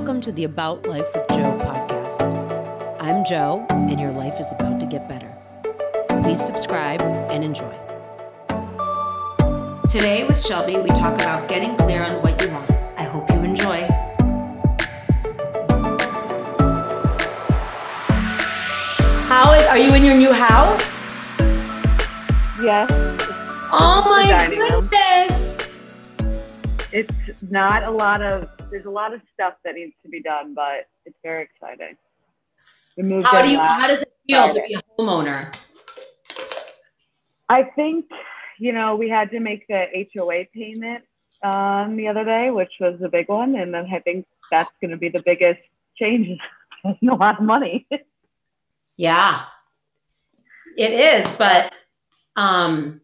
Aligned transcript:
Welcome 0.00 0.22
to 0.22 0.32
the 0.32 0.44
About 0.44 0.86
Life 0.86 1.04
with 1.14 1.28
Joe 1.28 1.58
podcast. 1.58 3.02
I'm 3.02 3.22
Joe, 3.22 3.66
and 3.68 4.00
your 4.00 4.12
life 4.12 4.40
is 4.40 4.50
about 4.50 4.80
to 4.80 4.86
get 4.86 5.06
better. 5.06 5.30
Please 6.22 6.42
subscribe 6.42 7.02
and 7.02 7.44
enjoy. 7.44 7.70
Today 9.90 10.24
with 10.26 10.42
Shelby, 10.42 10.78
we 10.78 10.88
talk 10.88 11.20
about 11.20 11.46
getting 11.50 11.76
clear 11.76 12.02
on 12.02 12.12
what 12.22 12.42
you 12.42 12.50
want. 12.50 12.70
I 12.96 13.02
hope 13.02 13.30
you 13.30 13.40
enjoy. 13.40 13.86
How 19.28 19.52
is, 19.52 19.66
are 19.66 19.78
you 19.78 19.94
in 19.94 20.02
your 20.02 20.16
new 20.16 20.32
house? 20.32 20.98
Yes. 22.62 22.88
Oh 23.70 24.02
my 24.08 24.26
dining 24.26 24.60
room. 24.60 24.82
goodness. 24.84 25.68
It's 26.90 27.42
not 27.50 27.82
a 27.82 27.90
lot 27.90 28.22
of, 28.22 28.48
there's 28.70 28.86
a 28.86 28.90
lot 28.90 29.12
of 29.12 29.20
stuff 29.34 29.54
that 29.64 29.74
needs 29.74 29.94
to 30.02 30.08
be 30.08 30.22
done, 30.22 30.54
but 30.54 30.88
it's 31.04 31.16
very 31.22 31.44
exciting. 31.44 31.96
How 33.24 33.42
do 33.42 33.50
you 33.50 33.58
how 33.58 33.86
does 33.86 34.02
it 34.02 34.12
feel 34.28 34.52
to 34.52 34.62
be 34.62 34.74
a 34.74 34.82
homeowner? 34.98 35.54
I 37.48 37.64
think, 37.64 38.06
you 38.58 38.72
know, 38.72 38.96
we 38.96 39.08
had 39.08 39.30
to 39.32 39.40
make 39.40 39.66
the 39.66 39.86
HOA 40.14 40.44
payment 40.54 41.04
um, 41.42 41.96
the 41.96 42.06
other 42.08 42.24
day, 42.24 42.50
which 42.50 42.72
was 42.78 43.00
a 43.02 43.08
big 43.08 43.28
one. 43.28 43.56
And 43.56 43.74
then 43.74 43.86
I 43.92 43.98
think 44.00 44.26
that's 44.50 44.70
going 44.80 44.90
to 44.90 44.96
be 44.96 45.08
the 45.08 45.22
biggest 45.24 45.60
change. 45.96 46.38
a 46.84 46.96
lot 47.02 47.38
of 47.38 47.44
money. 47.44 47.86
Yeah. 48.96 49.44
It 50.76 50.92
is, 50.92 51.32
but 51.32 51.72
um 52.36 53.00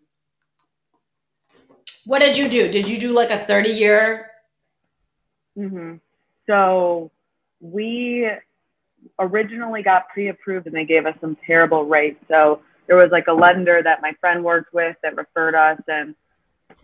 what 2.06 2.20
did 2.20 2.36
you 2.36 2.48
do? 2.48 2.70
Did 2.70 2.88
you 2.88 2.98
do 2.98 3.12
like 3.12 3.30
a 3.30 3.44
30 3.46 3.70
year? 5.56 5.68
hmm 5.68 5.94
So 6.46 7.10
we 7.60 8.28
originally 9.18 9.82
got 9.82 10.08
pre-approved 10.08 10.66
and 10.66 10.74
they 10.74 10.84
gave 10.84 11.06
us 11.06 11.14
some 11.20 11.36
terrible 11.46 11.84
rates. 11.84 12.22
So 12.28 12.60
there 12.86 12.96
was 12.96 13.10
like 13.10 13.26
a 13.28 13.32
lender 13.32 13.82
that 13.82 14.02
my 14.02 14.12
friend 14.20 14.44
worked 14.44 14.72
with 14.72 14.96
that 15.02 15.16
referred 15.16 15.54
us 15.54 15.80
and 15.88 16.14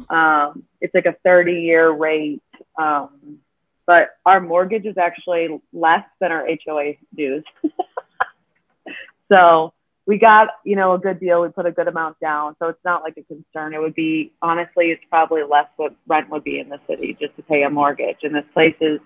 um, 0.08 0.64
it's 0.80 0.94
like 0.94 1.06
a 1.06 1.16
30 1.24 1.52
year 1.52 1.90
rate. 1.90 2.42
Um, 2.78 3.38
but 3.86 4.10
our 4.24 4.40
mortgage 4.40 4.86
is 4.86 4.96
actually 4.96 5.60
less 5.72 6.04
than 6.20 6.32
our 6.32 6.46
HOA 6.66 6.94
dues. 7.14 7.44
so 9.32 9.74
we 10.06 10.18
got, 10.18 10.48
you 10.64 10.74
know, 10.74 10.94
a 10.94 10.98
good 10.98 11.20
deal. 11.20 11.42
We 11.42 11.48
put 11.48 11.66
a 11.66 11.70
good 11.70 11.86
amount 11.86 12.18
down. 12.20 12.56
So 12.58 12.68
it's 12.68 12.84
not 12.84 13.02
like 13.02 13.16
a 13.16 13.22
concern. 13.22 13.72
It 13.72 13.80
would 13.80 13.94
be, 13.94 14.32
honestly, 14.42 14.86
it's 14.86 15.02
probably 15.08 15.42
less 15.48 15.68
what 15.76 15.94
rent 16.08 16.28
would 16.30 16.42
be 16.42 16.58
in 16.58 16.68
the 16.68 16.80
city 16.88 17.16
just 17.20 17.36
to 17.36 17.42
pay 17.42 17.62
a 17.62 17.70
mortgage. 17.70 18.18
And 18.22 18.34
this 18.34 18.44
place 18.52 18.74
is 18.80 18.98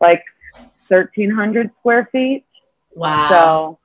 like 0.00 0.24
1,300 0.88 1.70
square 1.78 2.08
feet. 2.10 2.44
Wow. 2.94 3.28
So, 3.28 3.78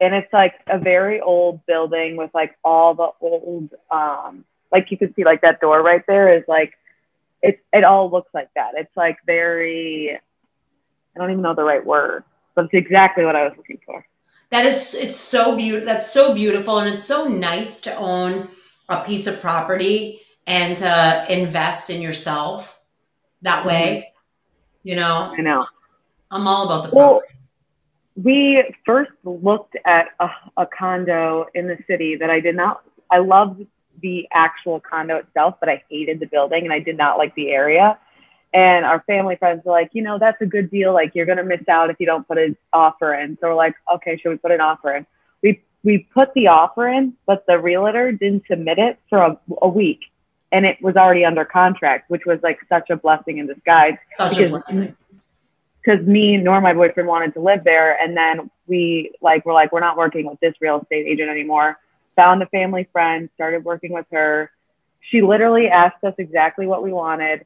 and 0.00 0.14
it's 0.14 0.32
like 0.32 0.54
a 0.68 0.78
very 0.78 1.20
old 1.20 1.66
building 1.66 2.16
with 2.16 2.30
like 2.32 2.56
all 2.64 2.94
the 2.94 3.10
old, 3.20 3.70
um, 3.90 4.44
like 4.70 4.90
you 4.90 4.96
can 4.96 5.12
see 5.14 5.24
like 5.24 5.40
that 5.42 5.60
door 5.60 5.82
right 5.82 6.02
there 6.06 6.36
is 6.36 6.44
like, 6.46 6.74
it, 7.42 7.60
it 7.72 7.82
all 7.82 8.08
looks 8.08 8.32
like 8.32 8.50
that. 8.54 8.72
It's 8.76 8.96
like 8.96 9.18
very, 9.26 10.16
I 11.14 11.18
don't 11.18 11.30
even 11.30 11.42
know 11.42 11.56
the 11.56 11.64
right 11.64 11.84
word, 11.84 12.22
but 12.54 12.66
it's 12.66 12.74
exactly 12.74 13.24
what 13.24 13.34
I 13.34 13.44
was 13.44 13.54
looking 13.56 13.80
for. 13.84 14.06
That 14.52 14.66
is 14.66 14.94
it's 14.94 15.18
so 15.18 15.56
beautiful. 15.56 15.86
That's 15.86 16.12
so 16.12 16.34
beautiful 16.34 16.78
and 16.78 16.94
it's 16.94 17.06
so 17.06 17.26
nice 17.26 17.80
to 17.82 17.96
own 17.96 18.48
a 18.88 19.02
piece 19.02 19.26
of 19.26 19.40
property 19.40 20.20
and 20.46 20.76
to 20.76 21.26
invest 21.28 21.88
in 21.90 22.02
yourself 22.02 22.78
that 23.40 23.60
mm-hmm. 23.60 23.68
way. 23.68 24.12
You 24.84 24.96
know, 24.96 25.34
I 25.36 25.40
know. 25.40 25.66
I'm 26.30 26.46
all 26.46 26.66
about 26.66 26.90
the 26.90 26.96
Well, 26.96 27.22
we 28.14 28.62
first 28.84 29.12
looked 29.24 29.76
at 29.86 30.08
a, 30.20 30.28
a 30.56 30.66
condo 30.66 31.46
in 31.54 31.66
the 31.66 31.78
city 31.86 32.16
that 32.16 32.30
I 32.30 32.40
did 32.40 32.56
not, 32.56 32.82
I 33.10 33.18
loved 33.18 33.64
the 34.02 34.26
actual 34.32 34.80
condo 34.80 35.16
itself, 35.16 35.56
but 35.60 35.68
I 35.68 35.82
hated 35.88 36.20
the 36.20 36.26
building 36.26 36.64
and 36.64 36.72
I 36.72 36.78
did 36.78 36.96
not 36.96 37.16
like 37.16 37.34
the 37.36 37.50
area. 37.50 37.98
And 38.54 38.84
our 38.84 39.00
family 39.06 39.36
friends 39.36 39.62
were 39.64 39.72
like, 39.72 39.90
you 39.92 40.02
know, 40.02 40.18
that's 40.18 40.40
a 40.42 40.46
good 40.46 40.70
deal. 40.70 40.92
Like 40.92 41.14
you're 41.14 41.26
gonna 41.26 41.44
miss 41.44 41.66
out 41.68 41.90
if 41.90 41.96
you 41.98 42.06
don't 42.06 42.26
put 42.28 42.38
an 42.38 42.56
offer 42.72 43.14
in. 43.14 43.38
So 43.40 43.48
we're 43.48 43.54
like, 43.54 43.74
okay, 43.94 44.18
should 44.18 44.30
we 44.30 44.36
put 44.36 44.50
an 44.50 44.60
offer 44.60 44.94
in? 44.96 45.06
We 45.42 45.62
we 45.84 46.06
put 46.14 46.32
the 46.34 46.48
offer 46.48 46.86
in, 46.88 47.14
but 47.26 47.44
the 47.46 47.58
realtor 47.58 48.12
didn't 48.12 48.44
submit 48.48 48.78
it 48.78 48.98
for 49.08 49.18
a, 49.18 49.38
a 49.62 49.68
week, 49.68 50.00
and 50.52 50.64
it 50.66 50.80
was 50.82 50.96
already 50.96 51.24
under 51.24 51.44
contract, 51.44 52.10
which 52.10 52.26
was 52.26 52.38
like 52.42 52.58
such 52.68 52.90
a 52.90 52.96
blessing 52.96 53.38
in 53.38 53.46
disguise 53.46 53.94
Such 54.08 54.34
a 54.38 54.44
because- 54.44 54.50
blessing. 54.50 54.96
because 55.84 56.06
me 56.06 56.36
nor 56.36 56.60
my 56.60 56.72
boyfriend 56.74 57.08
wanted 57.08 57.34
to 57.34 57.40
live 57.40 57.64
there 57.64 57.98
and 58.00 58.16
then 58.16 58.50
we 58.68 59.12
like 59.20 59.44
were 59.44 59.52
like 59.52 59.72
we're 59.72 59.80
not 59.80 59.96
working 59.96 60.26
with 60.26 60.38
this 60.40 60.54
real 60.60 60.78
estate 60.80 61.06
agent 61.06 61.28
anymore 61.28 61.76
found 62.14 62.40
a 62.42 62.46
family 62.46 62.86
friend 62.92 63.28
started 63.34 63.64
working 63.64 63.92
with 63.92 64.06
her 64.12 64.50
she 65.00 65.20
literally 65.22 65.66
asked 65.66 66.04
us 66.04 66.14
exactly 66.18 66.66
what 66.68 66.82
we 66.84 66.92
wanted 66.92 67.44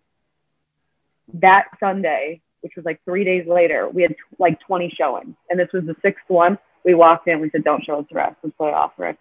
that 1.34 1.66
sunday 1.80 2.40
which 2.62 2.72
was 2.74 2.84
like 2.84 3.00
three 3.04 3.24
days 3.24 3.46
later 3.46 3.88
we 3.88 4.02
had 4.02 4.16
like 4.38 4.58
20 4.60 4.92
showings. 4.98 5.36
And 5.50 5.60
this 5.60 5.68
was 5.72 5.84
the 5.84 5.94
sixth 6.02 6.24
one. 6.26 6.58
We 6.84 6.94
walked 6.94 7.28
in 7.28 7.40
we 7.40 7.50
said 7.50 7.62
don't 7.62 7.84
show 7.84 8.00
us 8.00 8.06
the 8.10 8.16
rest. 8.16 8.36
Let's 8.42 8.56
put 8.56 8.68
an 8.68 8.74
offer 8.74 9.06
in 9.06 9.16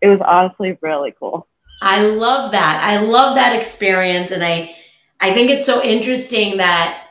it 0.00 0.08
was 0.08 0.20
honestly 0.20 0.78
really 0.80 1.14
cool. 1.18 1.46
I 1.82 2.06
love 2.06 2.52
that. 2.52 2.82
I 2.82 3.00
love 3.00 3.34
that 3.36 3.56
experience. 3.56 4.30
And 4.30 4.44
I 4.44 4.74
I 5.20 5.34
think 5.34 5.50
it's 5.50 5.66
so 5.66 5.82
interesting 5.82 6.58
that 6.58 7.08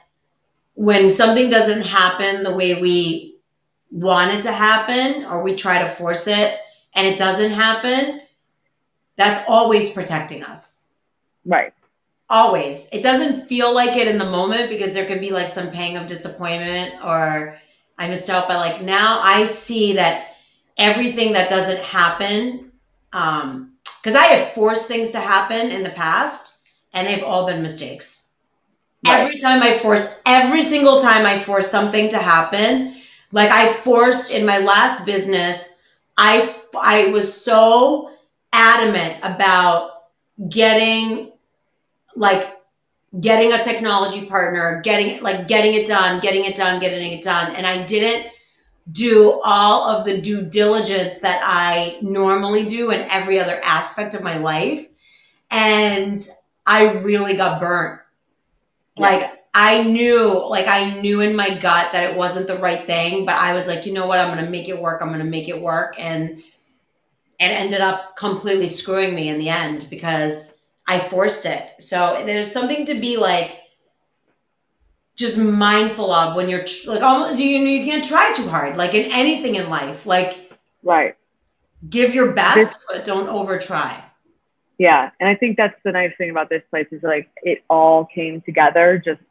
when 0.75 1.09
something 1.09 1.49
doesn't 1.49 1.83
happen 1.83 2.43
the 2.43 2.53
way 2.53 2.79
we 2.79 3.39
want 3.91 4.31
it 4.31 4.43
to 4.43 4.51
happen 4.51 5.25
or 5.25 5.41
we 5.41 5.55
try 5.55 5.81
to 5.83 5.89
force 5.89 6.27
it 6.27 6.57
and 6.93 7.07
it 7.07 7.17
doesn't 7.17 7.51
happen, 7.51 8.21
that's 9.15 9.43
always 9.47 9.91
protecting 9.91 10.43
us. 10.43 10.87
right 11.45 11.73
Always. 12.29 12.89
It 12.91 13.03
doesn't 13.03 13.47
feel 13.47 13.73
like 13.73 13.95
it 13.95 14.07
in 14.07 14.17
the 14.17 14.25
moment 14.25 14.69
because 14.69 14.93
there 14.93 15.05
could 15.05 15.21
be 15.21 15.29
like 15.29 15.47
some 15.47 15.71
pang 15.71 15.95
of 15.97 16.07
disappointment 16.07 16.95
or 17.03 17.59
I 17.97 18.07
missed 18.07 18.29
out. 18.29 18.47
But 18.47 18.57
like 18.57 18.81
now 18.81 19.21
I 19.21 19.45
see 19.45 19.93
that 19.93 20.35
everything 20.77 21.33
that 21.33 21.49
doesn't 21.49 21.81
happen, 21.81 22.71
um, 23.13 23.73
because 24.01 24.15
I 24.15 24.25
have 24.25 24.53
forced 24.53 24.87
things 24.87 25.09
to 25.11 25.19
happen 25.19 25.71
in 25.71 25.83
the 25.83 25.89
past 25.91 26.59
and 26.93 27.07
they've 27.07 27.23
all 27.23 27.45
been 27.45 27.61
mistakes. 27.61 28.33
Right. 29.05 29.19
Every 29.19 29.39
time 29.39 29.61
I 29.61 29.77
force, 29.77 30.07
every 30.25 30.63
single 30.63 31.01
time 31.01 31.25
I 31.25 31.43
force 31.43 31.69
something 31.69 32.09
to 32.09 32.17
happen, 32.17 33.01
like 33.31 33.51
I 33.51 33.71
forced 33.71 34.31
in 34.31 34.45
my 34.45 34.57
last 34.59 35.05
business, 35.05 35.77
I 36.17 36.55
I 36.79 37.07
was 37.07 37.31
so 37.31 38.11
adamant 38.51 39.17
about 39.21 39.91
getting 40.49 41.31
like 42.15 42.55
getting 43.19 43.53
a 43.53 43.63
technology 43.63 44.25
partner, 44.25 44.81
getting 44.81 45.21
like 45.21 45.47
getting 45.47 45.73
it 45.73 45.87
done, 45.87 46.19
getting 46.19 46.45
it 46.45 46.55
done, 46.55 46.79
getting 46.79 47.13
it 47.13 47.23
done. 47.23 47.55
And 47.55 47.65
I 47.65 47.85
didn't 47.85 48.31
do 48.91 49.41
all 49.43 49.89
of 49.89 50.05
the 50.05 50.21
due 50.21 50.43
diligence 50.43 51.19
that 51.19 51.41
I 51.43 51.97
normally 52.01 52.65
do 52.65 52.91
in 52.91 53.01
every 53.09 53.39
other 53.39 53.59
aspect 53.63 54.13
of 54.13 54.21
my 54.21 54.37
life. 54.37 54.87
And 55.49 56.27
I 56.65 56.91
really 56.91 57.35
got 57.35 57.59
burnt. 57.59 58.01
Like 58.97 59.43
I 59.53 59.83
knew, 59.83 60.47
like 60.49 60.67
I 60.67 60.99
knew 60.99 61.21
in 61.21 61.35
my 61.35 61.49
gut 61.49 61.91
that 61.93 62.11
it 62.11 62.15
wasn't 62.15 62.47
the 62.47 62.57
right 62.57 62.85
thing, 62.85 63.25
but 63.25 63.35
I 63.35 63.53
was 63.53 63.67
like, 63.67 63.85
you 63.85 63.93
know 63.93 64.05
what, 64.07 64.19
I'm 64.19 64.35
gonna 64.35 64.49
make 64.49 64.69
it 64.69 64.79
work. 64.79 65.01
I'm 65.01 65.11
gonna 65.11 65.23
make 65.23 65.47
it 65.47 65.59
work. 65.59 65.95
And 65.97 66.43
it 67.39 67.45
ended 67.45 67.81
up 67.81 68.15
completely 68.15 68.67
screwing 68.67 69.15
me 69.15 69.29
in 69.29 69.37
the 69.37 69.49
end 69.49 69.87
because 69.89 70.54
I 70.87 70.99
forced 70.99 71.45
it. 71.45 71.71
So 71.79 72.21
there's 72.25 72.51
something 72.51 72.85
to 72.85 72.95
be 72.95 73.17
like 73.17 73.57
just 75.15 75.39
mindful 75.39 76.11
of 76.11 76.35
when 76.35 76.49
you're 76.49 76.65
like 76.87 77.01
almost 77.01 77.39
you 77.39 77.59
know 77.59 77.65
you 77.65 77.85
can't 77.85 78.03
try 78.03 78.33
too 78.33 78.49
hard 78.49 78.75
like 78.75 78.93
in 78.93 79.09
anything 79.13 79.55
in 79.55 79.69
life 79.69 80.05
like 80.05 80.51
right 80.83 81.15
give 81.89 82.13
your 82.13 82.33
best 82.33 82.57
This- 82.57 82.77
but 82.89 83.05
don't 83.05 83.29
over 83.29 83.57
try 83.57 84.03
Yeah, 84.77 85.11
and 85.19 85.29
I 85.29 85.35
think 85.35 85.55
that's 85.55 85.79
the 85.85 85.93
nice 85.93 86.11
thing 86.17 86.29
about 86.31 86.49
this 86.49 86.63
place 86.69 86.87
is 86.91 87.01
like 87.01 87.29
it 87.43 87.63
all 87.69 88.05
came 88.05 88.41
together 88.41 89.01
just, 89.03 89.21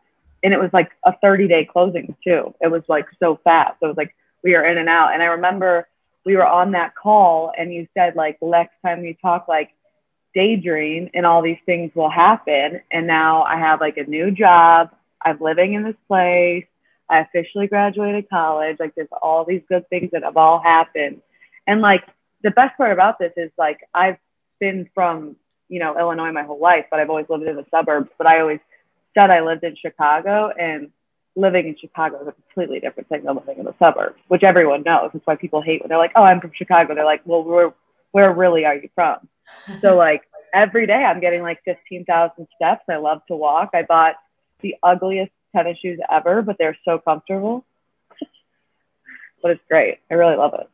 and 0.43 0.55
it 0.55 0.59
was 0.59 0.71
like 0.73 0.91
a 1.05 1.13
30 1.21 1.49
day 1.49 1.65
closing 1.67 2.17
too. 2.25 2.55
It 2.63 2.71
was 2.71 2.83
like 2.89 3.07
so 3.21 3.39
fast. 3.45 3.77
It 3.83 3.87
was 3.87 3.97
like 3.99 4.15
we 4.43 4.55
were 4.55 4.65
in 4.65 4.79
and 4.79 4.89
out. 4.89 5.13
And 5.13 5.23
I 5.23 5.27
remember 5.27 5.87
we 6.25 6.37
were 6.37 6.47
on 6.47 6.73
that 6.73 6.95
call, 6.95 7.53
and 7.59 7.75
you 7.75 7.87
said 7.93 8.17
like 8.17 8.41
the 8.41 8.47
next 8.47 8.75
time 8.83 9.03
we 9.03 9.19
talk, 9.21 9.47
like 9.47 9.71
daydream, 10.35 11.11
and 11.15 11.25
all 11.25 11.43
these 11.43 11.59
things 11.67 11.93
will 11.95 12.11
happen. 12.11 12.81
And 12.91 13.07
now 13.07 13.43
I 13.43 13.59
have 13.59 13.81
like 13.81 13.97
a 13.97 14.05
new 14.05 14.31
job. 14.31 14.91
I'm 15.25 15.39
living 15.41 15.75
in 15.75 15.85
this 15.85 15.97
place. 16.09 16.67
I 17.09 17.21
officially 17.21 17.67
graduated 17.67 18.29
college. 18.29 18.79
Like 18.81 18.95
there's 18.95 19.09
all 19.23 19.45
these 19.45 19.63
good 19.69 19.89
things 19.89 20.11
that 20.13 20.23
have 20.23 20.37
all 20.37 20.61
happened. 20.61 21.23
And 21.67 21.81
like 21.81 22.05
the 22.43 22.51
best 22.51 22.77
part 22.77 22.93
about 22.93 23.19
this 23.19 23.33
is 23.37 23.51
like 23.59 23.81
I've 23.95 24.19
been 24.61 24.89
from 24.95 25.37
you 25.69 25.81
know 25.81 25.99
Illinois 25.99 26.33
my 26.33 26.43
whole 26.43 26.61
life, 26.61 26.87
but 26.91 27.01
I've 27.01 27.11
always 27.11 27.27
lived 27.29 27.45
in 27.45 27.57
the 27.57 27.67
suburbs. 27.71 28.11
But 28.19 28.27
I 28.27 28.41
always 28.41 28.61
said 29.15 29.31
I 29.31 29.41
lived 29.41 29.65
in 29.65 29.77
Chicago, 29.77 30.51
and 30.59 30.91
living 31.37 31.69
in 31.69 31.77
Chicago 31.77 32.23
is 32.23 32.29
a 32.29 32.33
completely 32.33 32.81
different 32.81 33.09
thing 33.09 33.25
than 33.25 33.37
living 33.37 33.59
in 33.59 33.65
the 33.65 33.75
suburbs, 33.79 34.19
which 34.29 34.43
everyone 34.45 34.83
knows. 34.83 35.11
That's 35.13 35.27
why 35.27 35.37
people 35.37 35.63
hate 35.63 35.81
when 35.83 35.89
they're 35.89 35.99
like, 35.99 36.13
"Oh, 36.17 36.23
I'm 36.23 36.41
from 36.41 36.53
Chicago." 36.55 36.95
They're 36.95 37.05
like, 37.05 37.23
"Well, 37.25 37.43
where 37.43 37.73
where 38.13 38.33
really 38.33 38.65
are 38.65 38.75
you 38.75 38.89
from?" 38.95 39.29
So 39.81 39.97
like 39.97 40.23
every 40.53 40.87
day, 40.87 41.05
I'm 41.05 41.21
getting 41.21 41.43
like 41.43 41.63
fifteen 41.65 42.05
thousand 42.05 42.49
steps. 42.57 42.85
I 42.89 42.97
love 42.97 43.23
to 43.29 43.37
walk. 43.37 43.71
I 43.75 43.83
bought 43.83 44.17
the 44.61 44.77
ugliest 44.83 45.33
tennis 45.55 45.79
shoes 45.79 45.99
ever, 46.11 46.43
but 46.43 46.57
they're 46.59 46.79
so 46.85 46.99
comfortable. 46.99 47.65
but 49.43 49.53
it's 49.53 49.63
great. 49.69 49.99
I 50.11 50.15
really 50.15 50.37
love 50.37 50.55
it. 50.55 50.69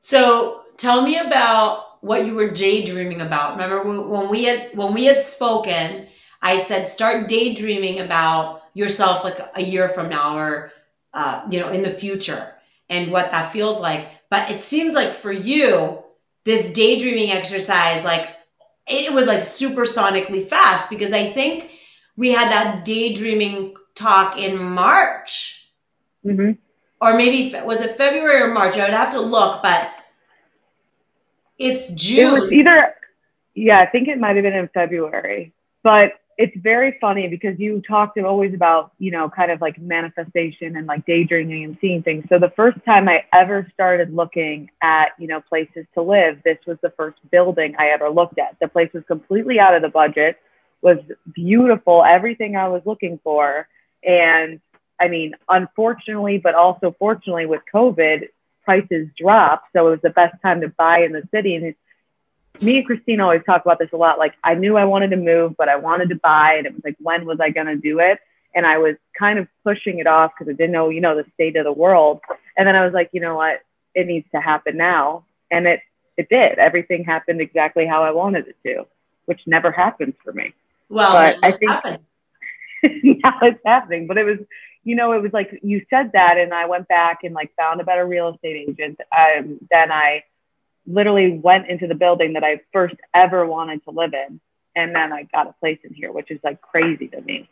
So 0.00 0.62
tell 0.76 1.02
me 1.02 1.18
about 1.18 2.02
what 2.02 2.26
you 2.26 2.34
were 2.34 2.50
daydreaming 2.50 3.20
about. 3.20 3.52
Remember 3.52 3.82
when 3.82 4.28
we 4.28 4.44
had 4.44 4.76
when 4.76 4.94
we 4.94 5.04
had 5.04 5.22
spoken, 5.22 6.06
I 6.42 6.58
said 6.58 6.88
start 6.88 7.28
daydreaming 7.28 8.00
about 8.00 8.62
yourself 8.74 9.24
like 9.24 9.38
a 9.54 9.62
year 9.62 9.88
from 9.88 10.08
now 10.08 10.36
or 10.36 10.72
uh, 11.14 11.46
you 11.50 11.60
know 11.60 11.68
in 11.70 11.82
the 11.82 11.90
future 11.90 12.54
and 12.88 13.10
what 13.10 13.30
that 13.30 13.52
feels 13.52 13.80
like. 13.80 14.08
But 14.30 14.50
it 14.50 14.64
seems 14.64 14.94
like 14.94 15.14
for 15.14 15.32
you, 15.32 16.02
this 16.46 16.64
daydreaming 16.72 17.32
exercise, 17.32 18.04
like 18.04 18.30
it 18.88 19.12
was 19.12 19.26
like 19.26 19.40
supersonically 19.40 20.48
fast 20.48 20.88
because 20.88 21.12
I 21.12 21.32
think 21.32 21.70
we 22.16 22.30
had 22.30 22.50
that 22.50 22.84
daydreaming 22.84 23.74
talk 23.94 24.38
in 24.38 24.56
March. 24.56 25.68
Mm-hmm. 26.24 26.52
Or 27.00 27.16
maybe 27.16 27.54
was 27.64 27.80
it 27.80 27.98
February 27.98 28.40
or 28.40 28.54
March? 28.54 28.78
I 28.78 28.84
would 28.84 28.94
have 28.94 29.10
to 29.10 29.20
look, 29.20 29.60
but 29.62 29.90
it's 31.58 31.90
June. 31.90 32.36
It 32.36 32.40
was 32.40 32.52
either, 32.52 32.94
yeah, 33.54 33.80
I 33.80 33.86
think 33.86 34.08
it 34.08 34.18
might 34.18 34.36
have 34.36 34.44
been 34.44 34.54
in 34.54 34.68
February. 34.68 35.52
But 35.82 36.12
it's 36.38 36.56
very 36.58 36.98
funny 37.00 37.28
because 37.28 37.58
you 37.58 37.80
talked 37.80 38.18
always 38.18 38.52
about, 38.52 38.92
you 38.98 39.10
know, 39.10 39.30
kind 39.30 39.50
of 39.50 39.62
like 39.62 39.80
manifestation 39.80 40.76
and 40.76 40.86
like 40.86 41.06
daydreaming 41.06 41.64
and 41.64 41.78
seeing 41.80 42.02
things. 42.02 42.24
So 42.28 42.38
the 42.38 42.52
first 42.54 42.78
time 42.84 43.08
I 43.08 43.24
ever 43.32 43.66
started 43.72 44.12
looking 44.12 44.70
at, 44.82 45.10
you 45.18 45.28
know, 45.28 45.40
places 45.40 45.86
to 45.94 46.02
live, 46.02 46.42
this 46.44 46.58
was 46.66 46.76
the 46.82 46.90
first 46.90 47.18
building 47.30 47.74
I 47.78 47.88
ever 47.88 48.10
looked 48.10 48.38
at. 48.38 48.56
The 48.60 48.68
place 48.68 48.90
was 48.92 49.02
completely 49.08 49.58
out 49.58 49.74
of 49.74 49.80
the 49.80 49.88
budget, 49.88 50.36
was 50.82 50.98
beautiful, 51.34 52.04
everything 52.04 52.54
I 52.54 52.68
was 52.68 52.82
looking 52.84 53.18
for. 53.24 53.66
And 54.04 54.60
I 55.00 55.08
mean, 55.08 55.32
unfortunately, 55.48 56.36
but 56.36 56.54
also 56.54 56.94
fortunately 56.98 57.46
with 57.46 57.62
COVID, 57.72 58.28
prices 58.62 59.08
dropped. 59.18 59.68
So 59.74 59.86
it 59.86 59.90
was 59.90 60.00
the 60.02 60.10
best 60.10 60.34
time 60.42 60.60
to 60.60 60.68
buy 60.68 61.00
in 61.00 61.12
the 61.12 61.26
city. 61.32 61.54
And 61.54 61.64
me 62.62 62.78
and 62.78 62.86
Christine 62.86 63.20
always 63.20 63.42
talk 63.44 63.62
about 63.64 63.78
this 63.78 63.90
a 63.92 63.96
lot. 63.96 64.18
Like 64.18 64.34
I 64.42 64.54
knew 64.54 64.76
I 64.76 64.84
wanted 64.84 65.10
to 65.10 65.16
move, 65.16 65.56
but 65.56 65.68
I 65.68 65.76
wanted 65.76 66.08
to 66.10 66.16
buy, 66.16 66.54
and 66.54 66.66
it 66.66 66.74
was 66.74 66.82
like, 66.84 66.96
when 66.98 67.26
was 67.26 67.38
I 67.40 67.50
going 67.50 67.66
to 67.66 67.76
do 67.76 68.00
it? 68.00 68.18
And 68.54 68.66
I 68.66 68.78
was 68.78 68.96
kind 69.18 69.38
of 69.38 69.48
pushing 69.64 69.98
it 69.98 70.06
off 70.06 70.32
because 70.32 70.50
I 70.50 70.56
didn't 70.56 70.72
know, 70.72 70.88
you 70.88 71.00
know, 71.00 71.16
the 71.16 71.28
state 71.34 71.56
of 71.56 71.64
the 71.64 71.72
world. 71.72 72.20
And 72.56 72.66
then 72.66 72.74
I 72.74 72.84
was 72.84 72.94
like, 72.94 73.10
you 73.12 73.20
know 73.20 73.36
what? 73.36 73.60
It 73.94 74.06
needs 74.06 74.26
to 74.34 74.40
happen 74.40 74.76
now. 74.76 75.26
And 75.50 75.66
it, 75.66 75.80
it 76.16 76.28
did. 76.30 76.58
Everything 76.58 77.04
happened 77.04 77.40
exactly 77.40 77.86
how 77.86 78.02
I 78.02 78.12
wanted 78.12 78.48
it 78.48 78.56
to, 78.64 78.86
which 79.26 79.40
never 79.46 79.70
happens 79.70 80.14
for 80.24 80.32
me. 80.32 80.54
Well, 80.88 81.12
but 81.12 81.36
I 81.42 81.52
think 81.52 81.70
now 83.22 83.38
it's 83.42 83.60
happening. 83.64 84.06
But 84.06 84.16
it 84.18 84.24
was, 84.24 84.38
you 84.84 84.94
know, 84.94 85.12
it 85.12 85.22
was 85.22 85.32
like 85.32 85.58
you 85.62 85.84
said 85.90 86.12
that, 86.12 86.38
and 86.38 86.54
I 86.54 86.66
went 86.66 86.88
back 86.88 87.24
and 87.24 87.34
like 87.34 87.54
found 87.56 87.80
a 87.80 87.84
better 87.84 88.06
real 88.06 88.34
estate 88.34 88.68
agent. 88.68 89.00
Um, 89.16 89.58
then 89.70 89.92
I 89.92 90.22
literally 90.86 91.38
went 91.38 91.68
into 91.68 91.86
the 91.86 91.94
building 91.94 92.34
that 92.34 92.44
I 92.44 92.60
first 92.72 92.94
ever 93.14 93.46
wanted 93.46 93.84
to 93.84 93.90
live 93.90 94.14
in. 94.14 94.40
And 94.74 94.94
then 94.94 95.12
I 95.12 95.24
got 95.24 95.46
a 95.46 95.54
place 95.58 95.78
in 95.84 95.94
here, 95.94 96.12
which 96.12 96.30
is 96.30 96.38
like 96.44 96.60
crazy 96.60 97.08
to 97.08 97.20
me. 97.20 97.48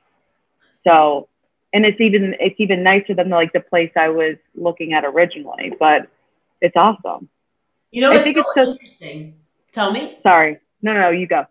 So, 0.87 1.29
and 1.73 1.85
it's 1.87 2.01
even, 2.01 2.37
it's 2.39 2.57
even 2.59 2.83
nicer 2.83 3.15
than 3.15 3.31
like 3.31 3.53
the 3.53 3.61
place 3.61 3.91
I 3.97 4.11
was 4.11 4.37
looking 4.55 4.93
at 4.93 5.05
originally, 5.05 5.73
but 5.79 6.09
it's 6.61 6.77
awesome. 6.77 7.29
You 7.91 8.03
know, 8.03 8.13
I 8.13 8.19
think 8.19 8.37
so 8.37 8.43
it's 8.43 8.55
so 8.55 8.73
interesting. 8.73 9.37
Tell 9.73 9.91
me. 9.91 10.19
Sorry. 10.23 10.59
No, 10.83 10.93
no, 10.93 11.01
no, 11.01 11.11
you 11.11 11.27
go. 11.27 11.47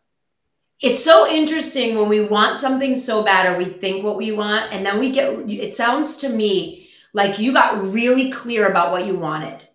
It's 0.80 1.04
so 1.04 1.28
interesting 1.28 1.96
when 1.96 2.10
we 2.10 2.20
want 2.20 2.60
something 2.60 2.96
so 2.96 3.24
bad 3.24 3.48
or 3.48 3.58
we 3.58 3.66
think 3.66 4.04
what 4.04 4.18
we 4.18 4.32
want, 4.32 4.72
and 4.74 4.86
then 4.86 5.00
we 5.00 5.12
get, 5.12 5.30
it 5.50 5.76
sounds 5.76 6.18
to 6.18 6.30
me 6.30 6.90
like 7.14 7.40
you 7.40 7.54
got 7.54 7.82
really 7.92 8.30
clear 8.32 8.68
about 8.68 8.92
what 8.92 9.08
you 9.08 9.16
wanted 9.16 9.68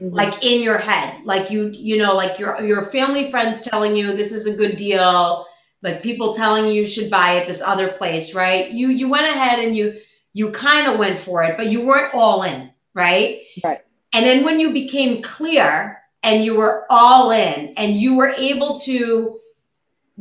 mm-hmm. 0.00 0.14
like 0.14 0.44
in 0.44 0.62
your 0.62 0.78
head. 0.78 1.24
Like 1.24 1.50
you 1.50 1.68
you 1.68 1.96
know 1.96 2.14
like 2.14 2.38
your 2.38 2.60
your 2.62 2.84
family 2.86 3.30
friends 3.30 3.60
telling 3.60 3.96
you 3.96 4.16
this 4.16 4.32
is 4.32 4.46
a 4.46 4.56
good 4.56 4.76
deal 4.76 5.46
like 5.82 6.02
people 6.02 6.32
telling 6.32 6.66
you 6.66 6.72
you 6.72 6.86
should 6.86 7.10
buy 7.10 7.32
it 7.34 7.46
this 7.46 7.60
other 7.60 7.88
place 7.88 8.34
right? 8.34 8.70
You 8.70 8.88
you 8.88 9.08
went 9.08 9.26
ahead 9.26 9.58
and 9.58 9.76
you 9.76 10.00
you 10.32 10.50
kind 10.50 10.88
of 10.88 10.98
went 10.98 11.18
for 11.18 11.44
it 11.44 11.56
but 11.56 11.66
you 11.66 11.84
weren't 11.84 12.14
all 12.14 12.42
in 12.42 12.70
right? 12.94 13.40
Right. 13.62 13.80
And 14.12 14.24
then 14.24 14.44
when 14.44 14.60
you 14.60 14.72
became 14.72 15.22
clear 15.22 16.00
and 16.22 16.42
you 16.42 16.56
were 16.56 16.86
all 16.88 17.30
in 17.30 17.74
and 17.76 17.94
you 17.94 18.16
were 18.16 18.30
able 18.30 18.78
to 18.78 19.38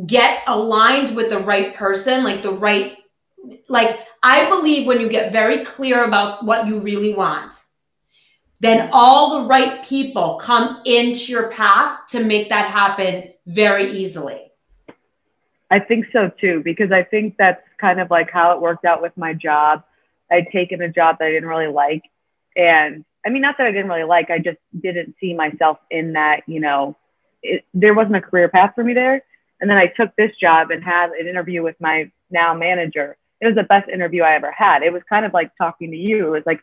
get 0.05 0.43
aligned 0.47 1.15
with 1.15 1.29
the 1.29 1.39
right 1.39 1.75
person 1.75 2.23
like 2.23 2.41
the 2.41 2.51
right 2.51 2.97
like 3.69 3.99
i 4.23 4.49
believe 4.49 4.87
when 4.87 4.99
you 4.99 5.07
get 5.07 5.31
very 5.31 5.63
clear 5.63 6.03
about 6.03 6.43
what 6.43 6.65
you 6.65 6.79
really 6.79 7.13
want 7.13 7.62
then 8.63 8.89
all 8.93 9.41
the 9.41 9.47
right 9.47 9.83
people 9.83 10.35
come 10.35 10.81
into 10.85 11.31
your 11.31 11.49
path 11.49 11.99
to 12.07 12.23
make 12.23 12.49
that 12.49 12.71
happen 12.71 13.33
very 13.45 13.91
easily. 13.91 14.51
I 15.69 15.79
think 15.79 16.05
so 16.13 16.31
too, 16.39 16.61
because 16.63 16.91
I 16.91 17.03
think 17.03 17.35
that's 17.37 17.61
kind 17.77 17.99
of 17.99 18.09
like 18.09 18.29
how 18.31 18.53
it 18.53 18.61
worked 18.61 18.85
out 18.85 19.01
with 19.01 19.15
my 19.17 19.33
job. 19.33 19.83
I'd 20.31 20.47
taken 20.51 20.81
a 20.81 20.89
job 20.89 21.17
that 21.19 21.25
I 21.25 21.31
didn't 21.31 21.49
really 21.49 21.67
like. 21.67 22.03
And 22.55 23.03
I 23.25 23.29
mean, 23.29 23.41
not 23.41 23.57
that 23.57 23.67
I 23.67 23.71
didn't 23.71 23.89
really 23.89 24.03
like, 24.03 24.29
I 24.29 24.39
just 24.39 24.59
didn't 24.79 25.15
see 25.19 25.33
myself 25.33 25.79
in 25.89 26.13
that, 26.13 26.43
you 26.47 26.59
know, 26.59 26.95
it, 27.41 27.65
there 27.73 27.93
wasn't 27.93 28.15
a 28.15 28.21
career 28.21 28.47
path 28.49 28.73
for 28.75 28.83
me 28.83 28.93
there. 28.93 29.23
And 29.59 29.69
then 29.69 29.77
I 29.77 29.87
took 29.87 30.15
this 30.15 30.31
job 30.39 30.71
and 30.71 30.83
had 30.83 31.11
an 31.11 31.27
interview 31.27 31.63
with 31.63 31.75
my 31.79 32.11
now 32.29 32.53
manager. 32.53 33.17
It 33.41 33.47
was 33.47 33.55
the 33.55 33.63
best 33.63 33.89
interview 33.89 34.23
I 34.23 34.35
ever 34.35 34.51
had. 34.51 34.83
It 34.83 34.93
was 34.93 35.01
kind 35.09 35.25
of 35.25 35.33
like 35.33 35.51
talking 35.57 35.91
to 35.91 35.97
you. 35.97 36.27
It 36.27 36.31
was 36.31 36.43
like, 36.45 36.61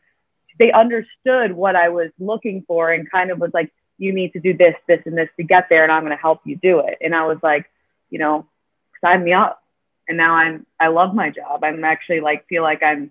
they 0.60 0.70
understood 0.70 1.52
what 1.52 1.74
I 1.74 1.88
was 1.88 2.10
looking 2.18 2.64
for 2.68 2.92
and 2.92 3.10
kind 3.10 3.30
of 3.30 3.38
was 3.38 3.50
like, 3.54 3.72
you 3.96 4.12
need 4.12 4.34
to 4.34 4.40
do 4.40 4.56
this, 4.56 4.74
this, 4.86 5.00
and 5.06 5.16
this 5.16 5.28
to 5.38 5.42
get 5.42 5.68
there, 5.68 5.82
and 5.82 5.90
I'm 5.90 6.02
going 6.02 6.16
to 6.16 6.20
help 6.20 6.42
you 6.44 6.56
do 6.56 6.80
it. 6.80 6.98
And 7.00 7.14
I 7.14 7.26
was 7.26 7.38
like, 7.42 7.70
you 8.10 8.18
know, 8.18 8.46
sign 9.02 9.24
me 9.24 9.32
up. 9.32 9.62
And 10.06 10.18
now 10.18 10.34
I'm, 10.34 10.66
I 10.78 10.88
love 10.88 11.14
my 11.14 11.30
job. 11.30 11.64
I'm 11.64 11.82
actually 11.82 12.20
like, 12.20 12.46
feel 12.46 12.62
like 12.62 12.82
I'm 12.82 13.10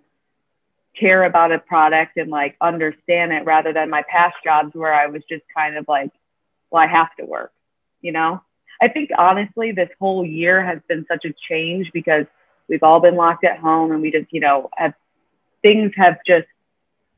care 1.00 1.24
about 1.24 1.52
a 1.52 1.60
product 1.60 2.18
and 2.18 2.30
like 2.30 2.56
understand 2.62 3.32
it 3.32 3.46
rather 3.46 3.74
than 3.74 3.90
my 3.90 4.04
past 4.10 4.36
jobs 4.44 4.72
where 4.74 4.94
I 4.94 5.08
was 5.08 5.24
just 5.30 5.44
kind 5.56 5.78
of 5.78 5.88
like, 5.88 6.12
well, 6.70 6.84
I 6.84 6.88
have 6.88 7.16
to 7.20 7.26
work, 7.26 7.52
you 8.02 8.12
know? 8.12 8.42
I 8.82 8.90
think 8.90 9.10
honestly, 9.18 9.72
this 9.72 9.90
whole 10.00 10.26
year 10.26 10.64
has 10.64 10.80
been 10.88 11.06
such 11.08 11.26
a 11.26 11.34
change 11.50 11.92
because 11.94 12.26
we've 12.68 12.84
all 12.84 13.00
been 13.00 13.16
locked 13.16 13.44
at 13.44 13.60
home 13.60 13.92
and 13.92 14.02
we 14.02 14.12
just, 14.12 14.28
you 14.32 14.40
know, 14.40 14.70
have 14.76 14.94
things 15.62 15.92
have 15.96 16.18
just 16.28 16.48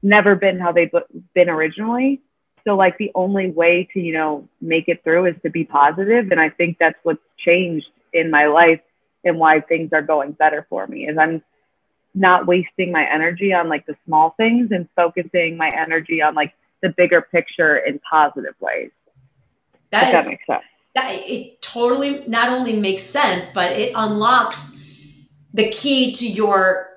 never 0.03 0.35
been 0.35 0.59
how 0.59 0.71
they've 0.71 0.91
been 1.33 1.49
originally. 1.49 2.21
So 2.65 2.75
like 2.75 2.97
the 2.97 3.11
only 3.15 3.49
way 3.49 3.87
to, 3.93 3.99
you 3.99 4.13
know, 4.13 4.47
make 4.59 4.87
it 4.87 5.03
through 5.03 5.27
is 5.27 5.35
to 5.43 5.49
be 5.49 5.63
positive. 5.63 6.31
And 6.31 6.39
I 6.39 6.49
think 6.49 6.77
that's 6.79 6.97
what's 7.03 7.21
changed 7.37 7.87
in 8.13 8.29
my 8.29 8.47
life 8.47 8.81
and 9.23 9.39
why 9.39 9.61
things 9.61 9.91
are 9.93 10.01
going 10.01 10.33
better 10.33 10.65
for 10.69 10.85
me 10.87 11.07
is 11.07 11.17
I'm 11.17 11.43
not 12.13 12.45
wasting 12.45 12.91
my 12.91 13.07
energy 13.09 13.53
on 13.53 13.69
like 13.69 13.85
the 13.85 13.95
small 14.05 14.31
things 14.37 14.71
and 14.71 14.87
focusing 14.95 15.57
my 15.57 15.69
energy 15.69 16.21
on 16.21 16.35
like 16.35 16.53
the 16.81 16.89
bigger 16.89 17.21
picture 17.21 17.77
in 17.77 17.99
positive 17.99 18.55
ways. 18.59 18.91
That, 19.91 20.07
is, 20.07 20.13
that 20.13 20.27
makes 20.27 20.45
sense. 20.45 20.63
That 20.95 21.09
it 21.11 21.61
totally 21.61 22.25
not 22.27 22.49
only 22.49 22.73
makes 22.73 23.03
sense, 23.03 23.51
but 23.51 23.71
it 23.71 23.93
unlocks 23.95 24.79
the 25.53 25.69
key 25.69 26.13
to 26.13 26.27
your 26.27 26.89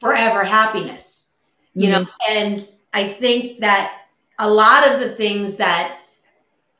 forever 0.00 0.44
happiness 0.44 1.31
you 1.74 1.88
mm-hmm. 1.88 2.02
know 2.02 2.10
and 2.28 2.68
i 2.92 3.12
think 3.12 3.60
that 3.60 4.02
a 4.38 4.48
lot 4.48 4.88
of 4.88 5.00
the 5.00 5.10
things 5.10 5.56
that 5.56 5.98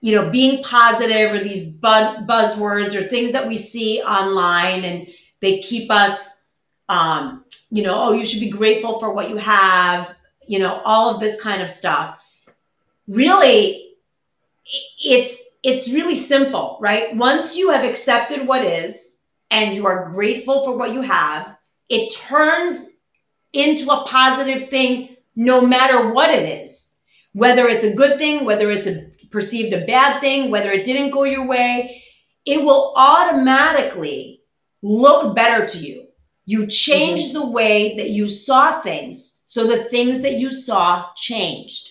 you 0.00 0.14
know 0.14 0.30
being 0.30 0.62
positive 0.62 1.32
or 1.32 1.38
these 1.38 1.68
buzz- 1.68 2.18
buzzwords 2.26 2.94
or 2.94 3.02
things 3.02 3.32
that 3.32 3.46
we 3.46 3.56
see 3.56 4.02
online 4.02 4.84
and 4.84 5.08
they 5.40 5.60
keep 5.60 5.90
us 5.90 6.44
um 6.88 7.44
you 7.70 7.82
know 7.82 7.94
oh 7.94 8.12
you 8.12 8.24
should 8.24 8.40
be 8.40 8.50
grateful 8.50 8.98
for 8.98 9.12
what 9.12 9.30
you 9.30 9.36
have 9.36 10.14
you 10.46 10.58
know 10.58 10.80
all 10.84 11.14
of 11.14 11.20
this 11.20 11.40
kind 11.40 11.62
of 11.62 11.70
stuff 11.70 12.18
really 13.08 13.94
it's 15.02 15.56
it's 15.62 15.92
really 15.92 16.14
simple 16.14 16.78
right 16.80 17.14
once 17.16 17.56
you 17.56 17.70
have 17.70 17.84
accepted 17.84 18.46
what 18.46 18.64
is 18.64 19.26
and 19.50 19.74
you 19.74 19.86
are 19.86 20.10
grateful 20.10 20.64
for 20.64 20.76
what 20.76 20.92
you 20.92 21.00
have 21.00 21.56
it 21.88 22.12
turns 22.14 22.91
into 23.52 23.90
a 23.90 24.04
positive 24.06 24.68
thing 24.68 25.16
no 25.36 25.60
matter 25.60 26.12
what 26.12 26.30
it 26.30 26.62
is. 26.62 27.00
Whether 27.32 27.68
it's 27.68 27.84
a 27.84 27.94
good 27.94 28.18
thing, 28.18 28.44
whether 28.44 28.70
it's 28.70 28.86
a 28.86 29.10
perceived 29.30 29.72
a 29.72 29.84
bad 29.86 30.20
thing, 30.20 30.50
whether 30.50 30.70
it 30.70 30.84
didn't 30.84 31.10
go 31.10 31.24
your 31.24 31.46
way, 31.46 32.02
it 32.44 32.62
will 32.62 32.92
automatically 32.96 34.42
look 34.82 35.34
better 35.34 35.66
to 35.66 35.78
you. 35.78 36.06
You 36.44 36.66
change 36.66 37.24
mm-hmm. 37.24 37.34
the 37.34 37.50
way 37.50 37.96
that 37.96 38.10
you 38.10 38.28
saw 38.28 38.80
things. 38.82 39.42
So 39.46 39.66
the 39.66 39.84
things 39.84 40.20
that 40.20 40.34
you 40.34 40.52
saw 40.52 41.06
changed. 41.16 41.90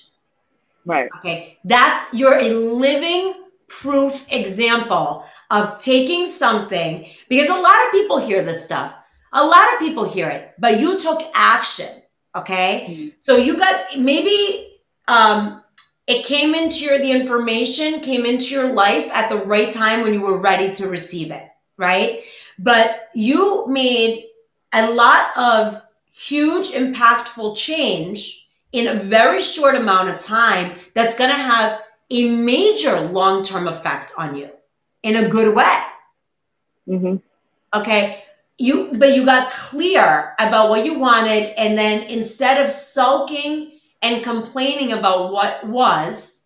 Right. 0.86 1.10
Okay. 1.18 1.58
That's 1.64 2.14
you're 2.14 2.38
a 2.38 2.54
living 2.54 3.34
proof 3.68 4.26
example 4.30 5.26
of 5.50 5.80
taking 5.80 6.28
something 6.28 7.10
because 7.30 7.50
a 7.50 7.54
lot 7.54 7.86
of 7.86 7.92
people 7.92 8.18
hear 8.18 8.44
this 8.44 8.66
stuff. 8.66 8.94
A 9.34 9.44
lot 9.44 9.74
of 9.74 9.80
people 9.80 10.04
hear 10.04 10.30
it, 10.30 10.54
but 10.60 10.80
you 10.80 11.00
took 11.00 11.22
action. 11.34 11.90
Okay. 12.36 12.88
Mm-hmm. 12.90 13.08
So 13.20 13.38
you 13.38 13.58
got 13.58 13.98
maybe 13.98 14.80
um, 15.08 15.64
it 16.08 16.26
came 16.26 16.56
into 16.56 16.84
your, 16.84 16.98
the 16.98 17.12
information 17.12 18.02
came 18.02 18.26
into 18.26 18.54
your 18.54 18.74
life 18.74 19.10
at 19.14 19.30
the 19.30 19.38
right 19.38 19.72
time 19.72 20.02
when 20.02 20.14
you 20.14 20.22
were 20.22 20.40
ready 20.40 20.72
to 20.76 20.88
receive 20.88 21.32
it. 21.32 21.48
Right. 21.78 22.24
But 22.60 23.10
you 23.14 23.68
made 23.68 24.26
a 24.74 24.92
lot 24.92 25.36
of 25.38 25.82
huge, 26.12 26.70
impactful 26.70 27.58
change 27.58 28.50
in 28.72 28.88
a 28.88 28.96
very 28.96 29.42
short 29.42 29.76
amount 29.76 30.10
of 30.10 30.20
time 30.20 30.78
that's 30.94 31.18
going 31.18 31.30
to 31.30 31.36
have 31.36 31.82
a 32.10 32.30
major 32.30 33.00
long 33.00 33.44
term 33.44 33.68
effect 33.68 34.14
on 34.18 34.36
you 34.36 34.50
in 35.04 35.16
a 35.16 35.28
good 35.28 35.56
way. 35.56 35.80
Mm-hmm. 36.88 37.16
Okay. 37.74 38.24
You, 38.62 38.92
but 38.94 39.16
you 39.16 39.26
got 39.26 39.52
clear 39.52 40.36
about 40.40 40.70
what 40.70 40.86
you 40.86 41.00
wanted. 41.00 41.54
And 41.60 41.78
then 41.78 42.04
instead 42.04 42.64
of 42.64 42.72
sulking 42.72 43.80
and 44.02 44.24
complaining 44.24 44.92
about 44.94 45.32
what 45.32 45.68
was, 45.68 46.46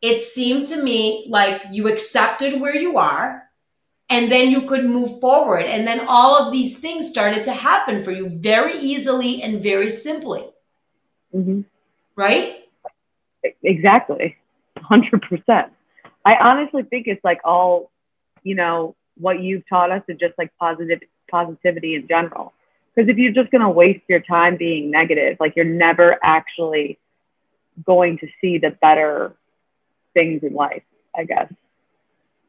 it 0.00 0.22
seemed 0.22 0.68
to 0.68 0.82
me 0.82 1.26
like 1.28 1.62
you 1.72 1.88
accepted 1.88 2.60
where 2.60 2.76
you 2.76 2.98
are 2.98 3.42
and 4.08 4.30
then 4.30 4.50
you 4.50 4.62
could 4.62 4.84
move 4.84 5.20
forward. 5.20 5.64
And 5.64 5.86
then 5.86 6.06
all 6.08 6.40
of 6.40 6.52
these 6.52 6.78
things 6.78 7.08
started 7.08 7.44
to 7.44 7.52
happen 7.52 8.04
for 8.04 8.12
you 8.12 8.28
very 8.28 8.78
easily 8.78 9.42
and 9.42 9.60
very 9.60 9.90
simply. 9.90 10.44
Mm-hmm. 11.34 11.62
Right? 12.14 12.68
Exactly. 13.62 14.36
100%. 14.78 15.70
I 16.24 16.34
honestly 16.36 16.82
think 16.84 17.06
it's 17.08 17.24
like 17.24 17.40
all, 17.44 17.90
you 18.42 18.54
know, 18.54 18.94
what 19.16 19.40
you've 19.40 19.68
taught 19.68 19.90
us 19.90 20.02
is 20.08 20.18
just 20.18 20.34
like 20.38 20.52
positive 20.58 21.00
positivity 21.30 21.94
in 21.94 22.06
general. 22.06 22.52
Because 22.94 23.10
if 23.10 23.18
you're 23.18 23.32
just 23.32 23.50
going 23.50 23.62
to 23.62 23.68
waste 23.68 24.02
your 24.08 24.20
time 24.20 24.56
being 24.56 24.90
negative, 24.90 25.36
like 25.38 25.54
you're 25.54 25.64
never 25.64 26.18
actually 26.22 26.98
going 27.84 28.18
to 28.18 28.28
see 28.40 28.58
the 28.58 28.70
better 28.70 29.36
things 30.14 30.42
in 30.42 30.54
life, 30.54 30.82
I 31.14 31.24
guess. 31.24 31.52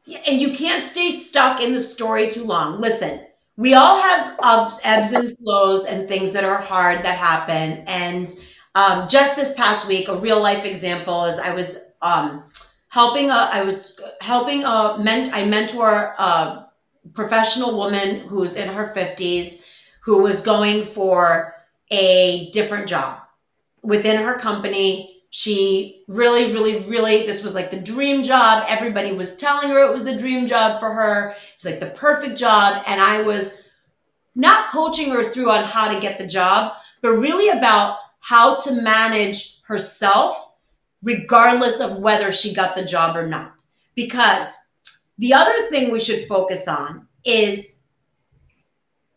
Yeah, 0.06 0.20
and 0.26 0.40
you 0.40 0.54
can't 0.54 0.86
stay 0.86 1.10
stuck 1.10 1.60
in 1.60 1.74
the 1.74 1.80
story 1.80 2.30
too 2.30 2.44
long. 2.44 2.80
Listen, 2.80 3.26
we 3.58 3.74
all 3.74 4.00
have 4.00 4.36
ups, 4.38 4.78
ebbs 4.84 5.12
and 5.12 5.36
flows 5.36 5.84
and 5.84 6.08
things 6.08 6.32
that 6.32 6.44
are 6.44 6.56
hard 6.56 7.04
that 7.04 7.18
happen. 7.18 7.84
And 7.86 8.34
um, 8.74 9.06
just 9.06 9.36
this 9.36 9.52
past 9.54 9.86
week, 9.86 10.08
a 10.08 10.16
real 10.16 10.40
life 10.40 10.64
example 10.64 11.24
is 11.26 11.38
I 11.38 11.52
was 11.52 11.76
um, 12.00 12.44
helping 12.88 13.30
a, 13.30 13.50
I 13.52 13.62
was 13.62 13.98
helping 14.20 14.64
a 14.64 14.96
ment, 14.98 15.34
I 15.34 15.44
mentor 15.44 16.14
a 16.18 16.67
professional 17.14 17.76
woman 17.76 18.20
who's 18.20 18.56
in 18.56 18.68
her 18.68 18.92
50s 18.94 19.62
who 20.02 20.18
was 20.22 20.40
going 20.40 20.84
for 20.84 21.54
a 21.90 22.50
different 22.50 22.88
job 22.88 23.20
within 23.82 24.22
her 24.22 24.38
company 24.38 25.18
she 25.30 26.04
really, 26.08 26.52
really, 26.52 26.84
really, 26.88 27.26
this 27.26 27.42
was 27.42 27.54
like 27.54 27.70
the 27.70 27.80
dream 27.80 28.22
job. 28.22 28.64
Everybody 28.66 29.12
was 29.12 29.36
telling 29.36 29.68
her 29.68 29.78
it 29.84 29.92
was 29.92 30.04
the 30.04 30.16
dream 30.16 30.46
job 30.46 30.80
for 30.80 30.90
her. 30.92 31.30
It 31.30 31.36
was 31.62 31.70
like 31.70 31.80
the 31.80 31.98
perfect 31.98 32.38
job. 32.38 32.82
And 32.86 33.00
I 33.00 33.22
was 33.22 33.62
not 34.34 34.70
coaching 34.70 35.10
her 35.10 35.30
through 35.30 35.50
on 35.50 35.64
how 35.64 35.92
to 35.92 36.00
get 36.00 36.18
the 36.18 36.26
job, 36.26 36.72
but 37.02 37.10
really 37.10 37.50
about 37.50 37.98
how 38.20 38.56
to 38.56 38.80
manage 38.80 39.60
herself, 39.62 40.52
regardless 41.02 41.80
of 41.80 41.98
whether 41.98 42.32
she 42.32 42.54
got 42.54 42.74
the 42.74 42.84
job 42.84 43.14
or 43.14 43.26
not. 43.26 43.52
Because 43.94 44.56
the 45.18 45.34
other 45.34 45.68
thing 45.70 45.90
we 45.90 46.00
should 46.00 46.28
focus 46.28 46.68
on 46.68 47.08
is 47.24 47.84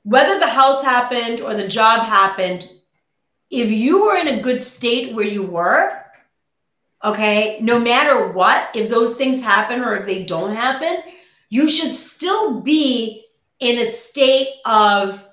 whether 0.04 0.40
the 0.40 0.48
house 0.48 0.84
happened 0.84 1.42
or 1.42 1.54
the 1.54 1.68
job 1.68 2.06
happened, 2.06 2.70
if 3.50 3.70
you 3.70 4.06
were 4.06 4.18
in 4.18 4.28
a 4.28 4.42
good 4.42 4.62
state 4.62 5.14
where 5.14 5.28
you 5.28 5.44
were, 5.44 6.02
Okay. 7.04 7.58
No 7.62 7.80
matter 7.80 8.28
what, 8.28 8.70
if 8.76 8.90
those 8.90 9.16
things 9.16 9.42
happen 9.42 9.82
or 9.82 9.96
if 9.96 10.06
they 10.06 10.24
don't 10.24 10.56
happen, 10.56 11.02
you 11.50 11.70
should 11.70 11.96
still 11.96 12.62
be 12.62 13.26
in 13.60 13.80
a 13.80 13.86
state 13.86 14.50
of 14.66 15.26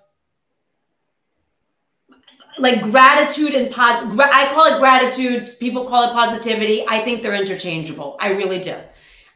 like 2.59 2.83
gratitude 2.83 3.55
and 3.55 3.71
positive. 3.71 4.19
I 4.19 4.51
call 4.53 4.75
it 4.75 4.81
gratitude. 4.81 5.49
People 5.61 5.85
call 5.85 6.11
it 6.11 6.13
positivity. 6.13 6.85
I 6.89 7.01
think 7.01 7.23
they're 7.23 7.35
interchangeable. 7.35 8.17
I 8.19 8.33
really 8.33 8.61
do. 8.61 8.75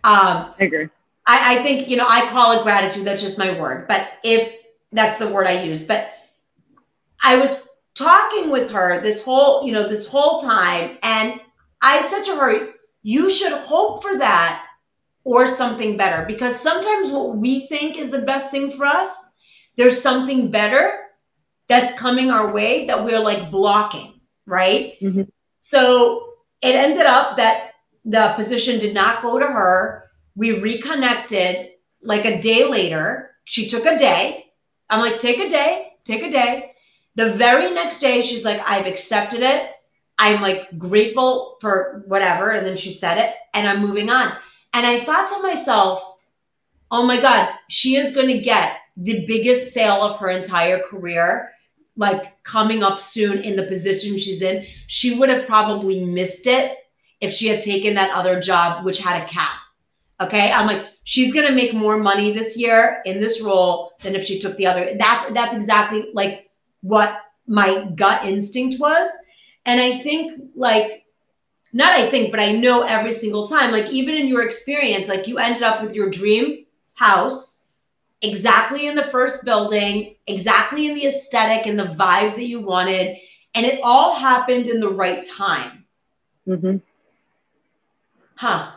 Um, 0.05 0.53
I 0.59 0.65
agree. 0.65 0.89
I, 1.33 1.55
I 1.55 1.63
think, 1.63 1.89
you 1.89 1.97
know, 1.97 2.07
I 2.07 2.29
call 2.29 2.59
it 2.59 2.63
gratitude. 2.63 3.07
That's 3.07 3.23
just 3.23 3.39
my 3.39 3.59
word. 3.59 3.89
But 3.89 4.13
if 4.23 4.55
that's 4.93 5.19
the 5.19 5.29
word 5.29 5.47
I 5.47 5.63
use, 5.63 5.87
but 5.87 6.13
I 7.23 7.39
was 7.39 7.71
talking 7.95 8.51
with 8.51 8.71
her 8.71 9.01
this 9.01 9.25
whole, 9.25 9.67
you 9.67 9.73
know, 9.73 9.89
this 9.89 10.07
whole 10.07 10.41
time 10.41 10.99
and 11.03 11.41
I 11.81 12.03
said 12.03 12.23
to 12.25 12.37
her, 12.37 12.73
you 13.03 13.31
should 13.31 13.53
hope 13.53 14.03
for 14.03 14.19
that 14.19 14.67
or 15.25 15.47
something 15.47 15.97
better 15.97 16.27
because 16.27 16.59
sometimes 16.61 17.11
what 17.11 17.37
we 17.37 17.67
think 17.67 17.97
is 17.97 18.11
the 18.11 18.21
best 18.21 18.51
thing 18.51 18.71
for 18.71 18.85
us, 18.85 19.35
there's 19.77 20.01
something 20.01 20.51
better 20.51 21.01
that's 21.67 21.99
coming 21.99 22.31
our 22.31 22.53
way 22.53 22.87
that 22.89 23.05
we're 23.05 23.21
like 23.21 23.51
blocking, 23.51 24.21
right? 24.45 24.95
Mm-hmm. 25.01 25.23
So 25.61 26.35
it 26.61 26.75
ended 26.75 27.07
up 27.07 27.39
that 27.39 27.71
the 28.05 28.35
position 28.37 28.79
did 28.79 28.93
not 28.93 29.23
go 29.23 29.39
to 29.39 29.47
her. 29.47 30.02
We 30.35 30.53
reconnected 30.53 31.71
like 32.03 32.25
a 32.25 32.41
day 32.41 32.65
later. 32.69 33.31
She 33.45 33.69
took 33.69 33.87
a 33.87 33.99
day. 33.99 34.53
I'm 34.89 35.01
like, 35.01 35.19
take 35.19 35.39
a 35.39 35.49
day, 35.49 35.93
take 36.05 36.23
a 36.23 36.31
day. 36.31 36.73
The 37.15 37.33
very 37.33 37.71
next 37.71 38.01
day, 38.01 38.23
she's 38.23 38.45
like, 38.45 38.61
I've 38.67 38.87
accepted 38.87 39.43
it. 39.43 39.71
I'm 40.19 40.41
like 40.41 40.79
grateful 40.79 41.57
for 41.61 42.05
whatever. 42.07 42.51
And 42.51 42.67
then 42.67 42.77
she 42.77 42.93
said 42.93 43.19
it 43.19 43.35
and 43.55 43.67
I'm 43.67 43.81
moving 43.81 44.11
on. 44.11 44.33
And 44.73 44.87
I 44.87 45.01
thought 45.01 45.29
to 45.29 45.43
myself, 45.43 46.03
oh 46.91 47.07
my 47.07 47.21
God, 47.21 47.51
she 47.69 47.97
is 47.97 48.15
going 48.15 48.29
to 48.29 48.41
get 48.41 48.79
the 48.97 49.27
biggest 49.27 49.73
sale 49.73 50.03
of 50.03 50.19
her 50.19 50.29
entire 50.31 50.79
career, 50.79 51.51
like 51.97 52.43
coming 52.45 52.83
up 52.83 52.99
soon 52.99 53.39
in 53.39 53.57
the 53.57 53.65
position 53.65 54.19
she's 54.19 54.43
in. 54.43 54.67
She 54.87 55.19
would 55.19 55.29
have 55.29 55.47
probably 55.47 56.05
missed 56.05 56.47
it 56.47 56.79
if 57.21 57.33
she 57.33 57.49
had 57.49 57.61
taken 57.61 57.95
that 57.95 58.15
other 58.15 58.41
job, 58.41 58.85
which 58.85 58.99
had 58.99 59.23
a 59.23 59.27
cap. 59.27 59.62
Okay. 60.23 60.51
I'm 60.51 60.67
like, 60.67 60.87
she's 61.05 61.33
going 61.35 61.47
to 61.47 61.55
make 61.55 61.75
more 61.75 61.99
money 61.99 62.33
this 62.33 62.57
year 62.57 63.03
in 63.05 63.21
this 63.21 63.41
role 63.41 63.93
than 64.03 64.15
if 64.15 64.25
she 64.25 64.39
took 64.39 64.57
the 64.57 64.67
other. 64.67 64.95
That's, 64.99 65.33
that's 65.33 65.55
exactly 65.55 66.11
like 66.13 66.51
what 66.81 67.19
my 67.47 67.85
gut 67.95 68.25
instinct 68.25 68.81
was. 68.81 69.09
And 69.65 69.81
I 69.81 69.99
think, 69.99 70.51
like, 70.55 71.05
not 71.73 71.93
I 71.93 72.11
think, 72.11 72.31
but 72.31 72.41
I 72.41 72.53
know 72.53 72.83
every 72.83 73.13
single 73.13 73.47
time, 73.49 73.73
like, 73.73 73.91
even 73.91 74.15
in 74.15 74.29
your 74.29 74.43
experience, 74.43 75.09
like, 75.09 75.27
you 75.27 75.39
ended 75.39 75.63
up 75.63 75.83
with 75.83 75.95
your 75.95 76.11
dream 76.11 76.67
house 76.95 77.67
exactly 78.21 78.87
in 78.87 78.95
the 78.95 79.05
first 79.05 79.45
building, 79.45 80.17
exactly 80.27 80.87
in 80.87 80.95
the 80.95 81.07
aesthetic 81.07 81.67
and 81.67 81.79
the 81.79 81.85
vibe 81.85 82.37
that 82.37 82.47
you 82.47 82.61
wanted. 82.61 83.17
And 83.55 83.67
it 83.67 83.81
all 83.83 84.15
happened 84.15 84.69
in 84.69 84.81
the 84.81 84.89
right 84.89 85.25
time. 85.25 85.85
Mm-hmm. 86.47 86.77
Huh. 88.35 88.73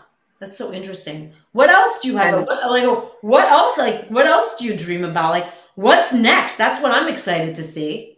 That's 0.45 0.57
so 0.57 0.71
interesting. 0.71 1.33
What 1.51 1.69
else 1.69 1.99
do 2.01 2.07
you 2.07 2.17
have? 2.17 2.45
What, 2.45 2.71
like, 2.71 2.83
oh, 2.83 3.11
what 3.21 3.47
else? 3.51 3.77
Like, 3.77 4.07
what 4.09 4.25
else 4.25 4.55
do 4.55 4.65
you 4.65 4.75
dream 4.75 5.03
about? 5.03 5.31
Like, 5.31 5.47
what's 5.75 6.13
next? 6.13 6.55
That's 6.57 6.81
what 6.81 6.91
I'm 6.91 7.07
excited 7.07 7.55
to 7.55 7.63
see. 7.63 8.17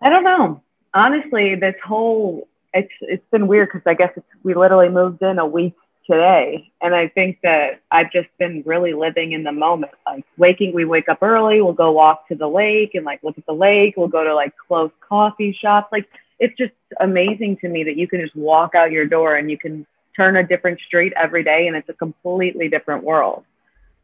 I 0.00 0.08
don't 0.08 0.24
know 0.24 0.62
honestly, 0.94 1.54
this 1.56 1.74
whole 1.84 2.48
it's 2.72 2.92
it's 3.02 3.24
been 3.30 3.46
weird 3.46 3.68
because 3.68 3.82
I 3.86 3.94
guess 3.94 4.12
it's, 4.16 4.26
we 4.42 4.54
literally 4.54 4.88
moved 4.88 5.22
in 5.22 5.38
a 5.38 5.46
week 5.46 5.74
today, 6.08 6.72
and 6.80 6.94
I 6.94 7.08
think 7.08 7.38
that 7.42 7.80
I've 7.90 8.10
just 8.12 8.28
been 8.38 8.62
really 8.64 8.94
living 8.94 9.32
in 9.32 9.42
the 9.42 9.52
moment. 9.52 9.92
Like 10.06 10.24
waking, 10.38 10.72
we 10.74 10.84
wake 10.84 11.08
up 11.08 11.22
early, 11.22 11.60
we'll 11.60 11.72
go 11.72 11.92
walk 11.92 12.28
to 12.28 12.34
the 12.34 12.48
lake 12.48 12.94
and 12.94 13.04
like 13.04 13.22
look 13.22 13.36
at 13.36 13.46
the 13.46 13.52
lake. 13.52 13.94
We'll 13.96 14.08
go 14.08 14.24
to 14.24 14.34
like 14.34 14.54
close 14.56 14.90
coffee 15.06 15.56
shops. 15.60 15.88
Like 15.92 16.08
it's 16.38 16.56
just 16.56 16.72
amazing 17.00 17.58
to 17.58 17.68
me 17.68 17.84
that 17.84 17.96
you 17.96 18.08
can 18.08 18.20
just 18.20 18.36
walk 18.36 18.74
out 18.74 18.90
your 18.90 19.06
door 19.06 19.36
and 19.36 19.50
you 19.50 19.58
can 19.58 19.86
turn 20.16 20.36
a 20.36 20.46
different 20.46 20.80
street 20.80 21.12
every 21.20 21.44
day, 21.44 21.66
and 21.66 21.76
it's 21.76 21.88
a 21.88 21.94
completely 21.94 22.68
different 22.68 23.04
world. 23.04 23.44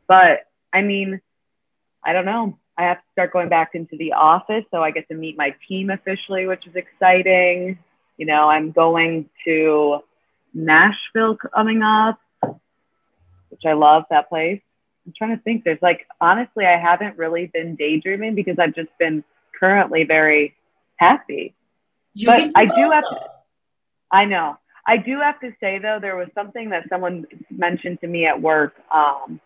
But 0.07 0.47
I 0.73 0.83
mean, 0.83 1.21
I 2.05 2.13
don't 2.13 2.25
know. 2.25 2.59
I 2.77 2.85
have 2.85 2.99
to 2.99 3.05
start 3.13 3.33
going 3.33 3.49
back 3.49 3.71
into 3.75 3.97
the 3.97 4.15
office. 4.15 4.65
So 4.71 4.83
I 4.83 4.91
get 4.91 5.09
to 5.09 5.15
meet 5.15 5.37
my 5.37 5.55
team 5.69 5.91
officially, 5.91 6.47
which 6.47 6.67
is 6.67 6.75
exciting. 6.75 7.79
You 8.17 8.27
know, 8.27 8.49
I'm 8.49 8.71
going 8.71 9.29
to 9.45 10.01
Nashville 10.55 11.37
coming 11.37 11.83
up, 11.83 12.19
which 13.51 13.63
I 13.67 13.75
love 13.75 14.05
that 14.11 14.29
place. 14.29 14.61
I'm 15.07 15.13
trying 15.17 15.37
to 15.37 15.43
think. 15.43 15.65
There's 15.65 15.83
like 15.83 16.07
honestly, 16.21 16.65
I 16.65 16.79
haven't 16.79 17.19
really 17.19 17.47
been 17.47 17.77
daydreaming 17.77 18.35
because 18.35 18.59
I've 18.59 18.75
just 18.75 18.91
been 18.99 19.25
currently 19.59 20.05
very 20.05 20.55
happy. 20.97 21.55
You 22.15 22.27
but 22.27 22.51
I 22.55 22.65
do 22.65 22.91
have 22.91 23.05
to, 23.05 23.21
I 24.11 24.25
know. 24.25 24.59
I 24.91 24.97
do 24.97 25.21
have 25.21 25.39
to 25.41 25.53
say 25.61 25.79
though, 25.79 25.99
there 26.01 26.17
was 26.17 26.29
something 26.35 26.71
that 26.71 26.89
someone 26.89 27.25
mentioned 27.49 28.01
to 28.01 28.09
me 28.09 28.27
at 28.27 28.43
work, 28.43 28.75
um, 28.93 29.41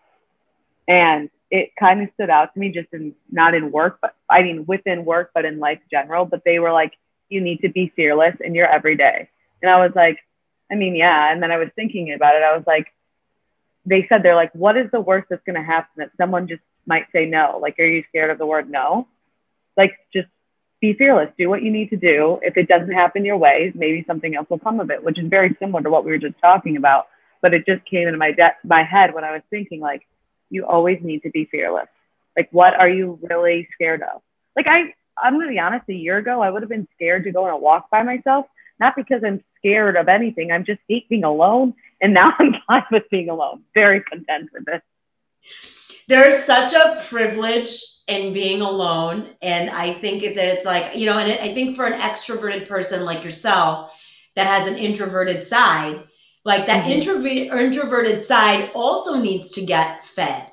and 0.87 1.29
it 1.51 1.69
kind 1.79 2.01
of 2.01 2.09
stood 2.15 2.31
out 2.31 2.51
to 2.53 2.59
me 2.59 2.71
just 2.71 2.91
in 2.93 3.13
not 3.31 3.53
in 3.53 3.71
work, 3.71 3.99
but 4.01 4.15
I 4.27 4.41
mean 4.41 4.65
within 4.65 5.05
work, 5.05 5.29
but 5.35 5.45
in 5.45 5.59
life 5.59 5.79
general. 5.91 6.25
But 6.25 6.43
they 6.45 6.57
were 6.57 6.71
like, 6.71 6.93
you 7.29 7.41
need 7.41 7.61
to 7.61 7.69
be 7.69 7.93
fearless 7.95 8.35
in 8.43 8.55
your 8.55 8.67
everyday. 8.67 9.29
And 9.61 9.69
I 9.69 9.85
was 9.85 9.91
like, 9.95 10.17
I 10.71 10.75
mean, 10.75 10.95
yeah. 10.95 11.31
And 11.31 11.43
then 11.43 11.51
I 11.51 11.57
was 11.57 11.69
thinking 11.75 12.11
about 12.11 12.35
it. 12.35 12.41
I 12.41 12.57
was 12.57 12.65
like, 12.65 12.87
they 13.85 14.07
said 14.09 14.23
they're 14.23 14.35
like, 14.35 14.53
what 14.55 14.77
is 14.77 14.89
the 14.91 14.99
worst 14.99 15.27
that's 15.29 15.43
going 15.45 15.61
to 15.61 15.63
happen? 15.63 15.91
That 15.97 16.09
someone 16.17 16.47
just 16.47 16.63
might 16.87 17.05
say 17.13 17.27
no. 17.27 17.59
Like, 17.61 17.77
are 17.77 17.85
you 17.85 18.03
scared 18.09 18.31
of 18.31 18.39
the 18.39 18.47
word 18.47 18.67
no? 18.67 19.07
Like, 19.77 19.93
just 20.11 20.27
be 20.93 20.97
fearless. 20.97 21.29
Do 21.37 21.49
what 21.49 21.63
you 21.63 21.71
need 21.71 21.89
to 21.89 21.97
do. 21.97 22.39
If 22.41 22.57
it 22.57 22.67
doesn't 22.67 22.91
happen 22.91 23.25
your 23.25 23.37
way, 23.37 23.71
maybe 23.75 24.03
something 24.07 24.35
else 24.35 24.49
will 24.49 24.59
come 24.59 24.79
of 24.79 24.91
it, 24.91 25.03
which 25.03 25.19
is 25.19 25.27
very 25.29 25.55
similar 25.59 25.81
to 25.83 25.89
what 25.89 26.05
we 26.05 26.11
were 26.11 26.17
just 26.17 26.39
talking 26.39 26.77
about. 26.77 27.07
But 27.41 27.53
it 27.53 27.65
just 27.65 27.85
came 27.85 28.07
into 28.07 28.17
my 28.17 28.31
de- 28.31 28.55
my 28.63 28.83
head 28.83 29.13
when 29.13 29.23
I 29.23 29.31
was 29.31 29.41
thinking, 29.49 29.79
like, 29.79 30.05
you 30.49 30.65
always 30.65 30.99
need 31.01 31.23
to 31.23 31.29
be 31.29 31.45
fearless. 31.45 31.87
Like, 32.37 32.49
what 32.51 32.73
are 32.79 32.89
you 32.89 33.19
really 33.21 33.67
scared 33.73 34.01
of? 34.01 34.21
Like, 34.55 34.67
I, 34.67 34.93
I'm 35.21 35.39
to 35.39 35.47
be 35.47 35.59
honest, 35.59 35.85
a 35.89 35.93
year 35.93 36.17
ago, 36.17 36.41
I 36.41 36.49
would 36.49 36.61
have 36.61 36.69
been 36.69 36.87
scared 36.95 37.23
to 37.25 37.31
go 37.31 37.45
on 37.45 37.51
a 37.51 37.57
walk 37.57 37.89
by 37.89 38.03
myself, 38.03 38.45
not 38.79 38.95
because 38.95 39.23
I'm 39.25 39.43
scared 39.57 39.95
of 39.95 40.07
anything. 40.07 40.51
I'm 40.51 40.65
just 40.65 40.81
hate 40.87 41.07
being 41.09 41.23
alone. 41.23 41.73
And 42.01 42.13
now 42.13 42.25
I'm 42.39 42.55
fine 42.67 42.85
with 42.91 43.09
being 43.09 43.29
alone. 43.29 43.63
Very 43.73 44.01
content 44.01 44.49
with 44.53 44.67
it. 44.67 44.81
There's 46.07 46.43
such 46.43 46.73
a 46.73 47.03
privilege 47.07 47.94
in 48.07 48.33
being 48.33 48.61
alone. 48.61 49.29
And 49.41 49.69
I 49.69 49.93
think 49.93 50.21
that 50.21 50.37
it's 50.37 50.65
like, 50.65 50.95
you 50.95 51.05
know, 51.07 51.17
and 51.17 51.31
I 51.31 51.53
think 51.53 51.75
for 51.75 51.85
an 51.85 51.99
extroverted 51.99 52.67
person 52.67 53.03
like 53.03 53.23
yourself 53.23 53.91
that 54.35 54.47
has 54.47 54.67
an 54.67 54.77
introverted 54.77 55.43
side, 55.43 56.03
like 56.43 56.67
that 56.67 56.83
mm-hmm. 56.83 57.57
introverted 57.57 58.21
side 58.21 58.71
also 58.75 59.19
needs 59.19 59.51
to 59.51 59.65
get 59.65 60.05
fed 60.05 60.51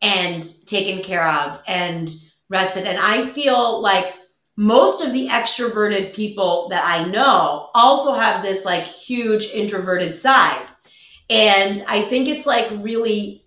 and 0.00 0.46
taken 0.66 1.02
care 1.02 1.28
of 1.28 1.62
and 1.66 2.10
rested. 2.48 2.86
And 2.86 2.98
I 2.98 3.28
feel 3.30 3.80
like 3.80 4.14
most 4.56 5.04
of 5.04 5.12
the 5.12 5.28
extroverted 5.28 6.14
people 6.14 6.68
that 6.68 6.84
I 6.86 7.06
know 7.08 7.70
also 7.74 8.14
have 8.14 8.42
this 8.42 8.64
like 8.64 8.84
huge 8.84 9.46
introverted 9.46 10.16
side. 10.16 10.66
And 11.28 11.84
I 11.88 12.02
think 12.02 12.28
it's 12.28 12.46
like 12.46 12.70
really, 12.70 13.44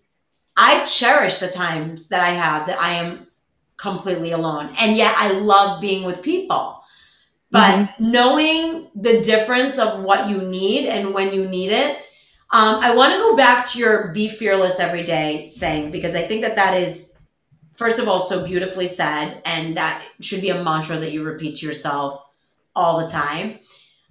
I 0.56 0.84
cherish 0.86 1.38
the 1.38 1.48
times 1.48 2.10
that 2.10 2.22
I 2.22 2.30
have 2.30 2.68
that 2.68 2.82
I 2.82 2.94
am 2.94 3.27
completely 3.78 4.32
alone. 4.32 4.74
And 4.78 4.98
yet 4.98 5.16
I 5.18 5.32
love 5.32 5.80
being 5.82 6.04
with 6.04 6.22
people. 6.22 6.82
But 7.50 7.76
mm-hmm. 7.76 8.12
knowing 8.12 8.90
the 8.96 9.22
difference 9.22 9.78
of 9.78 10.02
what 10.02 10.30
you 10.30 10.42
need 10.42 10.88
and 10.88 11.14
when 11.14 11.34
you 11.34 11.48
need 11.48 11.72
it, 11.72 11.98
um, 12.50 12.80
I 12.82 12.96
want 12.96 13.14
to 13.14 13.20
go 13.20 13.36
back 13.36 13.66
to 13.68 13.80
your 13.80 14.10
be 14.10 14.28
fearless 14.28 14.80
every 14.80 15.04
day 15.04 15.54
thing 15.58 15.92
because 15.92 16.16
I 16.16 16.24
think 16.24 16.42
that 16.44 16.56
that 16.56 16.76
is, 16.76 17.18
first 17.76 18.00
of 18.00 18.08
all, 18.08 18.20
so 18.20 18.46
beautifully 18.46 18.88
said. 18.88 19.42
And 19.46 19.78
that 19.78 20.04
should 20.22 20.42
be 20.42 20.50
a 20.50 20.64
mantra 20.64 20.98
that 20.98 21.12
you 21.12 21.24
repeat 21.24 21.56
to 21.58 21.66
yourself 21.66 22.22
all 22.76 23.00
the 23.00 23.08
time. 23.08 23.60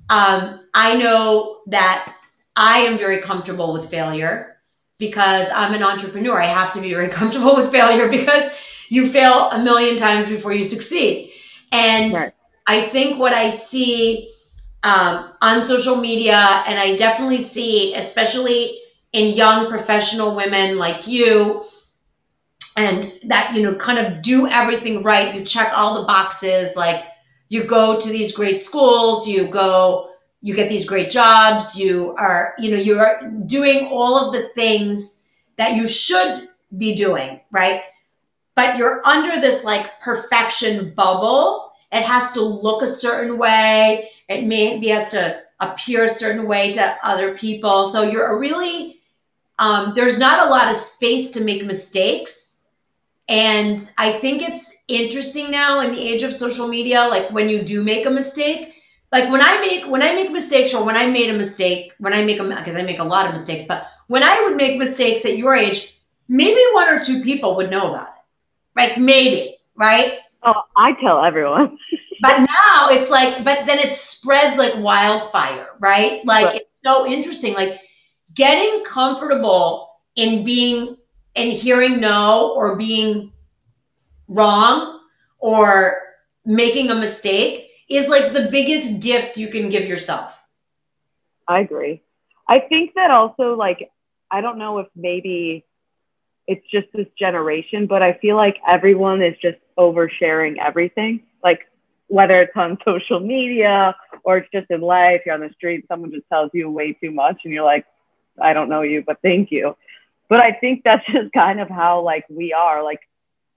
Um, 0.09 0.61
I 0.75 0.97
know 0.97 1.61
that 1.67 2.15
I 2.55 2.79
am 2.81 2.97
very 2.97 3.19
comfortable 3.19 3.73
with 3.73 3.91
failure 3.91 4.57
because 4.99 5.49
I'm 5.55 5.75
an 5.75 5.83
entrepreneur. 5.83 6.41
I 6.41 6.47
have 6.47 6.73
to 6.75 6.81
be 6.81 6.91
very 6.91 7.09
comfortable 7.21 7.57
with 7.57 7.71
failure 7.71 8.09
because 8.09 8.51
you 8.89 9.09
fail 9.09 9.51
a 9.51 9.63
million 9.63 9.97
times 9.97 10.29
before 10.29 10.53
you 10.53 10.65
succeed. 10.65 11.33
And 11.73 12.15
right. 12.15 12.33
I 12.67 12.83
think 12.89 13.19
what 13.19 13.33
I 13.33 13.51
see 13.51 14.33
um, 14.83 15.33
on 15.43 15.63
social 15.63 15.97
media, 15.97 16.63
and 16.67 16.79
I 16.79 16.97
definitely 16.97 17.41
see, 17.41 17.95
especially 17.95 18.79
in 19.13 19.35
young 19.35 19.69
professional 19.69 20.37
women 20.37 20.79
like 20.79 21.07
you, 21.07 21.65
and 22.77 23.13
that, 23.25 23.55
you 23.55 23.63
know, 23.63 23.75
kind 23.75 23.99
of 23.99 24.23
do 24.23 24.47
everything 24.47 25.03
right. 25.03 25.35
You 25.35 25.45
check 25.45 25.73
all 25.75 25.99
the 25.99 26.07
boxes, 26.07 26.77
like 26.77 27.05
you 27.49 27.65
go 27.65 27.99
to 27.99 28.09
these 28.09 28.37
great 28.37 28.63
schools, 28.63 29.27
you 29.27 29.47
go, 29.47 30.11
you 30.43 30.55
get 30.55 30.69
these 30.69 30.85
great 30.85 31.11
jobs, 31.11 31.77
you 31.77 32.15
are, 32.19 32.55
you 32.59 32.71
know, 32.71 32.77
you're 32.77 33.33
doing 33.47 33.87
all 33.87 34.17
of 34.17 34.35
the 34.35 34.49
things 34.49 35.25
that 35.57 35.75
you 35.75 35.89
should 35.89 36.49
be 36.77 36.95
doing, 36.95 37.41
right? 37.51 37.83
But 38.57 38.77
you're 38.77 39.07
under 39.07 39.41
this 39.41 39.65
like 39.65 40.01
perfection 40.01 40.93
bubble. 40.95 41.71
It 41.93 42.03
has 42.03 42.33
to 42.33 42.41
look 42.41 42.83
a 42.83 42.89
certain 42.89 43.39
way. 43.39 44.11
It 44.29 44.45
maybe 44.45 44.89
has 44.89 45.11
to 45.11 45.43
appear 45.61 46.05
a 46.05 46.09
certain 46.09 46.49
way 46.49 46.73
to 46.73 46.97
other 47.03 47.37
people. 47.37 47.87
So 47.87 48.03
you're 48.03 48.39
really, 48.39 49.01
um, 49.59 49.93
there's 49.95 50.19
not 50.19 50.47
a 50.47 50.51
lot 50.51 50.69
of 50.69 50.77
space 50.77 51.31
to 51.31 51.45
make 51.45 51.65
mistakes. 51.65 52.67
And 53.29 53.89
I 53.99 54.13
think 54.13 54.43
it's 54.43 54.75
interesting 54.89 55.51
now 55.51 55.81
in 55.81 55.93
the 55.93 56.01
age 56.01 56.23
of 56.23 56.35
social 56.35 56.67
media, 56.67 57.03
like 57.03 57.31
when 57.31 57.49
you 57.49 57.63
do 57.63 57.85
make 57.85 58.07
a 58.07 58.11
mistake, 58.11 58.75
like 59.13 59.31
when 59.31 59.43
I 59.43 59.61
make 59.61 59.87
when 59.87 60.03
I 60.03 60.15
make 60.15 60.31
mistakes 60.31 60.75
or 60.75 60.85
when 60.85 60.97
I 60.97 61.07
made 61.07 61.31
a 61.31 61.37
mistake, 61.37 61.93
when 61.99 62.13
I 62.13 62.25
make 62.25 62.39
a 62.39 62.45
because 62.45 62.79
I 62.79 62.83
make 62.83 62.99
a 62.99 63.05
lot 63.05 63.27
of 63.27 63.33
mistakes, 63.33 63.65
but 63.67 63.87
when 64.09 64.23
I 64.23 64.43
would 64.43 64.57
make 64.57 64.79
mistakes 64.79 65.25
at 65.25 65.39
your 65.39 65.55
age, 65.55 65.99
maybe 66.29 66.61
one 66.73 66.89
or 66.89 67.01
two 67.01 67.23
people 67.23 67.57
would 67.57 67.71
know 67.71 67.91
about 67.91 68.09
it. 68.09 68.16
Like 68.77 68.99
maybe, 68.99 69.57
right? 69.75 70.19
Oh, 70.45 70.63
I 70.77 70.93
tell 71.01 71.25
everyone. 71.25 71.79
but 72.21 72.39
now 72.39 72.89
it's 72.91 73.11
like, 73.11 73.43
but 73.43 73.67
then 73.67 73.79
it 73.79 73.97
spreads 73.97 74.59
like 74.59 74.75
wildfire, 74.77 75.69
right? 75.81 76.25
Like 76.25 76.47
right. 76.47 76.57
it's 76.57 76.83
so 76.85 77.07
interesting. 77.07 77.55
Like 77.55 77.81
getting 78.35 78.85
comfortable 78.85 79.91
in 80.15 80.45
being 80.45 80.97
and 81.35 81.53
hearing 81.53 82.01
no 82.01 82.53
or 82.55 82.77
being 82.77 83.33
wrong 84.29 85.01
or 85.39 86.03
making 86.45 86.91
a 86.91 86.95
mistake 86.95 87.71
is 87.89 88.09
like 88.09 88.33
the 88.33 88.49
biggest 88.51 89.01
gift 89.01 89.37
you 89.37 89.49
can 89.49 89.69
give 89.69 89.89
yourself. 89.89 90.33
I 91.49 91.61
agree. 91.61 92.03
I 92.49 92.61
think 92.61 92.95
that 92.95 93.11
also 93.11 93.55
like 93.55 93.91
I 94.31 94.41
don't 94.41 94.59
know 94.59 94.79
if 94.79 94.89
maybe 94.97 95.65
it's 96.47 96.65
just 96.71 96.87
this 96.93 97.07
generation, 97.19 97.87
but 97.87 98.03
I 98.03 98.15
feel 98.15 98.37
like 98.37 98.57
everyone 98.67 99.23
is 99.23 99.35
just 99.43 99.59
oversharing 99.79 100.57
everything. 100.65 101.23
Like 101.43 101.61
whether 102.09 102.41
it's 102.43 102.53
on 102.57 102.79
social 102.85 103.21
media 103.21 103.97
or 104.23 104.39
it's 104.39 104.49
just 104.53 104.71
in 104.71 104.81
life, 104.81 105.23
you're 105.27 105.35
on 105.35 105.41
the 105.41 105.51
street, 105.55 105.85
someone 105.89 106.13
just 106.13 106.29
tells 106.29 106.51
you 106.55 106.71
way 106.71 106.93
too 106.93 107.11
much 107.11 107.41
and 107.45 107.53
you're 107.53 107.65
like, 107.65 107.85
I 108.41 108.53
don't 108.53 108.69
know 108.69 108.83
you, 108.83 109.03
but 109.07 109.19
thank 109.23 109.51
you. 109.51 109.77
But 110.29 110.41
I 110.41 110.53
think 110.53 110.83
that's 110.85 111.07
just 111.13 111.33
kind 111.33 111.61
of 111.61 111.69
how 111.69 112.03
like 112.03 112.25
we 112.29 112.53
are. 112.53 112.83
Like 112.83 113.01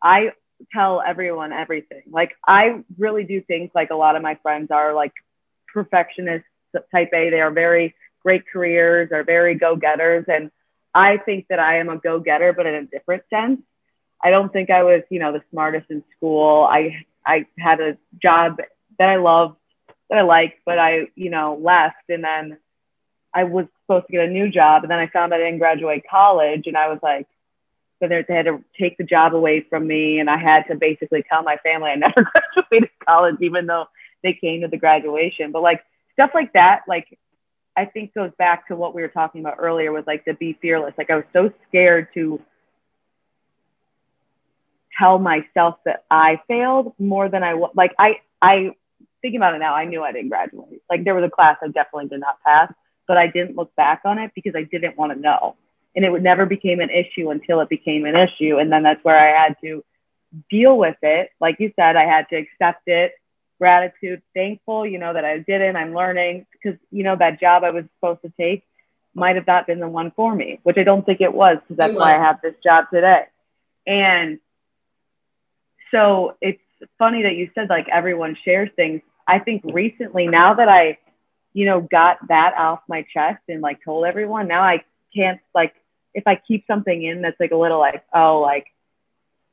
I 0.01 0.31
tell 0.73 1.01
everyone 1.05 1.53
everything. 1.53 2.03
Like 2.09 2.35
I 2.47 2.83
really 2.97 3.23
do 3.23 3.41
think 3.41 3.71
like 3.75 3.91
a 3.91 3.95
lot 3.95 4.15
of 4.15 4.21
my 4.21 4.35
friends 4.41 4.71
are 4.71 4.93
like 4.93 5.13
perfectionists 5.73 6.47
type 6.91 7.09
A. 7.13 7.29
They 7.29 7.41
are 7.41 7.51
very 7.51 7.95
great 8.23 8.43
careers, 8.51 9.11
are 9.11 9.23
very 9.23 9.55
go-getters 9.55 10.25
and 10.27 10.51
I 10.93 11.17
think 11.17 11.47
that 11.49 11.59
I 11.59 11.79
am 11.79 11.89
a 11.89 11.97
go 11.97 12.19
getter, 12.19 12.53
but 12.53 12.65
in 12.65 12.75
a 12.75 12.85
different 12.85 13.23
sense. 13.29 13.61
I 14.21 14.31
don't 14.31 14.51
think 14.51 14.69
I 14.69 14.83
was, 14.83 15.03
you 15.09 15.19
know, 15.19 15.31
the 15.31 15.43
smartest 15.51 15.89
in 15.89 16.03
school. 16.17 16.63
I 16.63 17.05
I 17.25 17.45
had 17.57 17.79
a 17.79 17.97
job 18.21 18.57
that 18.97 19.09
I 19.09 19.17
loved, 19.17 19.57
that 20.09 20.17
I 20.17 20.21
liked, 20.21 20.59
but 20.65 20.79
I, 20.79 21.07
you 21.15 21.29
know, 21.29 21.59
left 21.61 22.09
and 22.09 22.23
then 22.23 22.57
I 23.33 23.43
was 23.43 23.65
supposed 23.83 24.07
to 24.07 24.11
get 24.11 24.27
a 24.27 24.31
new 24.31 24.49
job 24.49 24.83
and 24.83 24.91
then 24.91 24.99
I 24.99 25.07
found 25.07 25.33
I 25.33 25.37
didn't 25.37 25.59
graduate 25.59 26.03
college 26.09 26.63
and 26.65 26.75
I 26.75 26.87
was 26.89 26.99
like, 27.03 27.27
so 27.99 28.07
they 28.07 28.23
had 28.27 28.45
to 28.45 28.63
take 28.79 28.97
the 28.97 29.03
job 29.03 29.35
away 29.35 29.61
from 29.69 29.85
me 29.85 30.19
and 30.19 30.29
I 30.29 30.37
had 30.37 30.63
to 30.67 30.75
basically 30.75 31.23
tell 31.29 31.43
my 31.43 31.57
family 31.57 31.91
I 31.91 31.95
never 31.97 32.25
graduated 32.55 32.89
college, 33.05 33.35
even 33.41 33.67
though 33.67 33.85
they 34.23 34.33
came 34.33 34.61
to 34.61 34.67
the 34.67 34.77
graduation. 34.77 35.51
But 35.51 35.61
like 35.61 35.83
stuff 36.13 36.31
like 36.33 36.53
that, 36.53 36.81
like 36.87 37.17
I 37.75 37.85
think 37.85 38.13
goes 38.13 38.31
back 38.37 38.67
to 38.67 38.75
what 38.75 38.93
we 38.93 39.01
were 39.01 39.07
talking 39.07 39.41
about 39.41 39.55
earlier 39.59 39.91
was 39.91 40.03
like 40.05 40.25
to 40.25 40.33
be 40.33 40.57
fearless. 40.61 40.93
Like 40.97 41.09
I 41.09 41.15
was 41.15 41.25
so 41.33 41.51
scared 41.67 42.09
to 42.13 42.41
tell 44.97 45.17
myself 45.17 45.77
that 45.85 46.03
I 46.11 46.41
failed 46.47 46.93
more 46.99 47.29
than 47.29 47.43
I 47.43 47.53
like 47.73 47.93
I 47.97 48.17
I 48.41 48.71
thinking 49.21 49.39
about 49.39 49.55
it 49.55 49.59
now, 49.59 49.73
I 49.73 49.85
knew 49.85 50.03
I 50.03 50.11
didn't 50.11 50.29
graduate. 50.29 50.81
Like 50.89 51.03
there 51.03 51.15
was 51.15 51.23
a 51.23 51.29
class 51.29 51.57
I 51.61 51.67
definitely 51.67 52.09
did 52.09 52.19
not 52.19 52.41
pass, 52.43 52.71
but 53.07 53.17
I 53.17 53.27
didn't 53.27 53.55
look 53.55 53.75
back 53.75 54.01
on 54.05 54.19
it 54.19 54.31
because 54.35 54.53
I 54.55 54.63
didn't 54.63 54.97
want 54.97 55.13
to 55.13 55.19
know. 55.19 55.55
And 55.95 56.05
it 56.05 56.11
would 56.11 56.23
never 56.23 56.45
became 56.45 56.79
an 56.79 56.89
issue 56.89 57.29
until 57.31 57.59
it 57.61 57.69
became 57.69 58.05
an 58.05 58.15
issue. 58.15 58.57
And 58.59 58.71
then 58.71 58.83
that's 58.83 59.03
where 59.03 59.17
I 59.17 59.43
had 59.43 59.55
to 59.61 59.83
deal 60.49 60.77
with 60.77 60.97
it. 61.01 61.31
Like 61.41 61.57
you 61.59 61.73
said, 61.75 61.95
I 61.95 62.05
had 62.05 62.29
to 62.29 62.35
accept 62.35 62.83
it 62.87 63.13
gratitude, 63.59 64.21
thankful, 64.33 64.85
you 64.85 64.97
know, 64.97 65.13
that 65.13 65.25
I 65.25 65.39
did 65.39 65.61
it. 65.61 65.75
I'm 65.75 65.93
learning 65.93 66.47
because, 66.51 66.79
you 66.91 67.03
know, 67.03 67.15
that 67.17 67.39
job 67.39 67.63
I 67.63 67.71
was 67.71 67.83
supposed 67.95 68.21
to 68.23 68.33
take 68.39 68.63
might 69.13 69.35
have 69.35 69.45
not 69.45 69.67
been 69.67 69.79
the 69.79 69.87
one 69.87 70.11
for 70.15 70.33
me, 70.33 70.59
which 70.63 70.77
I 70.77 70.83
don't 70.83 71.05
think 71.05 71.21
it 71.21 71.33
was 71.33 71.57
because 71.61 71.77
that's 71.77 71.93
why 71.93 72.15
I 72.15 72.21
have 72.21 72.41
this 72.41 72.55
job 72.63 72.85
today. 72.91 73.23
And 73.85 74.39
so 75.91 76.35
it's 76.41 76.61
funny 76.97 77.23
that 77.23 77.35
you 77.35 77.49
said 77.53 77.69
like 77.69 77.87
everyone 77.89 78.37
shares 78.43 78.69
things. 78.75 79.01
I 79.27 79.39
think 79.39 79.63
recently, 79.65 80.27
now 80.27 80.55
that 80.55 80.69
I, 80.69 80.97
you 81.53 81.65
know, 81.65 81.81
got 81.81 82.27
that 82.29 82.53
off 82.57 82.79
my 82.87 83.05
chest 83.13 83.41
and 83.47 83.61
like 83.61 83.83
told 83.83 84.05
everyone, 84.05 84.47
now 84.47 84.61
I 84.61 84.83
can't 85.15 85.39
like 85.53 85.73
if 86.13 86.25
I 86.25 86.35
keep 86.35 86.65
something 86.67 87.03
in 87.03 87.21
that's 87.21 87.39
like 87.39 87.51
a 87.51 87.57
little 87.57 87.79
like, 87.79 88.03
oh, 88.13 88.39
like 88.39 88.67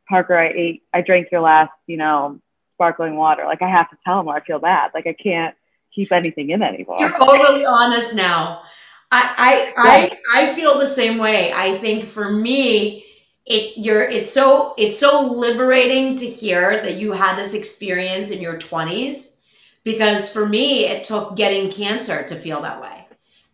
Parker, 0.08 0.36
I 0.36 0.48
ate, 0.48 0.82
I 0.92 1.00
drank 1.02 1.28
your 1.32 1.40
last, 1.40 1.72
you 1.86 1.96
know, 1.96 2.40
sparkling 2.76 3.16
water. 3.16 3.44
Like 3.46 3.62
I 3.62 3.68
have 3.68 3.90
to 3.90 3.96
tell 4.04 4.18
them 4.18 4.28
or 4.28 4.36
I 4.36 4.44
feel 4.44 4.58
bad. 4.58 4.90
Like 4.94 5.06
I 5.06 5.14
can't 5.14 5.56
keep 5.94 6.12
anything 6.12 6.50
in 6.50 6.62
anymore. 6.62 6.98
You're 7.00 7.22
overly 7.22 7.64
honest 7.64 8.14
now. 8.14 8.62
I 9.10 9.72
I 9.76 10.18
I, 10.34 10.42
I 10.48 10.54
feel 10.54 10.78
the 10.78 10.86
same 10.86 11.18
way. 11.18 11.52
I 11.52 11.78
think 11.78 12.04
for 12.04 12.30
me, 12.30 13.04
it 13.46 13.78
you're 13.78 14.02
it's 14.02 14.32
so 14.32 14.74
it's 14.76 14.98
so 14.98 15.32
liberating 15.32 16.16
to 16.16 16.26
hear 16.26 16.82
that 16.82 16.96
you 16.96 17.12
had 17.12 17.36
this 17.36 17.54
experience 17.54 18.30
in 18.30 18.40
your 18.40 18.58
20s 18.58 19.38
because 19.84 20.30
for 20.30 20.46
me 20.46 20.84
it 20.86 21.04
took 21.04 21.36
getting 21.36 21.70
cancer 21.70 22.24
to 22.24 22.36
feel 22.36 22.60
that 22.62 22.80
way. 22.80 23.06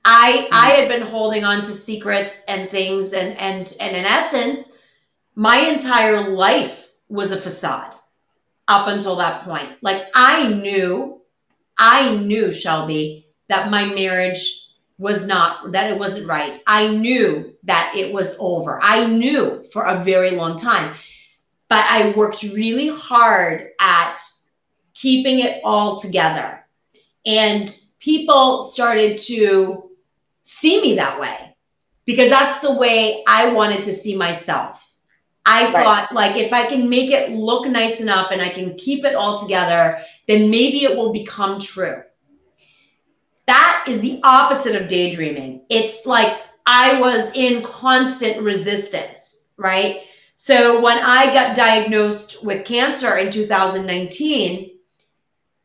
I 0.04 0.32
mm-hmm. 0.32 0.54
I 0.54 0.66
had 0.70 0.88
been 0.88 1.06
holding 1.06 1.44
on 1.44 1.62
to 1.62 1.72
secrets 1.72 2.42
and 2.48 2.70
things 2.70 3.12
and 3.12 3.38
and 3.38 3.72
and 3.78 3.96
in 3.96 4.04
essence 4.04 4.78
my 5.34 5.58
entire 5.58 6.30
life 6.30 6.90
was 7.08 7.30
a 7.30 7.36
facade 7.36 7.94
up 8.68 8.88
until 8.88 9.16
that 9.16 9.44
point. 9.44 9.68
Like 9.82 10.04
I 10.14 10.48
knew 10.48 11.20
I 11.78 12.16
knew 12.16 12.52
Shelby 12.52 13.26
that 13.48 13.70
my 13.70 13.86
marriage 13.86 14.62
was 14.98 15.26
not 15.26 15.72
that 15.72 15.90
it 15.90 15.98
wasn't 15.98 16.28
right. 16.28 16.62
I 16.66 16.88
knew 16.88 17.54
that 17.64 17.92
it 17.96 18.12
was 18.12 18.36
over. 18.38 18.78
I 18.82 19.06
knew 19.06 19.64
for 19.72 19.84
a 19.84 20.02
very 20.04 20.30
long 20.30 20.56
time. 20.56 20.94
But 21.68 21.84
I 21.88 22.10
worked 22.10 22.42
really 22.42 22.88
hard 22.88 23.70
at 23.80 24.18
keeping 24.94 25.40
it 25.40 25.60
all 25.64 25.98
together. 25.98 26.64
And 27.26 27.74
people 27.98 28.60
started 28.60 29.18
to 29.18 29.90
see 30.42 30.80
me 30.82 30.94
that 30.96 31.18
way 31.18 31.56
because 32.04 32.28
that's 32.28 32.60
the 32.60 32.72
way 32.72 33.24
I 33.26 33.52
wanted 33.52 33.84
to 33.84 33.92
see 33.92 34.14
myself. 34.14 34.81
I 35.44 35.72
right. 35.72 35.84
thought 35.84 36.12
like 36.12 36.36
if 36.36 36.52
I 36.52 36.66
can 36.66 36.88
make 36.88 37.10
it 37.10 37.30
look 37.30 37.66
nice 37.66 38.00
enough 38.00 38.30
and 38.30 38.40
I 38.40 38.48
can 38.48 38.76
keep 38.76 39.04
it 39.04 39.14
all 39.14 39.38
together, 39.38 40.02
then 40.28 40.50
maybe 40.50 40.84
it 40.84 40.96
will 40.96 41.12
become 41.12 41.58
true. 41.58 42.02
That 43.46 43.84
is 43.88 44.00
the 44.00 44.20
opposite 44.22 44.80
of 44.80 44.88
daydreaming. 44.88 45.62
It's 45.68 46.06
like 46.06 46.38
I 46.64 47.00
was 47.00 47.32
in 47.34 47.62
constant 47.62 48.40
resistance, 48.40 49.48
right? 49.56 50.02
So 50.36 50.80
when 50.80 50.98
I 50.98 51.26
got 51.32 51.56
diagnosed 51.56 52.44
with 52.44 52.64
cancer 52.64 53.16
in 53.16 53.30
2019, 53.30 54.70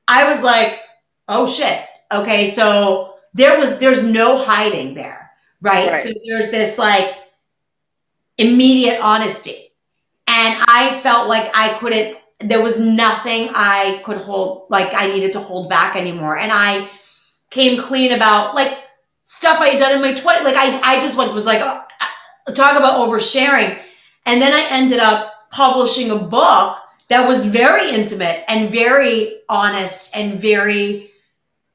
I 0.07 0.29
was 0.29 0.41
like, 0.41 0.79
oh 1.27 1.45
shit. 1.45 1.81
Okay, 2.11 2.49
so 2.49 3.15
there 3.33 3.59
was 3.59 3.79
there's 3.79 4.05
no 4.05 4.43
hiding 4.43 4.93
there, 4.93 5.31
right? 5.61 5.91
right. 5.91 6.03
So 6.03 6.13
there's 6.25 6.49
this 6.49 6.77
like 6.77 7.15
immediate 8.37 8.99
honesty. 9.01 9.66
And 10.37 10.63
I 10.67 10.99
felt 11.01 11.27
like 11.27 11.49
I 11.55 11.77
couldn't 11.79 12.17
there 12.39 12.61
was 12.61 12.79
nothing 12.79 13.49
I 13.53 14.01
could 14.05 14.17
hold 14.17 14.67
like 14.69 14.93
I 14.93 15.07
needed 15.07 15.31
to 15.33 15.39
hold 15.39 15.69
back 15.69 15.95
anymore. 15.95 16.37
And 16.37 16.51
I 16.53 16.89
came 17.49 17.81
clean 17.81 18.11
about 18.11 18.53
like 18.53 18.77
stuff 19.23 19.59
I 19.59 19.69
had 19.69 19.79
done 19.79 19.93
in 19.93 20.01
my 20.01 20.13
20s. 20.13 20.43
Like 20.43 20.55
I, 20.55 20.79
I 20.83 21.01
just 21.01 21.17
went, 21.17 21.33
was 21.33 21.47
like, 21.47 21.61
uh, 21.61 21.81
talk 22.53 22.77
about 22.77 22.99
oversharing. 22.99 23.81
And 24.27 24.39
then 24.39 24.53
I 24.53 24.67
ended 24.69 24.99
up 24.99 25.49
publishing 25.49 26.11
a 26.11 26.19
book 26.19 26.77
that 27.07 27.27
was 27.27 27.45
very 27.45 27.89
intimate 27.89 28.43
and 28.47 28.71
very 28.71 29.39
honest 29.49 30.15
and 30.15 30.39
very, 30.39 31.09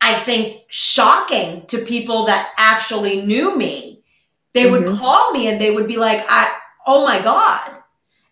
I 0.01 0.21
think, 0.21 0.63
shocking 0.69 1.67
to 1.67 1.79
people 1.79 2.27
that 2.27 2.53
actually 2.57 3.23
knew 3.23 3.57
me. 3.57 4.05
They 4.53 4.67
mm-hmm. 4.67 4.85
would 4.85 4.99
call 4.99 5.33
me 5.33 5.49
and 5.49 5.61
they 5.61 5.75
would 5.75 5.89
be 5.89 5.97
like, 5.97 6.25
I, 6.29 6.57
oh 6.87 7.05
my 7.05 7.21
God. 7.21 7.82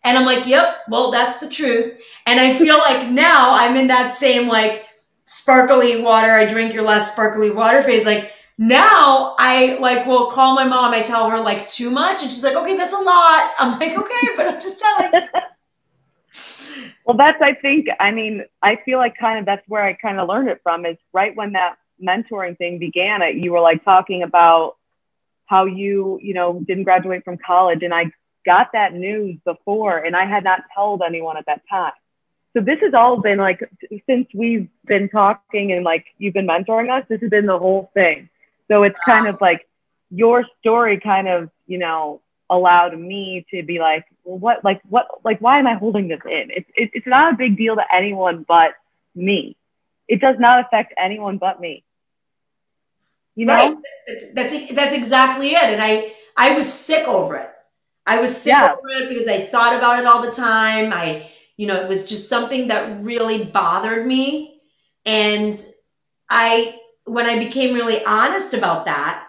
And 0.02 0.16
I'm 0.16 0.24
like, 0.24 0.46
yep, 0.46 0.78
well, 0.88 1.10
that's 1.10 1.38
the 1.38 1.48
truth. 1.48 1.98
And 2.26 2.40
I 2.40 2.56
feel 2.56 2.78
like 2.88 3.08
now 3.08 3.54
I'm 3.54 3.76
in 3.76 3.88
that 3.88 4.14
same 4.14 4.48
like, 4.48 4.86
sparkly 5.30 6.02
water, 6.02 6.32
I 6.32 6.44
drink 6.44 6.74
your 6.74 6.82
less 6.82 7.12
sparkly 7.12 7.52
water 7.52 7.84
phase. 7.84 8.04
Like 8.04 8.32
now 8.58 9.36
I 9.38 9.78
like 9.80 10.04
will 10.04 10.26
call 10.26 10.56
my 10.56 10.64
mom, 10.64 10.92
I 10.92 11.02
tell 11.02 11.30
her 11.30 11.38
like 11.38 11.68
too 11.68 11.88
much, 11.88 12.22
and 12.22 12.30
she's 12.30 12.42
like, 12.42 12.56
okay, 12.56 12.76
that's 12.76 12.92
a 12.92 12.98
lot. 12.98 13.52
I'm 13.58 13.78
like, 13.78 13.96
okay, 13.96 14.28
but 14.36 14.48
I'm 14.48 14.60
just 14.60 14.82
telling. 14.82 15.12
well, 17.04 17.16
that's 17.16 17.40
I 17.40 17.54
think, 17.54 17.86
I 18.00 18.10
mean, 18.10 18.42
I 18.60 18.78
feel 18.84 18.98
like 18.98 19.16
kind 19.18 19.38
of 19.38 19.46
that's 19.46 19.62
where 19.68 19.84
I 19.84 19.92
kind 19.92 20.18
of 20.18 20.28
learned 20.28 20.48
it 20.48 20.60
from 20.64 20.84
is 20.84 20.96
right 21.12 21.34
when 21.36 21.52
that 21.52 21.76
mentoring 22.04 22.58
thing 22.58 22.80
began, 22.80 23.20
you 23.38 23.52
were 23.52 23.60
like 23.60 23.84
talking 23.84 24.24
about 24.24 24.78
how 25.46 25.64
you, 25.64 26.18
you 26.20 26.34
know, 26.34 26.60
didn't 26.66 26.84
graduate 26.84 27.24
from 27.24 27.38
college. 27.38 27.84
And 27.84 27.94
I 27.94 28.10
got 28.44 28.72
that 28.72 28.94
news 28.94 29.38
before 29.44 29.98
and 29.98 30.16
I 30.16 30.24
had 30.24 30.44
not 30.44 30.62
told 30.74 31.02
anyone 31.06 31.36
at 31.36 31.46
that 31.46 31.62
time. 31.68 31.92
So 32.54 32.60
this 32.60 32.80
has 32.80 32.94
all 32.94 33.20
been 33.20 33.38
like 33.38 33.60
since 34.06 34.26
we've 34.34 34.68
been 34.86 35.08
talking 35.08 35.72
and 35.72 35.84
like 35.84 36.04
you've 36.18 36.34
been 36.34 36.48
mentoring 36.48 36.90
us 36.90 37.06
this 37.08 37.20
has 37.20 37.30
been 37.30 37.46
the 37.46 37.58
whole 37.58 37.90
thing. 37.94 38.28
So 38.68 38.82
it's 38.82 38.98
kind 39.04 39.28
of 39.28 39.40
like 39.40 39.68
your 40.10 40.44
story 40.58 40.98
kind 40.98 41.28
of 41.28 41.50
you 41.66 41.78
know 41.78 42.20
allowed 42.48 42.98
me 42.98 43.46
to 43.52 43.62
be 43.62 43.78
like 43.78 44.04
well 44.24 44.38
what 44.38 44.64
like 44.64 44.80
what 44.88 45.06
like 45.24 45.40
why 45.40 45.60
am 45.60 45.66
i 45.66 45.74
holding 45.74 46.08
this 46.08 46.20
in? 46.24 46.50
It's 46.50 46.68
it, 46.74 46.90
it's 46.92 47.06
not 47.06 47.34
a 47.34 47.36
big 47.36 47.56
deal 47.56 47.76
to 47.76 47.84
anyone 47.94 48.44
but 48.46 48.72
me. 49.14 49.56
It 50.08 50.20
does 50.20 50.36
not 50.40 50.64
affect 50.64 50.92
anyone 50.98 51.38
but 51.38 51.60
me. 51.60 51.84
You 53.36 53.46
know? 53.46 53.54
Right. 53.54 54.34
that's 54.34 54.72
that's 54.72 54.94
exactly 54.94 55.52
it 55.52 55.62
and 55.62 55.80
i 55.80 56.12
i 56.36 56.56
was 56.56 56.70
sick 56.70 57.06
over 57.06 57.36
it 57.36 57.50
i 58.06 58.20
was 58.20 58.36
sick 58.36 58.52
yeah. 58.52 58.72
over 58.72 58.88
it 59.02 59.08
because 59.08 59.26
i 59.26 59.46
thought 59.46 59.76
about 59.76 59.98
it 59.98 60.06
all 60.06 60.22
the 60.22 60.32
time 60.32 60.92
i 60.92 61.30
you 61.60 61.66
know, 61.66 61.78
it 61.78 61.88
was 61.88 62.08
just 62.08 62.30
something 62.30 62.68
that 62.68 63.04
really 63.04 63.44
bothered 63.44 64.06
me. 64.06 64.58
And 65.04 65.62
I, 66.30 66.78
when 67.04 67.26
I 67.26 67.38
became 67.38 67.74
really 67.74 68.02
honest 68.06 68.54
about 68.54 68.86
that, 68.86 69.28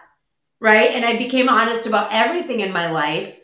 right? 0.58 0.92
And 0.92 1.04
I 1.04 1.18
became 1.18 1.50
honest 1.50 1.86
about 1.86 2.08
everything 2.10 2.60
in 2.60 2.72
my 2.72 2.90
life. 2.90 3.36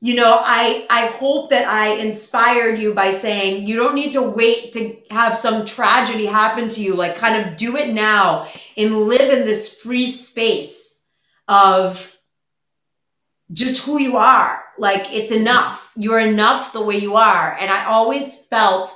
You 0.00 0.14
know, 0.14 0.38
I 0.40 0.86
I 0.88 1.06
hope 1.06 1.50
that 1.50 1.66
I 1.66 1.96
inspired 1.96 2.78
you 2.78 2.94
by 2.94 3.10
saying 3.10 3.66
you 3.66 3.74
don't 3.74 3.96
need 3.96 4.12
to 4.12 4.22
wait 4.22 4.72
to 4.74 4.96
have 5.10 5.36
some 5.36 5.66
tragedy 5.66 6.26
happen 6.26 6.68
to 6.68 6.80
you. 6.80 6.94
Like 6.94 7.16
kind 7.16 7.34
of 7.44 7.56
do 7.56 7.76
it 7.76 7.92
now 7.92 8.48
and 8.76 9.08
live 9.08 9.36
in 9.36 9.44
this 9.44 9.80
free 9.80 10.06
space 10.06 11.02
of 11.48 12.16
just 13.52 13.84
who 13.84 14.00
you 14.00 14.16
are. 14.16 14.62
Like 14.78 15.12
it's 15.12 15.30
enough. 15.30 15.90
You're 15.96 16.20
enough 16.20 16.72
the 16.72 16.82
way 16.82 16.96
you 16.96 17.16
are. 17.16 17.56
And 17.60 17.70
I 17.70 17.84
always 17.84 18.44
felt, 18.46 18.90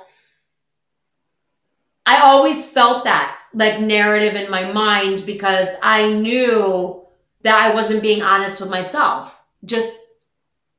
I 2.05 2.21
always 2.21 2.69
felt 2.69 3.05
that 3.05 3.37
like 3.53 3.79
narrative 3.79 4.35
in 4.35 4.49
my 4.49 4.71
mind 4.71 5.23
because 5.25 5.69
I 5.81 6.11
knew 6.13 7.01
that 7.41 7.55
I 7.55 7.73
wasn't 7.73 8.01
being 8.01 8.21
honest 8.21 8.59
with 8.59 8.69
myself. 8.69 9.35
Just, 9.63 9.97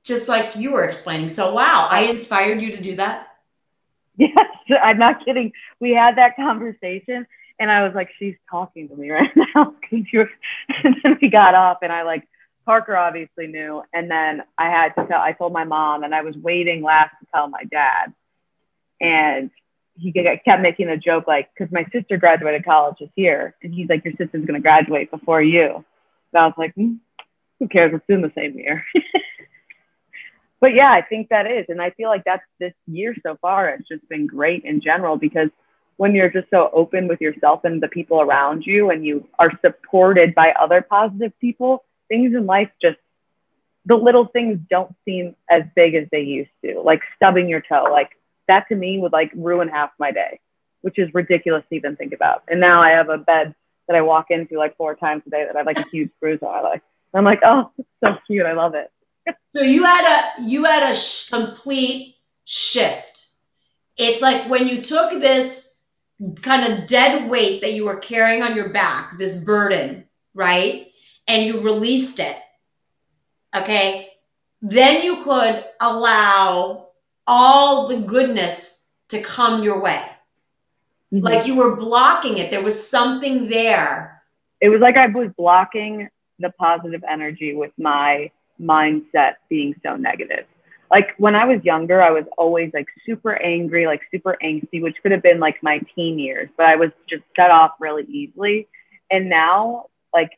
just 0.04 0.28
like 0.28 0.56
you 0.56 0.72
were 0.72 0.84
explaining. 0.84 1.28
So 1.28 1.54
wow, 1.54 1.88
I 1.90 2.02
inspired 2.02 2.60
you 2.60 2.72
to 2.72 2.82
do 2.82 2.96
that. 2.96 3.28
Yes, 4.16 4.32
I'm 4.82 4.98
not 4.98 5.24
kidding. 5.24 5.52
We 5.80 5.90
had 5.90 6.16
that 6.16 6.36
conversation 6.36 7.26
and 7.58 7.70
I 7.70 7.84
was 7.84 7.94
like, 7.94 8.10
she's 8.18 8.34
talking 8.50 8.88
to 8.88 8.96
me 8.96 9.10
right 9.10 9.30
now. 9.54 9.74
and 9.92 10.96
then 11.02 11.18
we 11.20 11.28
got 11.28 11.54
off 11.54 11.78
and 11.82 11.92
I 11.92 12.02
like 12.02 12.26
Parker 12.66 12.96
obviously 12.96 13.46
knew. 13.46 13.82
And 13.94 14.10
then 14.10 14.42
I 14.58 14.68
had 14.68 14.88
to 14.96 15.06
tell, 15.06 15.20
I 15.20 15.32
told 15.32 15.52
my 15.52 15.64
mom, 15.64 16.02
and 16.02 16.14
I 16.14 16.22
was 16.22 16.36
waiting 16.36 16.82
last 16.82 17.12
to 17.20 17.26
tell 17.32 17.48
my 17.48 17.62
dad. 17.64 18.12
And 19.00 19.50
he 19.94 20.12
kept 20.12 20.60
making 20.60 20.88
a 20.88 20.96
joke, 20.98 21.26
like, 21.26 21.48
because 21.56 21.72
my 21.72 21.86
sister 21.92 22.18
graduated 22.18 22.64
college 22.64 22.96
this 23.00 23.08
year. 23.14 23.54
And 23.62 23.72
he's 23.72 23.88
like, 23.88 24.04
Your 24.04 24.12
sister's 24.12 24.44
going 24.44 24.54
to 24.54 24.60
graduate 24.60 25.10
before 25.10 25.40
you. 25.40 25.84
So 26.32 26.38
I 26.38 26.46
was 26.46 26.54
like, 26.58 26.74
mm, 26.74 26.98
Who 27.60 27.68
cares? 27.68 27.92
It's 27.94 28.04
in 28.08 28.20
the 28.20 28.32
same 28.36 28.58
year. 28.58 28.84
but 30.60 30.74
yeah, 30.74 30.90
I 30.90 31.02
think 31.02 31.28
that 31.28 31.50
is. 31.50 31.66
And 31.68 31.80
I 31.80 31.90
feel 31.90 32.08
like 32.08 32.24
that's 32.24 32.44
this 32.58 32.74
year 32.86 33.14
so 33.22 33.38
far. 33.40 33.70
It's 33.70 33.88
just 33.88 34.06
been 34.08 34.26
great 34.26 34.64
in 34.64 34.80
general 34.80 35.16
because 35.16 35.48
when 35.98 36.14
you're 36.14 36.30
just 36.30 36.50
so 36.50 36.68
open 36.74 37.08
with 37.08 37.20
yourself 37.20 37.64
and 37.64 37.82
the 37.82 37.88
people 37.88 38.20
around 38.20 38.64
you 38.66 38.90
and 38.90 39.04
you 39.04 39.26
are 39.38 39.50
supported 39.62 40.34
by 40.34 40.52
other 40.60 40.82
positive 40.82 41.32
people, 41.40 41.84
things 42.08 42.34
in 42.34 42.46
life 42.46 42.70
just 42.80 42.98
the 43.86 43.96
little 43.96 44.26
things 44.26 44.58
don't 44.68 44.94
seem 45.04 45.36
as 45.48 45.62
big 45.74 45.94
as 45.94 46.08
they 46.10 46.20
used 46.20 46.50
to. 46.64 46.80
Like 46.80 47.02
stubbing 47.14 47.48
your 47.48 47.60
toe, 47.60 47.86
like 47.90 48.10
that 48.48 48.68
to 48.68 48.74
me 48.74 48.98
would 48.98 49.12
like 49.12 49.30
ruin 49.34 49.68
half 49.68 49.90
my 49.98 50.10
day, 50.10 50.40
which 50.82 50.98
is 50.98 51.12
ridiculous 51.14 51.62
to 51.70 51.76
even 51.76 51.96
think 51.96 52.12
about. 52.12 52.42
And 52.48 52.60
now 52.60 52.82
I 52.82 52.90
have 52.90 53.08
a 53.08 53.18
bed 53.18 53.54
that 53.86 53.96
I 53.96 54.02
walk 54.02 54.26
into 54.30 54.58
like 54.58 54.76
four 54.76 54.96
times 54.96 55.22
a 55.26 55.30
day 55.30 55.44
that 55.46 55.54
I 55.54 55.58
have 55.60 55.66
like 55.66 55.78
a 55.78 55.88
huge 55.88 56.10
bruise 56.20 56.42
on. 56.42 56.62
Like, 56.64 56.82
I'm 57.14 57.24
like, 57.24 57.40
oh, 57.44 57.70
it's 57.78 57.88
so 58.02 58.16
cute. 58.26 58.44
I 58.44 58.52
love 58.52 58.74
it. 58.74 58.90
so 59.54 59.62
you 59.62 59.84
had 59.84 60.34
a 60.38 60.42
you 60.42 60.64
had 60.64 60.90
a 60.90 60.94
sh- 60.94 61.28
complete 61.28 62.16
shift. 62.44 63.24
It's 63.96 64.20
like 64.20 64.48
when 64.50 64.66
you 64.66 64.82
took 64.82 65.10
this 65.12 65.80
kind 66.42 66.72
of 66.72 66.86
dead 66.86 67.30
weight 67.30 67.60
that 67.60 67.72
you 67.72 67.84
were 67.84 67.96
carrying 67.96 68.42
on 68.42 68.56
your 68.56 68.68
back, 68.70 69.16
this 69.18 69.36
burden, 69.36 70.04
right? 70.34 70.85
And 71.28 71.44
you 71.44 71.60
released 71.60 72.20
it. 72.20 72.36
Okay? 73.54 74.08
Then 74.62 75.02
you 75.02 75.22
could 75.22 75.64
allow 75.80 76.88
all 77.26 77.88
the 77.88 78.00
goodness 78.00 78.90
to 79.08 79.20
come 79.20 79.62
your 79.62 79.80
way. 79.80 80.02
Mm-hmm. 81.12 81.24
Like 81.24 81.46
you 81.46 81.56
were 81.56 81.76
blocking 81.76 82.38
it. 82.38 82.50
There 82.50 82.62
was 82.62 82.88
something 82.88 83.48
there. 83.48 84.22
It 84.60 84.68
was 84.68 84.80
like 84.80 84.96
I 84.96 85.06
was 85.06 85.30
blocking 85.36 86.08
the 86.38 86.50
positive 86.50 87.02
energy 87.08 87.54
with 87.54 87.72
my 87.78 88.30
mindset 88.60 89.34
being 89.48 89.74
so 89.82 89.96
negative. 89.96 90.46
Like 90.90 91.14
when 91.18 91.34
I 91.34 91.44
was 91.44 91.64
younger, 91.64 92.02
I 92.02 92.10
was 92.10 92.24
always 92.38 92.70
like 92.72 92.86
super 93.04 93.34
angry, 93.34 93.86
like 93.86 94.02
super 94.10 94.36
angsty, 94.42 94.80
which 94.80 94.96
could 95.02 95.12
have 95.12 95.22
been 95.22 95.40
like 95.40 95.62
my 95.62 95.80
teen 95.94 96.18
years, 96.18 96.48
but 96.56 96.66
I 96.66 96.76
was 96.76 96.90
just 97.08 97.22
set 97.34 97.50
off 97.50 97.72
really 97.80 98.04
easily. 98.04 98.68
And 99.10 99.28
now, 99.28 99.86
like 100.14 100.30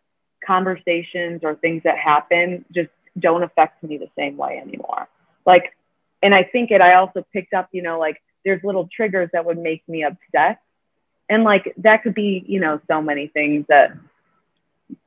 conversations 0.49 1.41
or 1.45 1.55
things 1.57 1.83
that 1.85 1.99
happen 1.99 2.65
just 2.75 2.89
don't 3.19 3.43
affect 3.43 3.83
me 3.85 3.99
the 3.99 4.09
same 4.17 4.37
way 4.37 4.59
anymore. 4.59 5.07
Like, 5.45 5.77
and 6.23 6.35
I 6.35 6.43
think 6.43 6.71
it, 6.71 6.81
I 6.81 6.95
also 6.95 7.25
picked 7.33 7.53
up, 7.53 7.69
you 7.73 7.83
know, 7.83 7.99
like 7.99 8.23
there's 8.45 8.65
little 8.65 8.89
triggers 8.91 9.29
that 9.35 9.45
would 9.45 9.59
make 9.59 9.87
me 9.89 10.05
upset. 10.05 10.61
And 11.29 11.45
like 11.45 11.75
that 11.79 12.03
could 12.03 12.15
be, 12.15 12.45
you 12.49 12.61
know, 12.61 12.81
so 12.89 13.03
many 13.03 13.27
things 13.29 13.67
that 13.69 13.93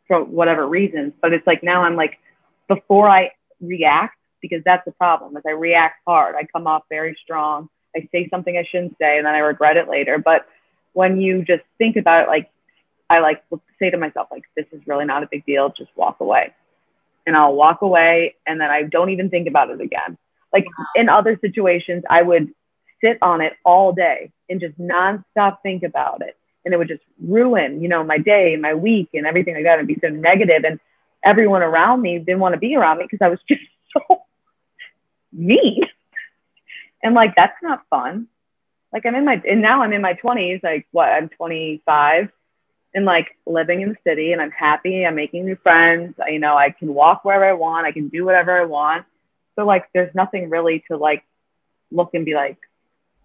for 0.08 0.24
whatever 0.24 0.68
reasons. 0.68 1.14
But 1.20 1.34
it's 1.34 1.48
like 1.48 1.64
now 1.64 1.84
I'm 1.84 1.96
like, 1.96 2.20
before 2.68 3.10
I 3.10 3.32
react, 3.60 4.18
because 4.42 4.62
that's 4.64 4.86
the 4.86 4.92
problem, 4.92 5.36
is 5.38 5.44
I 5.46 5.52
react 5.52 5.96
hard. 6.06 6.36
I 6.36 6.44
come 6.46 6.68
off 6.68 6.84
very 6.90 7.18
strong. 7.24 7.68
I 7.96 8.08
say 8.12 8.28
something 8.30 8.56
I 8.56 8.64
shouldn't 8.70 8.96
say 9.00 9.18
and 9.18 9.26
then 9.26 9.34
I 9.34 9.40
regret 9.40 9.78
it 9.78 9.90
later. 9.90 10.18
But 10.18 10.46
when 10.94 11.20
you 11.20 11.44
just 11.44 11.64
think 11.80 11.96
about 11.96 12.24
it, 12.24 12.28
like 12.28 12.50
I 13.12 13.20
like 13.20 13.44
say 13.78 13.90
to 13.90 13.98
myself, 13.98 14.30
like, 14.32 14.44
this 14.56 14.66
is 14.72 14.82
really 14.88 15.06
not 15.06 15.24
a 15.24 15.28
big 15.30 15.46
deal, 15.46 15.74
just 15.78 15.92
walk 15.96 16.22
away. 16.22 16.54
And 17.28 17.36
I'll 17.36 17.54
walk 17.54 17.82
away 17.82 18.36
and 18.48 18.60
then 18.60 18.70
I 18.70 18.84
don't 18.84 19.10
even 19.10 19.30
think 19.30 19.48
about 19.48 19.70
it 19.70 19.82
again. 19.82 20.18
Like 20.54 20.66
in 20.96 21.10
other 21.10 21.38
situations, 21.40 22.04
I 22.10 22.22
would 22.22 22.54
sit 23.04 23.18
on 23.22 23.42
it 23.42 23.54
all 23.66 23.94
day 23.94 24.32
and 24.50 24.60
just 24.62 24.80
nonstop 24.80 25.58
think 25.62 25.84
about 25.84 26.22
it. 26.22 26.38
And 26.64 26.74
it 26.74 26.78
would 26.78 26.88
just 26.88 27.04
ruin, 27.20 27.82
you 27.82 27.90
know, 27.90 28.04
my 28.04 28.18
day, 28.18 28.56
my 28.56 28.76
week, 28.76 29.10
and 29.14 29.26
everything 29.26 29.56
like 29.56 29.64
that, 29.64 29.80
and 29.80 29.88
be 29.88 29.98
so 30.00 30.10
negative. 30.10 30.64
And 30.64 30.80
everyone 31.24 31.64
around 31.64 32.02
me 32.02 32.20
didn't 32.20 32.40
want 32.40 32.54
to 32.54 32.60
be 32.60 32.76
around 32.76 33.00
me 33.00 33.06
because 33.10 33.24
I 33.24 33.30
was 33.30 33.40
just 33.48 33.62
so 33.94 34.22
mean. 35.34 35.84
And 37.04 37.16
like, 37.16 37.36
that's 37.36 37.58
not 37.62 37.82
fun. 37.90 38.28
Like, 38.94 39.06
I'm 39.06 39.16
in 39.16 39.26
my, 39.26 39.42
and 39.48 39.62
now 39.62 39.82
I'm 39.82 39.94
in 39.94 40.02
my 40.02 40.14
20s, 40.14 40.64
like, 40.64 40.86
what, 40.92 41.10
I'm 41.10 41.30
25 41.30 42.30
and 42.94 43.06
like 43.06 43.38
living 43.46 43.82
in 43.82 43.90
the 43.90 43.98
city 44.04 44.34
and 44.34 44.42
I'm 44.42 44.52
happy. 44.52 45.06
I'm 45.06 45.16
making 45.16 45.46
new 45.46 45.56
friends. 45.56 46.16
I, 46.24 46.30
you 46.30 46.40
know, 46.40 46.58
I 46.58 46.72
can 46.72 46.94
walk 46.94 47.24
wherever 47.24 47.46
I 47.46 47.54
want. 47.54 47.86
I 47.86 47.92
can 47.92 48.10
do 48.10 48.26
whatever 48.26 48.60
I 48.60 48.66
want. 48.66 49.06
So 49.56 49.66
like, 49.66 49.86
there's 49.94 50.14
nothing 50.14 50.50
really 50.50 50.84
to 50.90 50.98
like 50.98 51.24
look 51.92 52.14
and 52.14 52.26
be 52.26 52.34
like, 52.34 52.58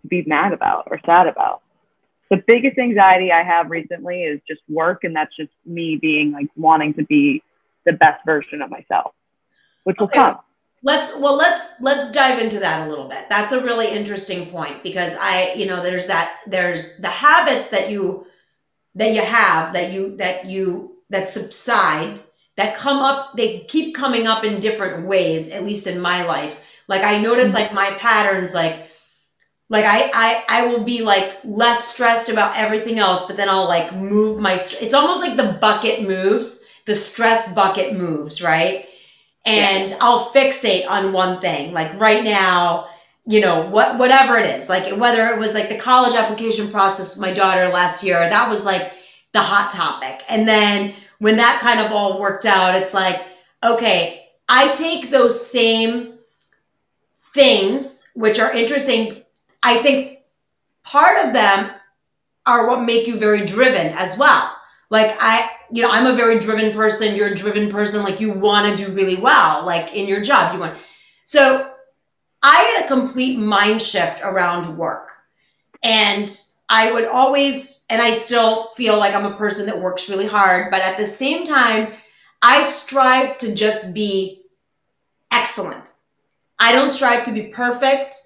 be 0.06 0.22
mad 0.26 0.52
about 0.52 0.88
or 0.90 1.00
sad 1.04 1.26
about. 1.26 1.62
The 2.30 2.42
biggest 2.46 2.78
anxiety 2.78 3.30
I 3.32 3.42
have 3.42 3.70
recently 3.70 4.22
is 4.22 4.40
just 4.46 4.60
work. 4.68 5.04
And 5.04 5.14
that's 5.14 5.34
just 5.36 5.52
me 5.64 5.96
being 5.96 6.32
like 6.32 6.48
wanting 6.56 6.94
to 6.94 7.04
be 7.04 7.42
the 7.84 7.92
best 7.92 8.24
version 8.24 8.62
of 8.62 8.70
myself, 8.70 9.12
which 9.84 9.96
will 9.98 10.06
okay. 10.06 10.20
come. 10.20 10.38
Let's 10.82 11.16
well 11.16 11.36
let's 11.36 11.68
let's 11.80 12.12
dive 12.12 12.38
into 12.38 12.60
that 12.60 12.86
a 12.86 12.90
little 12.90 13.08
bit. 13.08 13.28
That's 13.28 13.50
a 13.50 13.60
really 13.60 13.88
interesting 13.88 14.46
point 14.46 14.82
because 14.82 15.14
I, 15.18 15.54
you 15.54 15.66
know, 15.66 15.82
there's 15.82 16.06
that 16.06 16.40
there's 16.46 16.98
the 16.98 17.08
habits 17.08 17.68
that 17.68 17.90
you 17.90 18.26
that 18.96 19.14
you 19.14 19.20
have 19.20 19.72
that 19.74 19.92
you 19.92 20.16
that 20.16 20.46
you 20.46 20.96
that 21.10 21.30
subside 21.30 22.20
that 22.56 22.74
come 22.74 22.98
up 22.98 23.36
they 23.36 23.60
keep 23.60 23.94
coming 23.94 24.26
up 24.26 24.44
in 24.44 24.58
different 24.58 25.06
ways 25.06 25.48
at 25.48 25.64
least 25.64 25.86
in 25.86 26.00
my 26.00 26.24
life 26.24 26.58
like 26.88 27.02
i 27.02 27.18
notice 27.18 27.52
mm-hmm. 27.52 27.56
like 27.58 27.72
my 27.72 27.90
patterns 27.98 28.52
like 28.52 28.88
like 29.68 29.84
I, 29.84 30.10
I 30.12 30.44
i 30.48 30.66
will 30.66 30.82
be 30.82 31.02
like 31.02 31.38
less 31.44 31.88
stressed 31.88 32.28
about 32.28 32.56
everything 32.56 32.98
else 32.98 33.26
but 33.26 33.36
then 33.36 33.48
i'll 33.48 33.68
like 33.68 33.94
move 33.94 34.40
my 34.40 34.54
it's 34.54 34.94
almost 34.94 35.20
like 35.20 35.36
the 35.36 35.58
bucket 35.60 36.02
moves 36.02 36.64
the 36.86 36.94
stress 36.94 37.54
bucket 37.54 37.94
moves 37.94 38.42
right 38.42 38.86
and 39.44 39.90
yeah. 39.90 39.96
i'll 40.00 40.30
fixate 40.32 40.88
on 40.88 41.12
one 41.12 41.40
thing 41.40 41.72
like 41.72 42.00
right 42.00 42.24
now 42.24 42.88
you 43.26 43.40
know 43.40 43.68
what 43.68 43.98
whatever 43.98 44.38
it 44.38 44.46
is. 44.46 44.68
Like 44.68 44.96
whether 44.96 45.26
it 45.26 45.38
was 45.38 45.54
like 45.54 45.68
the 45.68 45.78
college 45.78 46.14
application 46.14 46.70
process 46.70 47.16
with 47.16 47.20
my 47.20 47.32
daughter 47.32 47.68
last 47.68 48.02
year 48.02 48.18
that 48.18 48.50
was 48.50 48.64
like 48.64 48.92
the 49.32 49.40
hot 49.40 49.72
topic. 49.72 50.24
And 50.28 50.46
then 50.46 50.94
when 51.18 51.36
that 51.36 51.60
kind 51.60 51.80
of 51.80 51.92
all 51.92 52.20
worked 52.20 52.44
out 52.44 52.74
it's 52.74 52.92
like 52.92 53.22
okay 53.64 54.28
i 54.50 54.68
take 54.74 55.10
those 55.10 55.50
same 55.50 56.16
things 57.36 58.08
which 58.14 58.40
are 58.40 58.52
interesting. 58.52 59.22
I 59.62 59.82
think 59.82 60.20
part 60.82 61.24
of 61.24 61.34
them 61.34 61.70
are 62.46 62.66
what 62.66 62.84
make 62.84 63.06
you 63.06 63.18
very 63.18 63.44
driven 63.44 63.88
as 63.88 64.18
well. 64.18 64.52
Like 64.88 65.16
i 65.20 65.50
you 65.70 65.82
know 65.82 65.90
i'm 65.90 66.06
a 66.06 66.16
very 66.16 66.40
driven 66.40 66.72
person. 66.72 67.14
You're 67.14 67.32
a 67.32 67.36
driven 67.36 67.70
person. 67.70 68.02
Like 68.02 68.20
you 68.20 68.32
want 68.32 68.76
to 68.76 68.84
do 68.84 68.92
really 68.92 69.16
well 69.16 69.64
like 69.64 69.94
in 69.94 70.08
your 70.08 70.22
job. 70.22 70.54
You 70.54 70.60
want 70.60 70.78
so 71.26 71.72
I 72.42 72.56
had 72.56 72.84
a 72.84 72.88
complete 72.88 73.38
mind 73.38 73.82
shift 73.82 74.20
around 74.22 74.76
work. 74.76 75.10
And 75.82 76.30
I 76.68 76.92
would 76.92 77.06
always, 77.06 77.84
and 77.90 78.02
I 78.02 78.12
still 78.12 78.70
feel 78.70 78.98
like 78.98 79.14
I'm 79.14 79.32
a 79.32 79.36
person 79.36 79.66
that 79.66 79.80
works 79.80 80.08
really 80.08 80.26
hard, 80.26 80.70
but 80.70 80.82
at 80.82 80.96
the 80.96 81.06
same 81.06 81.46
time, 81.46 81.92
I 82.42 82.62
strive 82.62 83.38
to 83.38 83.54
just 83.54 83.94
be 83.94 84.42
excellent. 85.30 85.92
I 86.58 86.72
don't 86.72 86.90
strive 86.90 87.24
to 87.26 87.32
be 87.32 87.44
perfect. 87.44 88.16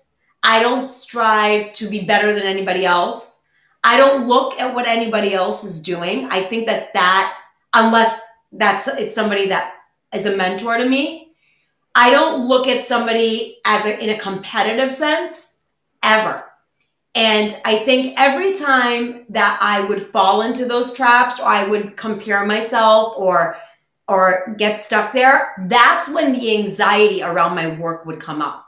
I 0.42 0.60
don't 0.60 0.86
strive 0.86 1.72
to 1.74 1.88
be 1.88 2.00
better 2.00 2.32
than 2.32 2.44
anybody 2.44 2.86
else. 2.86 3.48
I 3.82 3.96
don't 3.96 4.26
look 4.26 4.58
at 4.60 4.74
what 4.74 4.86
anybody 4.86 5.34
else 5.34 5.64
is 5.64 5.82
doing. 5.82 6.26
I 6.26 6.42
think 6.42 6.66
that 6.66 6.92
that, 6.94 7.36
unless 7.74 8.20
that's 8.52 8.88
it's 8.88 9.14
somebody 9.14 9.46
that 9.48 9.74
is 10.14 10.26
a 10.26 10.36
mentor 10.36 10.76
to 10.78 10.88
me, 10.88 11.29
I 11.94 12.10
don't 12.10 12.46
look 12.46 12.66
at 12.66 12.84
somebody 12.84 13.58
as 13.64 13.84
a, 13.84 14.02
in 14.02 14.10
a 14.10 14.18
competitive 14.18 14.92
sense 14.92 15.58
ever. 16.02 16.44
And 17.14 17.56
I 17.64 17.80
think 17.80 18.18
every 18.18 18.54
time 18.54 19.26
that 19.30 19.58
I 19.60 19.80
would 19.80 20.06
fall 20.06 20.42
into 20.42 20.64
those 20.64 20.94
traps 20.94 21.40
or 21.40 21.46
I 21.46 21.66
would 21.66 21.96
compare 21.96 22.46
myself 22.46 23.14
or 23.16 23.56
or 24.06 24.56
get 24.58 24.80
stuck 24.80 25.12
there, 25.12 25.52
that's 25.66 26.12
when 26.12 26.32
the 26.32 26.56
anxiety 26.56 27.22
around 27.22 27.54
my 27.54 27.68
work 27.78 28.04
would 28.06 28.20
come 28.20 28.42
up. 28.42 28.66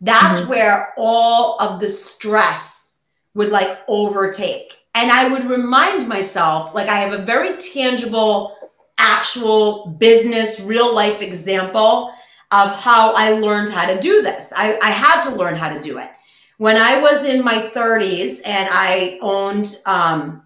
That's 0.00 0.40
mm-hmm. 0.40 0.50
where 0.50 0.92
all 0.96 1.56
of 1.60 1.78
the 1.78 1.88
stress 1.88 3.04
would 3.34 3.50
like 3.50 3.78
overtake. 3.86 4.74
And 4.96 5.12
I 5.12 5.28
would 5.28 5.48
remind 5.48 6.08
myself, 6.08 6.74
like 6.74 6.88
I 6.88 6.98
have 6.98 7.12
a 7.12 7.22
very 7.22 7.58
tangible, 7.58 8.56
actual 8.98 9.86
business, 9.86 10.60
real 10.60 10.92
life 10.92 11.22
example 11.22 12.12
of 12.50 12.70
how 12.70 13.12
I 13.14 13.30
learned 13.30 13.68
how 13.68 13.86
to 13.86 14.00
do 14.00 14.22
this. 14.22 14.52
I, 14.56 14.78
I 14.82 14.90
had 14.90 15.22
to 15.24 15.34
learn 15.34 15.56
how 15.56 15.72
to 15.72 15.80
do 15.80 15.98
it. 15.98 16.10
When 16.58 16.76
I 16.76 17.00
was 17.00 17.24
in 17.24 17.44
my 17.44 17.70
30s 17.74 18.40
and 18.44 18.68
I 18.70 19.18
owned 19.22 19.78
um, 19.86 20.42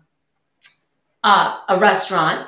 uh, 1.22 1.58
a 1.68 1.78
restaurant, 1.78 2.46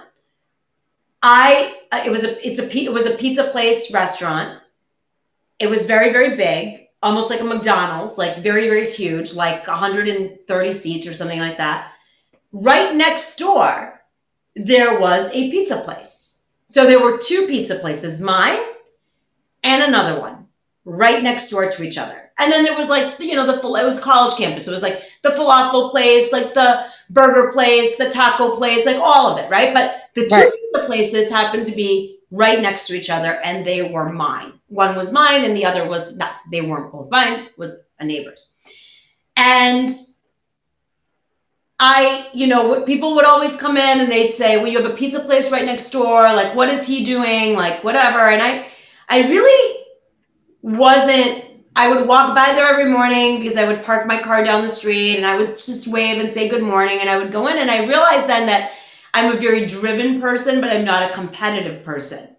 I 1.23 1.75
it 2.05 2.11
was 2.11 2.25
a 2.25 2.47
it's 2.47 2.61
a 2.61 2.77
it 2.77 2.93
was 2.93 3.07
a 3.07 3.17
pizza 3.17 3.45
place 3.45 3.93
restaurant. 3.93 4.61
It 5.59 5.69
was 5.69 5.87
very 5.87 6.13
very 6.13 6.37
big, 6.37 6.87
almost 7.03 7.31
like 7.31 7.41
a 7.41 7.45
McDonald's, 7.45 8.19
like 8.19 8.43
very 8.43 8.69
very 8.69 8.89
huge, 8.89 9.35
like 9.35 9.67
130 9.67 10.73
seats 10.73 11.07
or 11.07 11.15
something 11.15 11.41
like 11.41 11.59
that. 11.59 11.93
Right 12.53 12.95
next 12.95 13.37
door, 13.39 14.03
there 14.55 15.01
was 15.01 15.29
a 15.31 15.51
pizza 15.51 15.81
place. 15.81 16.45
So 16.69 16.87
there 16.87 17.01
were 17.01 17.19
two 17.19 17.47
pizza 17.47 17.77
places, 17.77 18.21
mine 18.21 18.61
and 19.67 19.83
another 19.83 20.21
one 20.21 20.47
right 20.85 21.23
next 21.23 21.51
door 21.51 21.69
to 21.69 21.83
each 21.83 21.99
other. 21.99 22.31
And 22.39 22.53
then 22.53 22.63
there 22.63 22.77
was 22.77 22.89
like, 22.89 23.19
you 23.19 23.35
know, 23.35 23.47
the 23.47 23.61
full, 23.61 23.77
it 23.77 23.85
was 23.85 23.99
a 23.99 24.03
college 24.03 24.37
campus. 24.39 24.69
It 24.69 24.71
was 24.71 24.83
like 24.83 25.03
the 25.23 25.31
falafel 25.31 25.91
place, 25.91 26.33
like 26.33 26.55
the 26.55 26.87
burger 27.11 27.51
place, 27.53 27.97
the 27.97 28.09
taco 28.09 28.57
place, 28.57 28.87
like 28.87 28.97
all 28.97 29.33
of 29.33 29.45
it, 29.45 29.51
right? 29.51 29.75
But 29.75 30.03
the 30.15 30.29
two 30.29 30.35
right. 30.75 30.87
places 30.87 31.29
happened 31.29 31.67
to 31.67 31.73
be 31.73 32.21
right 32.31 32.61
next 32.61 32.87
to 32.87 32.95
each 32.95 33.11
other 33.11 33.41
and 33.43 33.67
they 33.67 33.91
were 33.91 34.13
mine. 34.13 34.53
One 34.69 34.97
was 34.97 35.13
mine 35.13 35.45
and 35.45 35.57
the 35.57 35.65
other 35.65 35.89
was 35.89 36.17
not, 36.17 36.35
they 36.53 36.61
weren't 36.61 36.93
both 36.93 37.11
mine, 37.11 37.49
was 37.57 37.89
a 37.99 38.05
neighbor's. 38.05 38.53
And 39.37 39.91
I, 41.79 42.29
you 42.33 42.47
know, 42.47 42.83
people 42.83 43.15
would 43.17 43.25
always 43.25 43.57
come 43.57 43.77
in 43.77 44.01
and 44.01 44.11
they'd 44.11 44.35
say, 44.35 44.57
well, 44.59 44.69
you 44.69 44.81
have 44.81 44.91
a 44.91 44.95
pizza 44.95 45.21
place 45.21 45.51
right 45.51 45.65
next 45.65 45.91
door. 45.91 46.23
Like, 46.23 46.55
what 46.55 46.69
is 46.69 46.87
he 46.87 47.05
doing? 47.05 47.55
Like, 47.55 47.83
whatever. 47.83 48.21
And 48.21 48.43
I, 48.43 48.67
I 49.09 49.29
really 49.29 49.85
wasn't 50.63 51.45
I 51.79 51.95
would 51.95 52.09
walk 52.09 52.35
by 52.35 52.55
there 52.55 52.67
every 52.67 52.91
morning 52.91 53.39
because 53.39 53.59
I 53.59 53.69
would 53.69 53.85
park 53.85 54.07
my 54.07 54.21
car 54.21 54.43
down 54.43 54.63
the 54.63 54.71
street 54.71 55.17
and 55.17 55.27
I 55.27 55.37
would 55.37 55.59
just 55.59 55.87
wave 55.87 56.19
and 56.19 56.33
say 56.33 56.49
good 56.49 56.63
morning 56.63 57.01
and 57.01 57.11
I 57.11 57.19
would 57.19 57.31
go 57.31 57.49
in 57.49 57.59
and 57.59 57.71
I 57.71 57.85
realized 57.85 58.27
then 58.27 58.47
that 58.47 58.73
I'm 59.13 59.33
a 59.33 59.37
very 59.37 59.67
driven 59.67 60.21
person, 60.21 60.61
but 60.63 60.71
I'm 60.71 60.87
not 60.87 61.11
a 61.11 61.15
competitive 61.15 61.85
person. 61.85 62.35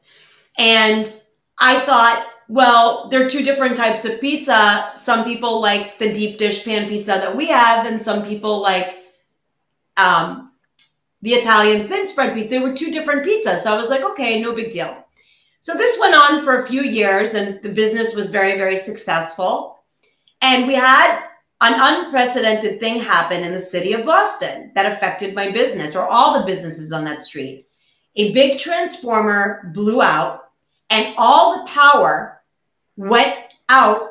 And 0.57 1.07
I 1.59 1.79
thought, 1.81 2.27
well, 2.47 3.09
there 3.09 3.25
are 3.25 3.29
two 3.29 3.43
different 3.43 3.75
types 3.75 4.05
of 4.05 4.19
pizza. 4.21 4.91
Some 4.95 5.23
people 5.23 5.61
like 5.61 5.99
the 5.99 6.13
deep 6.13 6.37
dish 6.37 6.65
pan 6.65 6.87
pizza 6.87 7.11
that 7.11 7.35
we 7.35 7.47
have, 7.47 7.85
and 7.85 8.01
some 8.01 8.23
people 8.23 8.61
like 8.61 8.97
um, 9.97 10.51
the 11.21 11.33
Italian 11.33 11.87
thin 11.87 12.07
spread 12.07 12.33
pizza. 12.33 12.49
There 12.49 12.61
were 12.61 12.75
two 12.75 12.91
different 12.91 13.25
pizzas. 13.25 13.59
So 13.59 13.73
I 13.73 13.77
was 13.77 13.89
like, 13.89 14.03
okay, 14.03 14.41
no 14.41 14.55
big 14.55 14.71
deal. 14.71 15.06
So 15.61 15.73
this 15.73 15.99
went 15.99 16.15
on 16.15 16.43
for 16.43 16.61
a 16.61 16.67
few 16.67 16.81
years, 16.81 17.33
and 17.33 17.61
the 17.61 17.69
business 17.69 18.15
was 18.15 18.31
very, 18.31 18.57
very 18.57 18.77
successful. 18.77 19.79
And 20.41 20.67
we 20.67 20.75
had 20.75 21.23
an 21.61 21.73
unprecedented 21.75 22.79
thing 22.79 23.01
happen 23.01 23.43
in 23.43 23.53
the 23.53 23.59
city 23.59 23.93
of 23.93 24.05
Boston 24.05 24.71
that 24.75 24.91
affected 24.91 25.33
my 25.33 25.49
business 25.51 25.95
or 25.95 26.07
all 26.07 26.39
the 26.39 26.45
businesses 26.45 26.91
on 26.91 27.03
that 27.05 27.21
street. 27.21 27.67
A 28.15 28.31
big 28.31 28.59
transformer 28.59 29.71
blew 29.73 30.01
out, 30.01 30.49
and 30.89 31.13
all 31.17 31.57
the 31.57 31.71
power 31.71 32.41
went 32.95 33.35
out 33.69 34.09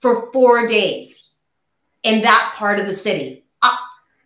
for 0.00 0.30
four 0.32 0.66
days 0.66 1.38
in 2.02 2.22
that 2.22 2.54
part 2.56 2.78
of 2.78 2.86
the 2.86 2.92
city. 2.92 3.44
Uh, 3.62 3.76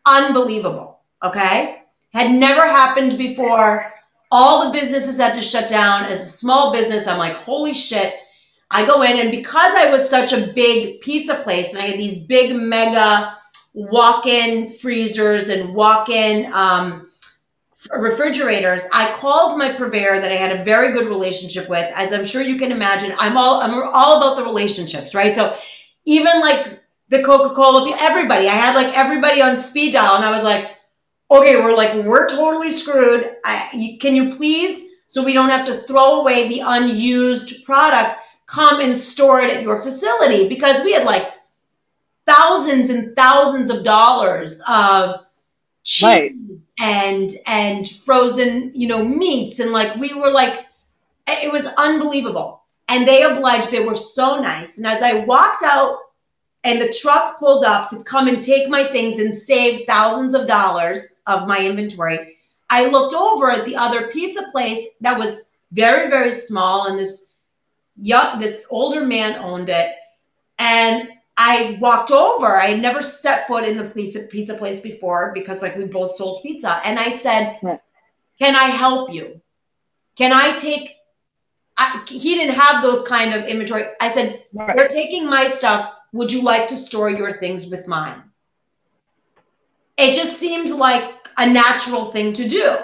unbelievable. 0.06 1.00
Okay. 1.22 1.82
Had 2.12 2.32
never 2.32 2.66
happened 2.66 3.16
before. 3.16 3.92
All 4.30 4.64
the 4.64 4.78
businesses 4.78 5.18
had 5.18 5.34
to 5.34 5.42
shut 5.42 5.68
down. 5.68 6.04
As 6.04 6.20
a 6.20 6.30
small 6.30 6.72
business, 6.72 7.06
I'm 7.06 7.18
like, 7.18 7.34
holy 7.34 7.74
shit. 7.74 8.14
I 8.70 8.86
go 8.86 9.02
in, 9.02 9.18
and 9.18 9.32
because 9.32 9.72
I 9.74 9.90
was 9.90 10.08
such 10.08 10.32
a 10.32 10.52
big 10.52 11.00
pizza 11.00 11.42
place, 11.42 11.74
and 11.74 11.82
I 11.82 11.86
had 11.86 11.98
these 11.98 12.22
big, 12.24 12.54
mega 12.54 13.36
walk 13.74 14.26
in 14.26 14.70
freezers 14.70 15.48
and 15.48 15.74
walk 15.74 16.08
in 16.08 16.52
um, 16.52 17.08
refrigerators, 17.98 18.82
I 18.92 19.12
called 19.12 19.58
my 19.58 19.72
purveyor 19.72 20.20
that 20.20 20.30
I 20.30 20.36
had 20.36 20.58
a 20.58 20.64
very 20.64 20.92
good 20.92 21.08
relationship 21.08 21.68
with. 21.68 21.90
As 21.94 22.12
I'm 22.12 22.24
sure 22.24 22.42
you 22.42 22.56
can 22.56 22.72
imagine, 22.72 23.14
I'm 23.18 23.36
all 23.36 23.60
I'm 23.60 23.74
all 23.74 24.18
about 24.18 24.36
the 24.36 24.44
relationships, 24.44 25.14
right? 25.14 25.34
So 25.34 25.56
even 26.04 26.40
like 26.40 26.80
the 27.08 27.22
Coca-Cola, 27.22 27.96
everybody, 27.98 28.48
I 28.48 28.54
had 28.54 28.74
like 28.74 28.96
everybody 28.96 29.42
on 29.42 29.56
speed 29.56 29.92
dial, 29.94 30.14
and 30.14 30.24
I 30.24 30.30
was 30.30 30.44
like, 30.44 30.76
okay, 31.30 31.56
we're 31.56 31.74
like, 31.74 31.94
we're 32.04 32.28
totally 32.28 32.72
screwed. 32.72 33.36
I, 33.44 33.68
you, 33.74 33.98
can 33.98 34.16
you 34.16 34.34
please, 34.34 34.90
so 35.06 35.24
we 35.24 35.32
don't 35.32 35.50
have 35.50 35.66
to 35.66 35.82
throw 35.82 36.20
away 36.20 36.48
the 36.48 36.60
unused 36.64 37.64
product, 37.64 38.16
come 38.46 38.80
and 38.80 38.96
store 38.96 39.40
it 39.40 39.50
at 39.50 39.62
your 39.62 39.82
facility? 39.82 40.48
Because 40.48 40.84
we 40.84 40.92
had 40.92 41.04
like 41.04 41.30
thousands 42.26 42.90
and 42.90 43.14
thousands 43.16 43.70
of 43.70 43.84
dollars 43.84 44.62
of 44.68 45.26
cheese 45.84 46.04
right. 46.04 46.32
and 46.78 47.30
and 47.46 47.88
frozen, 47.88 48.72
you 48.74 48.88
know, 48.88 49.04
meats, 49.04 49.60
and 49.60 49.72
like 49.72 49.96
we 49.96 50.14
were 50.14 50.30
like, 50.30 50.66
it 51.28 51.52
was 51.52 51.66
unbelievable. 51.78 52.62
And 52.88 53.06
they 53.06 53.22
obliged. 53.22 53.70
They 53.70 53.84
were 53.84 53.94
so 53.94 54.40
nice. 54.40 54.78
And 54.78 54.86
as 54.86 55.00
I 55.00 55.24
walked 55.24 55.62
out 55.62 55.98
and 56.64 56.80
the 56.80 56.92
truck 56.92 57.38
pulled 57.38 57.64
up 57.64 57.88
to 57.90 58.04
come 58.04 58.28
and 58.28 58.42
take 58.42 58.68
my 58.68 58.84
things 58.84 59.18
and 59.18 59.32
save 59.32 59.86
thousands 59.86 60.34
of 60.34 60.46
dollars 60.46 61.22
of 61.26 61.48
my 61.48 61.64
inventory. 61.64 62.36
I 62.68 62.86
looked 62.86 63.14
over 63.14 63.50
at 63.50 63.64
the 63.64 63.76
other 63.76 64.08
pizza 64.08 64.42
place 64.52 64.86
that 65.00 65.18
was 65.18 65.50
very, 65.72 66.10
very 66.10 66.32
small, 66.32 66.88
and 66.88 66.98
this 66.98 67.36
young, 68.00 68.40
this 68.40 68.66
older 68.70 69.04
man 69.04 69.38
owned 69.38 69.68
it. 69.68 69.94
And 70.58 71.08
I 71.36 71.78
walked 71.80 72.10
over. 72.10 72.56
I 72.56 72.66
had 72.66 72.82
never 72.82 73.00
set 73.00 73.48
foot 73.48 73.64
in 73.64 73.76
the 73.76 73.84
pizza, 73.84 74.20
pizza 74.24 74.54
place 74.54 74.80
before 74.80 75.32
because, 75.32 75.62
like, 75.62 75.76
we 75.76 75.84
both 75.86 76.14
sold 76.14 76.42
pizza. 76.42 76.80
And 76.84 76.98
I 76.98 77.10
said, 77.10 77.58
"Can 78.38 78.54
I 78.54 78.64
help 78.64 79.12
you? 79.12 79.40
Can 80.16 80.32
I 80.32 80.56
take?" 80.56 80.96
I, 81.78 82.04
he 82.06 82.34
didn't 82.34 82.56
have 82.56 82.82
those 82.82 83.06
kind 83.08 83.32
of 83.32 83.46
inventory. 83.46 83.84
I 84.00 84.10
said, 84.10 84.44
right. 84.52 84.76
"They're 84.76 84.88
taking 84.88 85.26
my 85.26 85.46
stuff 85.46 85.90
would 86.12 86.32
you 86.32 86.42
like 86.42 86.68
to 86.68 86.76
store 86.76 87.10
your 87.10 87.32
things 87.32 87.68
with 87.68 87.86
mine? 87.86 88.22
It 89.96 90.14
just 90.14 90.38
seemed 90.38 90.70
like 90.70 91.12
a 91.36 91.46
natural 91.46 92.10
thing 92.10 92.32
to 92.34 92.48
do. 92.48 92.76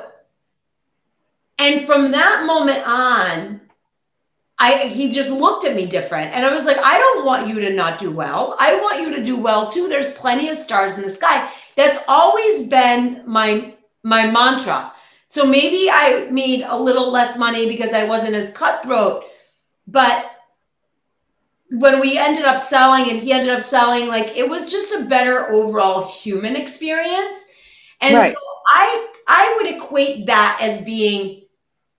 And 1.58 1.86
from 1.86 2.12
that 2.12 2.44
moment 2.44 2.86
on, 2.86 3.60
I 4.58 4.88
he 4.88 5.12
just 5.12 5.30
looked 5.30 5.64
at 5.64 5.76
me 5.76 5.86
different. 5.86 6.34
And 6.34 6.44
I 6.44 6.54
was 6.54 6.64
like, 6.64 6.78
I 6.78 6.98
don't 6.98 7.24
want 7.24 7.48
you 7.48 7.60
to 7.60 7.72
not 7.72 7.98
do 7.98 8.10
well. 8.10 8.56
I 8.58 8.80
want 8.80 9.00
you 9.00 9.14
to 9.14 9.22
do 9.22 9.36
well 9.36 9.70
too. 9.70 9.88
There's 9.88 10.14
plenty 10.14 10.48
of 10.48 10.58
stars 10.58 10.96
in 10.96 11.02
the 11.02 11.10
sky. 11.10 11.50
That's 11.76 12.02
always 12.08 12.66
been 12.68 13.22
my 13.26 13.74
my 14.02 14.30
mantra. 14.30 14.92
So 15.28 15.44
maybe 15.44 15.90
I 15.90 16.28
made 16.30 16.62
a 16.62 16.76
little 16.76 17.10
less 17.10 17.36
money 17.36 17.68
because 17.68 17.92
I 17.92 18.04
wasn't 18.04 18.34
as 18.34 18.52
cutthroat, 18.52 19.24
but 19.86 20.30
when 21.70 22.00
we 22.00 22.16
ended 22.16 22.44
up 22.44 22.60
selling 22.60 23.10
and 23.10 23.20
he 23.20 23.32
ended 23.32 23.50
up 23.50 23.62
selling, 23.62 24.06
like 24.08 24.36
it 24.36 24.48
was 24.48 24.70
just 24.70 24.94
a 24.94 25.04
better 25.04 25.50
overall 25.50 26.06
human 26.06 26.56
experience. 26.56 27.38
And 28.00 28.14
right. 28.14 28.32
so 28.32 28.40
I 28.68 29.12
I 29.26 29.54
would 29.56 29.74
equate 29.74 30.26
that 30.26 30.58
as 30.60 30.84
being 30.84 31.42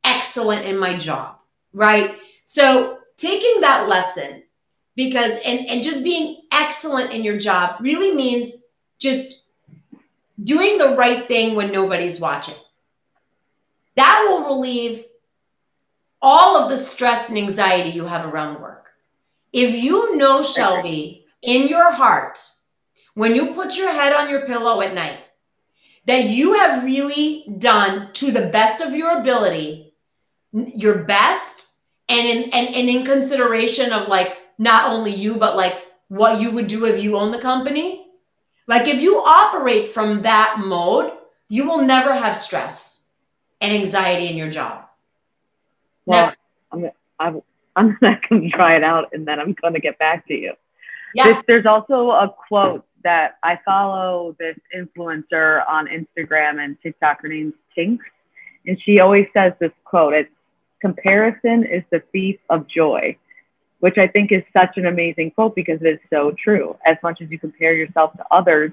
excellent 0.03 0.65
in 0.65 0.77
my 0.77 0.97
job, 0.97 1.37
right? 1.73 2.17
So 2.45 2.99
taking 3.17 3.61
that 3.61 3.89
lesson 3.89 4.43
because 4.95 5.37
and 5.45 5.67
and 5.67 5.83
just 5.83 6.03
being 6.03 6.43
excellent 6.51 7.11
in 7.11 7.23
your 7.23 7.37
job 7.37 7.81
really 7.81 8.15
means 8.15 8.65
just 8.99 9.43
doing 10.43 10.77
the 10.77 10.95
right 10.95 11.27
thing 11.27 11.55
when 11.55 11.71
nobody's 11.71 12.19
watching. 12.19 12.55
That 13.95 14.25
will 14.27 14.55
relieve 14.55 15.05
all 16.21 16.55
of 16.55 16.69
the 16.69 16.77
stress 16.77 17.29
and 17.29 17.37
anxiety 17.37 17.89
you 17.89 18.05
have 18.05 18.25
around 18.25 18.61
work. 18.61 18.86
If 19.57 19.83
you 19.83 20.15
know, 20.17 20.43
Shelby, 20.43 21.25
in 21.41 21.67
your 21.67 21.91
heart, 21.91 22.37
when 23.15 23.33
you 23.33 23.55
put 23.55 23.75
your 23.75 23.91
head 23.91 24.13
on 24.13 24.29
your 24.29 24.45
pillow 24.45 24.81
at 24.81 24.93
night, 24.93 25.17
that 26.05 26.25
you 26.25 26.53
have 26.53 26.83
really 26.83 27.43
done 27.57 28.13
to 28.13 28.31
the 28.31 28.49
best 28.49 28.83
of 28.83 28.93
your 28.93 29.19
ability, 29.19 29.95
your 30.53 30.99
best, 31.05 31.73
and 32.07 32.27
in 32.27 32.43
and, 32.53 32.75
and 32.75 32.87
in 32.87 33.03
consideration 33.03 33.91
of 33.91 34.07
like 34.07 34.37
not 34.59 34.91
only 34.91 35.11
you, 35.11 35.37
but 35.37 35.57
like 35.57 35.73
what 36.07 36.39
you 36.39 36.51
would 36.51 36.67
do 36.67 36.85
if 36.85 37.01
you 37.01 37.17
own 37.17 37.31
the 37.31 37.39
company. 37.39 38.05
Like 38.67 38.87
if 38.87 39.01
you 39.01 39.17
operate 39.17 39.91
from 39.91 40.21
that 40.21 40.59
mode, 40.63 41.13
you 41.49 41.67
will 41.67 41.81
never 41.81 42.13
have 42.13 42.37
stress 42.37 43.09
and 43.59 43.75
anxiety 43.75 44.27
in 44.27 44.37
your 44.37 44.51
job. 44.51 44.85
Well, 46.05 46.35
never. 46.71 46.93
I'm, 47.19 47.35
I'm 47.35 47.41
not 48.01 48.27
going 48.29 48.43
to 48.43 48.49
try 48.49 48.75
it 48.75 48.83
out 48.83 49.09
and 49.13 49.27
then 49.27 49.39
I'm 49.39 49.53
going 49.53 49.73
to 49.73 49.79
get 49.79 49.97
back 49.99 50.27
to 50.27 50.33
you. 50.33 50.53
Yeah. 51.13 51.25
This, 51.25 51.37
there's 51.47 51.65
also 51.65 52.11
a 52.11 52.33
quote 52.47 52.85
that 53.03 53.37
I 53.43 53.59
follow 53.63 54.35
this 54.39 54.57
influencer 54.75 55.67
on 55.67 55.87
Instagram 55.87 56.63
and 56.63 56.77
TikTok. 56.81 57.21
Her 57.21 57.27
name's 57.27 57.53
Tinx. 57.77 57.99
And 58.65 58.77
she 58.83 58.99
always 58.99 59.27
says 59.33 59.53
this 59.59 59.71
quote 59.85 60.13
it's 60.13 60.29
comparison 60.81 61.63
is 61.63 61.83
the 61.91 62.01
thief 62.11 62.37
of 62.49 62.67
joy, 62.67 63.17
which 63.79 63.97
I 63.97 64.07
think 64.07 64.31
is 64.31 64.43
such 64.53 64.77
an 64.77 64.85
amazing 64.85 65.31
quote 65.31 65.55
because 65.55 65.81
it 65.81 65.87
is 65.87 65.99
so 66.11 66.35
true. 66.43 66.75
As 66.85 66.97
much 67.01 67.21
as 67.21 67.31
you 67.31 67.39
compare 67.39 67.73
yourself 67.73 68.13
to 68.17 68.25
others, 68.29 68.71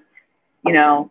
you 0.64 0.72
know, 0.72 1.10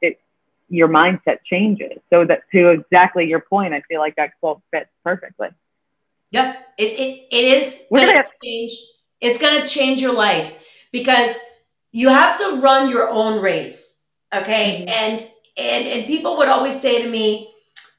it 0.00 0.20
your 0.68 0.88
mindset 0.88 1.38
changes. 1.44 1.98
So 2.10 2.24
that 2.24 2.42
to 2.52 2.70
exactly 2.70 3.26
your 3.26 3.40
point, 3.40 3.74
I 3.74 3.82
feel 3.88 4.00
like 4.00 4.16
that 4.16 4.38
quote 4.40 4.60
fits 4.70 4.90
perfectly. 5.04 5.48
Yep. 6.32 6.56
It, 6.78 6.84
it, 6.84 7.26
it 7.30 7.44
is 7.44 7.86
going 7.92 8.08
to 8.08 8.24
change. 8.42 8.72
It's 9.20 9.38
going 9.38 9.60
to 9.62 9.68
change 9.68 10.00
your 10.00 10.14
life 10.14 10.52
because 10.90 11.36
you 11.92 12.08
have 12.08 12.38
to 12.38 12.60
run 12.60 12.90
your 12.90 13.08
own 13.08 13.40
race. 13.40 14.06
Okay. 14.34 14.80
Mm-hmm. 14.80 14.88
And, 14.88 15.30
and, 15.56 15.86
and 15.86 16.06
people 16.06 16.36
would 16.38 16.48
always 16.48 16.80
say 16.80 17.02
to 17.02 17.08
me, 17.08 17.50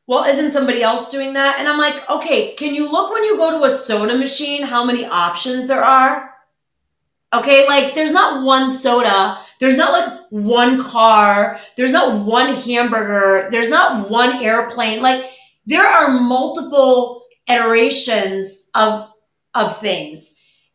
well, 0.06 0.26
isn't 0.26 0.52
somebody 0.52 0.84
else 0.84 1.10
doing 1.10 1.34
that? 1.34 1.60
And 1.60 1.70
I'm 1.70 1.78
like, 1.78 2.10
okay, 2.10 2.56
can 2.56 2.76
you 2.76 2.92
look 2.92 3.12
when 3.12 3.24
you 3.24 3.38
go 3.38 3.58
to 3.58 3.66
a 3.66 3.70
soda 3.70 4.18
machine, 4.18 4.64
how 4.64 4.84
many 4.84 5.06
options 5.06 5.68
there 5.68 5.84
are? 5.84 6.30
Okay, 7.34 7.66
like 7.68 7.96
there's 7.96 8.12
not 8.12 8.44
one 8.44 8.70
soda, 8.70 9.40
there's 9.60 9.78
not 9.78 9.92
like 9.92 10.20
one 10.30 10.84
car, 10.84 11.60
there's 11.78 11.94
not 11.94 12.26
one 12.26 12.54
hamburger, 12.54 13.50
there's 13.50 13.70
not 13.70 14.10
one 14.10 14.44
airplane. 14.44 15.02
Like 15.02 15.32
there 15.66 15.88
are 15.88 16.20
multiple 16.20 17.23
iterations 17.48 18.70
of 18.74 19.10
of 19.54 19.80
things 19.80 20.34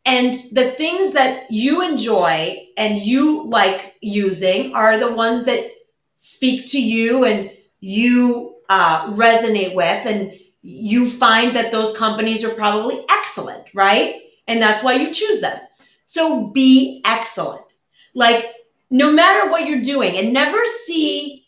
and 0.09 0.33
the 0.53 0.71
things 0.71 1.13
that 1.13 1.51
you 1.51 1.83
enjoy 1.83 2.67
and 2.79 2.97
you 2.99 3.45
like 3.45 3.97
using 4.01 4.75
are 4.75 4.99
the 4.99 5.13
ones 5.13 5.45
that 5.45 5.71
speak 6.17 6.67
to 6.69 6.81
you 6.81 7.25
and 7.25 7.51
you 7.81 8.57
uh, 8.71 9.13
resonate 9.13 9.75
with 9.75 10.07
and 10.07 10.33
you 10.63 11.11
find 11.11 11.55
that 11.55 11.73
those 11.73 11.95
companies 11.95 12.43
are 12.43 12.55
probably 12.55 13.05
excellent, 13.11 13.67
right? 13.75 14.15
And 14.47 14.63
that's 14.63 14.83
why 14.83 14.95
you 14.95 15.13
choose 15.13 15.43
them. 15.43 15.59
So 16.07 16.47
be 16.47 17.03
excellent. 17.05 17.67
Like, 18.15 18.47
no 18.91 19.13
matter 19.13 19.51
what 19.51 19.67
you're 19.67 19.83
doing, 19.83 20.17
and 20.17 20.33
never 20.33 20.65
see. 20.65 21.47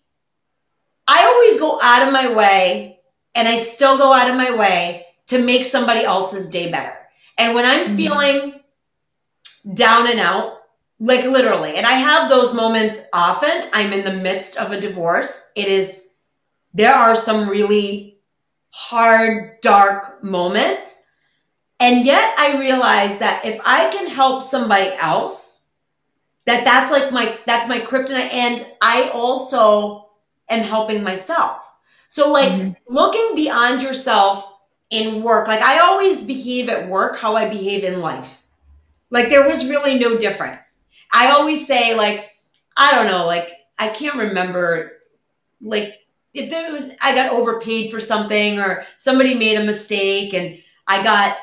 I 1.08 1.24
always 1.24 1.58
go 1.58 1.80
out 1.82 2.06
of 2.06 2.12
my 2.12 2.30
way, 2.32 3.00
and 3.34 3.48
I 3.48 3.56
still 3.56 3.96
go 3.96 4.12
out 4.12 4.30
of 4.30 4.36
my 4.36 4.54
way 4.54 5.06
to 5.30 5.40
make 5.40 5.64
somebody 5.64 6.00
else's 6.00 6.50
day 6.50 6.72
better. 6.72 6.96
And 7.38 7.54
when 7.54 7.64
I'm 7.64 7.86
mm-hmm. 7.86 7.96
feeling 7.96 8.60
down 9.74 10.10
and 10.10 10.18
out, 10.18 10.58
like 10.98 11.24
literally, 11.24 11.76
and 11.76 11.86
I 11.86 11.92
have 11.92 12.28
those 12.28 12.52
moments 12.52 12.98
often, 13.12 13.70
I'm 13.72 13.92
in 13.92 14.04
the 14.04 14.20
midst 14.20 14.56
of 14.56 14.72
a 14.72 14.80
divorce. 14.80 15.52
It 15.54 15.68
is, 15.68 16.14
there 16.74 16.92
are 16.92 17.14
some 17.14 17.48
really 17.48 18.18
hard, 18.70 19.60
dark 19.60 20.22
moments. 20.24 21.06
And 21.78 22.04
yet 22.04 22.34
I 22.36 22.58
realize 22.58 23.18
that 23.18 23.44
if 23.44 23.60
I 23.64 23.88
can 23.90 24.08
help 24.08 24.42
somebody 24.42 24.90
else, 24.98 25.74
that 26.46 26.64
that's 26.64 26.90
like 26.90 27.12
my, 27.12 27.38
that's 27.46 27.68
my 27.68 27.78
kryptonite. 27.78 28.32
And 28.32 28.66
I 28.82 29.10
also 29.14 30.10
am 30.48 30.64
helping 30.64 31.04
myself. 31.04 31.62
So 32.08 32.32
like 32.32 32.50
mm-hmm. 32.50 32.72
looking 32.92 33.36
beyond 33.36 33.80
yourself 33.80 34.49
in 34.90 35.22
work, 35.22 35.48
like 35.48 35.62
I 35.62 35.78
always 35.78 36.22
behave 36.22 36.68
at 36.68 36.88
work 36.88 37.16
how 37.16 37.36
I 37.36 37.48
behave 37.48 37.84
in 37.84 38.00
life. 38.00 38.42
Like 39.10 39.28
there 39.28 39.48
was 39.48 39.68
really 39.68 39.98
no 39.98 40.16
difference. 40.16 40.84
I 41.12 41.30
always 41.30 41.66
say 41.66 41.94
like, 41.94 42.30
I 42.76 42.94
don't 42.94 43.06
know, 43.06 43.26
like 43.26 43.50
I 43.78 43.88
can't 43.88 44.16
remember 44.16 44.92
like 45.62 45.94
if 46.34 46.50
there 46.50 46.72
was 46.72 46.90
I 47.00 47.14
got 47.14 47.32
overpaid 47.32 47.90
for 47.90 48.00
something 48.00 48.58
or 48.58 48.86
somebody 48.98 49.34
made 49.34 49.56
a 49.56 49.64
mistake 49.64 50.34
and 50.34 50.58
I 50.86 51.02
got 51.02 51.38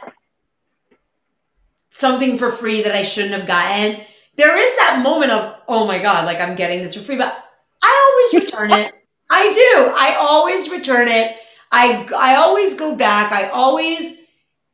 something 1.90 2.38
for 2.38 2.52
free 2.52 2.84
that 2.84 2.96
I 2.96 3.04
shouldn't 3.04 3.34
have 3.34 3.48
gotten. 3.48 4.02
There 4.36 4.58
is 4.58 4.76
that 4.78 5.02
moment 5.04 5.32
of, 5.32 5.56
oh 5.68 5.88
my 5.88 6.00
God, 6.00 6.26
like 6.26 6.40
I'm 6.40 6.56
getting 6.56 6.82
this 6.82 6.94
for 6.94 7.02
free, 7.02 7.16
but 7.16 7.44
I 7.82 8.30
always 8.34 8.46
return 8.46 8.72
it. 8.72 8.94
I 9.30 9.52
do. 9.52 9.94
I 9.96 10.16
always 10.20 10.70
return 10.70 11.08
it. 11.08 11.36
I 11.72 12.08
I 12.16 12.36
always 12.36 12.76
go 12.76 12.96
back. 12.96 13.32
I 13.32 13.50
always 13.50 14.22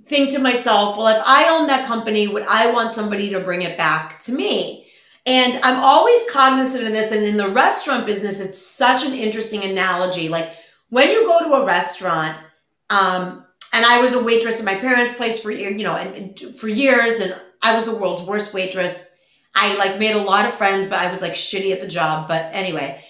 think 0.07 0.31
to 0.31 0.39
myself, 0.39 0.97
well, 0.97 1.07
if 1.07 1.23
I 1.25 1.49
own 1.49 1.67
that 1.67 1.87
company, 1.87 2.27
would 2.27 2.43
I 2.43 2.71
want 2.71 2.93
somebody 2.93 3.29
to 3.29 3.39
bring 3.39 3.61
it 3.61 3.77
back 3.77 4.19
to 4.21 4.31
me? 4.31 4.87
And 5.25 5.57
I'm 5.63 5.79
always 5.79 6.21
cognizant 6.29 6.85
of 6.85 6.91
this. 6.91 7.11
And 7.11 7.23
in 7.23 7.37
the 7.37 7.49
restaurant 7.49 8.05
business, 8.05 8.39
it's 8.39 8.61
such 8.61 9.05
an 9.05 9.13
interesting 9.13 9.63
analogy. 9.63 10.27
Like 10.27 10.49
when 10.89 11.09
you 11.09 11.25
go 11.25 11.39
to 11.47 11.53
a 11.55 11.65
restaurant, 11.65 12.37
um, 12.89 13.45
and 13.71 13.85
I 13.85 14.01
was 14.01 14.13
a 14.13 14.21
waitress 14.21 14.59
at 14.59 14.65
my 14.65 14.75
parents' 14.75 15.15
place 15.15 15.39
for 15.39 15.49
you 15.49 15.83
know, 15.83 15.95
and, 15.95 16.37
and 16.39 16.55
for 16.59 16.67
years, 16.67 17.19
and 17.19 17.35
I 17.61 17.75
was 17.75 17.85
the 17.85 17.95
world's 17.95 18.21
worst 18.21 18.53
waitress. 18.53 19.17
I 19.55 19.75
like 19.77 19.99
made 19.99 20.15
a 20.15 20.21
lot 20.21 20.45
of 20.45 20.53
friends, 20.53 20.87
but 20.87 20.99
I 20.99 21.09
was 21.09 21.21
like 21.21 21.33
shitty 21.33 21.71
at 21.71 21.81
the 21.81 21.87
job. 21.87 22.27
But 22.27 22.49
anyway, 22.53 23.03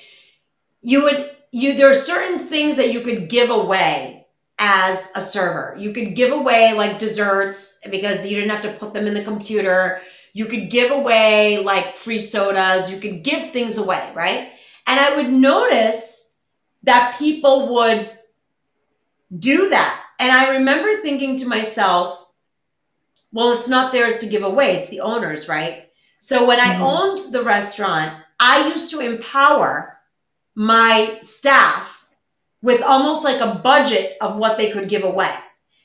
you 0.82 1.04
would 1.04 1.33
you 1.54 1.76
there 1.76 1.90
are 1.90 1.94
certain 1.94 2.48
things 2.48 2.78
that 2.78 2.92
you 2.92 3.02
could 3.02 3.30
give 3.30 3.52
away 3.52 4.26
as 4.58 5.12
a 5.16 5.22
server. 5.22 5.78
You 5.80 5.94
could 5.94 6.16
give 6.16 6.32
away 6.32 6.74
like 6.74 6.98
desserts 6.98 7.80
because 7.92 8.26
you 8.28 8.36
didn't 8.38 8.50
have 8.50 8.64
to 8.64 8.74
put 8.74 8.96
them 8.96 9.06
in 9.06 9.14
the 9.14 9.24
computer. 9.24 10.02
You 10.34 10.48
could 10.48 10.72
give 10.72 10.90
away 10.90 11.60
like 11.60 11.96
free 11.96 12.18
sodas. 12.18 12.92
You 12.92 13.00
could 13.00 13.24
give 13.24 13.52
things 13.52 13.78
away, 13.78 14.12
right? 14.16 14.50
And 14.88 15.00
I 15.00 15.16
would 15.16 15.32
notice 15.32 16.34
that 16.84 17.20
people 17.20 17.72
would 17.76 18.10
do 19.38 19.70
that. 19.70 20.02
And 20.20 20.32
I 20.32 20.56
remember 20.56 21.02
thinking 21.02 21.38
to 21.38 21.48
myself, 21.48 22.20
well, 23.32 23.52
it's 23.52 23.70
not 23.70 23.92
theirs 23.92 24.18
to 24.18 24.28
give 24.28 24.44
away, 24.44 24.78
it's 24.78 24.90
the 24.90 25.02
owner's, 25.02 25.48
right? 25.48 25.90
So 26.20 26.48
when 26.48 26.60
I 26.60 26.76
mm-hmm. 26.76 26.84
owned 26.84 27.34
the 27.34 27.44
restaurant, 27.44 28.14
I 28.40 28.70
used 28.70 28.90
to 28.92 29.00
empower 29.02 29.94
my 30.56 31.18
staff 31.22 32.06
with 32.62 32.82
almost 32.82 33.24
like 33.24 33.42
a 33.42 33.56
budget 33.56 34.18
of 34.22 34.38
what 34.38 34.58
they 34.58 34.72
could 34.72 34.88
give 34.88 35.04
away 35.04 35.34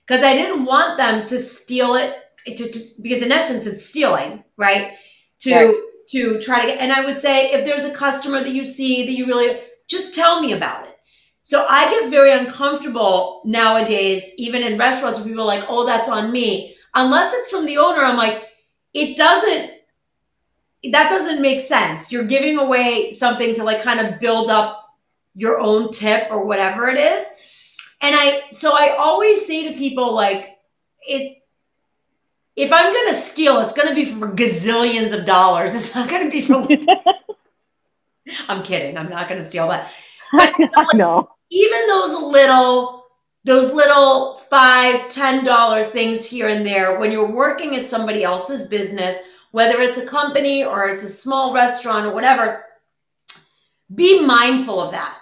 because 0.07 0.23
I 0.23 0.35
didn't 0.35 0.65
want 0.65 0.97
them 0.97 1.27
to 1.27 1.39
steal 1.39 1.95
it 1.95 2.17
to, 2.47 2.71
to, 2.71 2.81
because 3.03 3.23
in 3.23 3.33
essence 3.33 3.67
it's 3.67 3.85
stealing, 3.85 4.45
right? 4.57 4.93
To 5.41 5.55
right. 5.55 5.75
to 6.11 6.41
try 6.41 6.63
to 6.63 6.67
get 6.67 6.81
and 6.81 6.93
I 6.93 7.05
would 7.05 7.19
say 7.19 7.53
if 7.53 7.67
there's 7.67 7.85
a 7.85 7.95
customer 7.95 8.41
that 8.41 8.53
you 8.53 8.65
see 8.65 9.05
that 9.07 9.13
you 9.13 9.27
really 9.27 9.61
just 9.89 10.15
tell 10.15 10.41
me 10.41 10.53
about 10.53 10.87
it. 10.87 10.97
So 11.43 11.67
I 11.69 11.89
get 11.89 12.11
very 12.11 12.31
uncomfortable 12.31 13.41
nowadays, 13.45 14.23
even 14.37 14.63
in 14.63 14.79
restaurants, 14.79 15.19
where 15.19 15.29
people 15.29 15.45
are 15.45 15.47
like, 15.47 15.65
oh, 15.67 15.87
that's 15.87 16.09
on 16.09 16.31
me. 16.31 16.77
Unless 16.95 17.33
it's 17.33 17.51
from 17.51 17.65
the 17.65 17.79
owner, 17.79 18.03
I'm 18.03 18.19
like, 18.19 18.45
it 18.93 19.17
doesn't 19.17 19.73
that 20.93 21.11
doesn't 21.11 21.43
make 21.43 21.61
sense. 21.61 22.13
You're 22.13 22.25
giving 22.25 22.59
away 22.59 23.13
something 23.13 23.55
to 23.55 23.65
like 23.65 23.83
kind 23.83 24.01
of 24.01 24.21
build 24.21 24.51
up 24.51 24.97
your 25.35 25.61
own 25.61 25.91
tip 25.91 26.29
or 26.31 26.45
whatever 26.45 26.89
it 26.89 26.99
is. 26.99 27.27
And 28.01 28.15
I, 28.15 28.45
so 28.51 28.73
I 28.77 28.97
always 28.99 29.47
say 29.47 29.69
to 29.69 29.79
people, 29.79 30.15
like, 30.15 30.59
it, 31.03 31.39
if 32.55 32.73
I'm 32.73 32.93
going 32.93 33.09
to 33.09 33.15
steal, 33.15 33.61
it's 33.61 33.73
going 33.73 33.89
to 33.89 33.95
be 33.95 34.05
for 34.05 34.29
gazillions 34.29 35.17
of 35.17 35.25
dollars. 35.25 35.75
It's 35.75 35.95
not 35.95 36.09
going 36.09 36.25
to 36.25 36.31
be 36.31 36.43
for, 36.43 36.67
I'm 38.49 38.63
kidding. 38.63 38.97
I'm 38.97 39.09
not 39.09 39.29
going 39.29 39.41
to 39.41 39.47
steal, 39.47 39.67
but, 39.69 39.89
but 40.33 40.53
like, 40.77 40.95
no. 40.95 41.31
even 41.51 41.87
those 41.87 42.23
little, 42.23 43.07
those 43.45 43.73
little 43.73 44.39
five, 44.51 45.09
ten 45.09 45.45
dollar 45.45 45.91
things 45.91 46.29
here 46.29 46.49
and 46.49 46.67
there, 46.67 46.99
when 46.99 47.11
you're 47.11 47.31
working 47.31 47.77
at 47.77 47.89
somebody 47.89 48.23
else's 48.23 48.69
business 48.69 49.23
whether 49.51 49.81
it's 49.81 49.99
a 49.99 50.07
company 50.07 50.65
or 50.65 50.89
it's 50.89 51.05
a 51.05 51.09
small 51.09 51.53
restaurant 51.53 52.07
or 52.07 52.13
whatever, 52.13 52.65
be 53.95 54.25
mindful 54.25 54.81
of 54.81 54.93
that. 54.93 55.17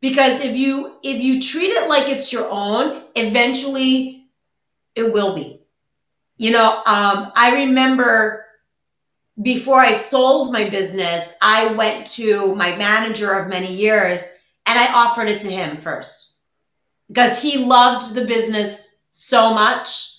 Because 0.00 0.40
if 0.40 0.56
you 0.56 0.96
if 1.02 1.20
you 1.20 1.40
treat 1.40 1.70
it 1.70 1.88
like 1.88 2.08
it's 2.08 2.32
your 2.32 2.48
own, 2.50 3.02
eventually 3.14 4.26
it 4.94 5.12
will 5.12 5.34
be. 5.34 5.60
You 6.36 6.50
know, 6.50 6.82
um, 6.86 7.30
I 7.36 7.64
remember 7.64 8.44
before 9.40 9.80
I 9.80 9.92
sold 9.92 10.52
my 10.52 10.68
business, 10.68 11.32
I 11.40 11.72
went 11.74 12.06
to 12.08 12.54
my 12.56 12.76
manager 12.76 13.32
of 13.32 13.48
many 13.48 13.72
years 13.72 14.22
and 14.66 14.78
I 14.78 14.92
offered 14.92 15.28
it 15.28 15.40
to 15.42 15.50
him 15.50 15.78
first 15.78 16.36
because 17.08 17.40
he 17.40 17.64
loved 17.64 18.14
the 18.14 18.26
business 18.26 19.06
so 19.12 19.54
much 19.54 20.11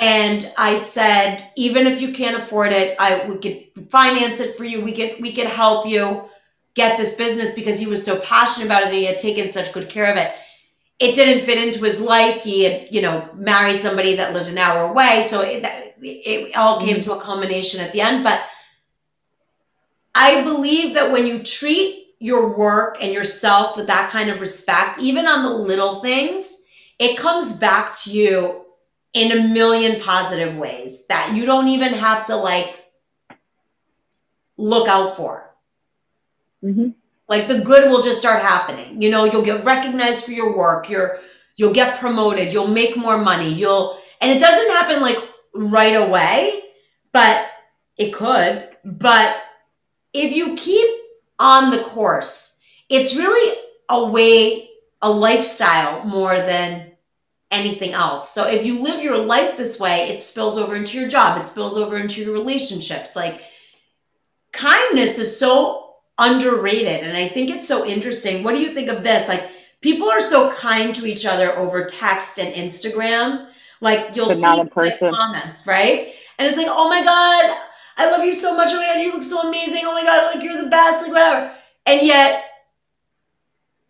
and 0.00 0.50
I 0.56 0.76
said, 0.76 1.50
even 1.56 1.86
if 1.86 2.00
you 2.00 2.12
can't 2.12 2.42
afford 2.42 2.72
it, 2.72 2.96
I 2.98 3.28
we 3.28 3.36
could 3.36 3.90
finance 3.90 4.40
it 4.40 4.56
for 4.56 4.64
you. 4.64 4.80
We 4.80 4.92
could 4.92 5.20
we 5.20 5.30
could 5.30 5.46
help 5.46 5.86
you 5.86 6.30
get 6.74 6.96
this 6.96 7.16
business 7.16 7.52
because 7.54 7.78
he 7.78 7.86
was 7.86 8.02
so 8.02 8.18
passionate 8.18 8.64
about 8.64 8.82
it 8.82 8.86
and 8.86 8.94
he 8.94 9.04
had 9.04 9.18
taken 9.18 9.50
such 9.50 9.74
good 9.74 9.90
care 9.90 10.10
of 10.10 10.16
it. 10.16 10.32
It 11.00 11.14
didn't 11.14 11.44
fit 11.44 11.62
into 11.62 11.84
his 11.84 12.00
life. 12.00 12.42
He 12.42 12.64
had, 12.64 12.90
you 12.90 13.02
know, 13.02 13.28
married 13.34 13.82
somebody 13.82 14.16
that 14.16 14.32
lived 14.32 14.48
an 14.48 14.56
hour 14.56 14.90
away, 14.90 15.22
so 15.22 15.42
it, 15.42 15.66
it 16.00 16.56
all 16.56 16.80
came 16.80 16.96
mm-hmm. 16.96 17.02
to 17.02 17.18
a 17.18 17.20
culmination 17.20 17.80
at 17.80 17.92
the 17.92 18.00
end. 18.00 18.24
But 18.24 18.42
I 20.14 20.42
believe 20.44 20.94
that 20.94 21.12
when 21.12 21.26
you 21.26 21.42
treat 21.42 22.14
your 22.18 22.56
work 22.56 22.96
and 23.02 23.12
yourself 23.12 23.76
with 23.76 23.86
that 23.88 24.10
kind 24.10 24.30
of 24.30 24.40
respect, 24.40 24.98
even 24.98 25.26
on 25.26 25.42
the 25.42 25.50
little 25.50 26.00
things, 26.00 26.64
it 26.98 27.18
comes 27.18 27.52
back 27.52 27.94
to 28.04 28.10
you 28.10 28.64
in 29.12 29.32
a 29.32 29.48
million 29.48 30.00
positive 30.00 30.56
ways 30.56 31.06
that 31.06 31.34
you 31.34 31.44
don't 31.44 31.68
even 31.68 31.94
have 31.94 32.26
to 32.26 32.36
like 32.36 32.74
look 34.56 34.88
out 34.88 35.16
for. 35.16 35.54
Mm-hmm. 36.62 36.90
Like 37.28 37.48
the 37.48 37.60
good 37.60 37.90
will 37.90 38.02
just 38.02 38.20
start 38.20 38.42
happening. 38.42 39.00
You 39.00 39.10
know, 39.10 39.24
you'll 39.24 39.44
get 39.44 39.64
recognized 39.64 40.24
for 40.24 40.32
your 40.32 40.56
work. 40.56 40.88
You're 40.88 41.20
you'll 41.56 41.72
get 41.72 41.98
promoted. 41.98 42.52
You'll 42.52 42.68
make 42.68 42.96
more 42.96 43.18
money. 43.18 43.52
You'll 43.52 43.98
and 44.20 44.30
it 44.30 44.40
doesn't 44.40 44.70
happen 44.70 45.00
like 45.00 45.18
right 45.54 45.96
away, 45.96 46.62
but 47.12 47.48
it 47.96 48.12
could. 48.12 48.68
But 48.84 49.42
if 50.12 50.34
you 50.34 50.54
keep 50.56 50.88
on 51.38 51.70
the 51.70 51.82
course, 51.82 52.60
it's 52.88 53.16
really 53.16 53.58
a 53.88 54.04
way, 54.04 54.70
a 55.02 55.10
lifestyle 55.10 56.04
more 56.04 56.36
than 56.36 56.89
anything 57.50 57.92
else. 57.92 58.32
So 58.32 58.46
if 58.46 58.64
you 58.64 58.82
live 58.82 59.02
your 59.02 59.18
life 59.18 59.56
this 59.56 59.80
way, 59.80 60.08
it 60.08 60.20
spills 60.20 60.56
over 60.56 60.76
into 60.76 60.98
your 60.98 61.08
job, 61.08 61.40
it 61.40 61.46
spills 61.46 61.76
over 61.76 61.98
into 61.98 62.22
your 62.22 62.32
relationships. 62.32 63.16
Like 63.16 63.42
kindness 64.52 65.18
is 65.18 65.36
so 65.36 65.94
underrated. 66.18 67.02
And 67.02 67.16
I 67.16 67.28
think 67.28 67.50
it's 67.50 67.66
so 67.66 67.84
interesting. 67.84 68.44
What 68.44 68.54
do 68.54 68.60
you 68.60 68.72
think 68.72 68.88
of 68.88 69.02
this? 69.02 69.28
Like 69.28 69.48
people 69.80 70.08
are 70.08 70.20
so 70.20 70.52
kind 70.52 70.94
to 70.94 71.06
each 71.06 71.26
other 71.26 71.56
over 71.58 71.84
text 71.84 72.38
and 72.38 72.54
Instagram. 72.54 73.48
Like 73.80 74.14
you'll 74.14 74.30
see 74.30 74.42
comments, 75.10 75.66
right? 75.66 76.14
And 76.38 76.48
it's 76.48 76.56
like, 76.56 76.68
oh 76.68 76.88
my 76.88 77.02
God, 77.02 77.58
I 77.96 78.10
love 78.10 78.24
you 78.24 78.34
so 78.34 78.56
much. 78.56 78.68
Oh 78.70 78.76
my 78.76 78.86
God, 78.86 79.02
you 79.02 79.12
look 79.12 79.22
so 79.22 79.48
amazing. 79.48 79.82
Oh 79.84 79.92
my 79.92 80.02
God, 80.02 80.34
like 80.34 80.44
you're 80.44 80.62
the 80.62 80.68
best, 80.68 81.02
like 81.02 81.12
whatever. 81.12 81.52
And 81.86 82.06
yet 82.06 82.44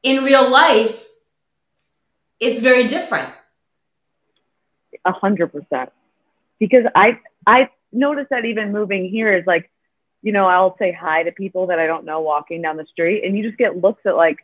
in 0.02 0.24
real 0.24 0.50
life, 0.50 1.08
it's 2.38 2.62
very 2.62 2.86
different 2.86 3.30
a 5.04 5.12
hundred 5.12 5.48
percent. 5.52 5.90
Because 6.58 6.84
I 6.94 7.18
I 7.46 7.70
noticed 7.92 8.30
that 8.30 8.44
even 8.44 8.72
moving 8.72 9.08
here 9.08 9.32
is 9.32 9.46
like, 9.46 9.70
you 10.22 10.32
know, 10.32 10.46
I'll 10.46 10.76
say 10.78 10.92
hi 10.92 11.22
to 11.22 11.32
people 11.32 11.68
that 11.68 11.78
I 11.78 11.86
don't 11.86 12.04
know 12.04 12.20
walking 12.20 12.62
down 12.62 12.76
the 12.76 12.86
street, 12.86 13.24
and 13.24 13.36
you 13.36 13.42
just 13.42 13.58
get 13.58 13.76
looks 13.76 14.02
at 14.06 14.16
like, 14.16 14.38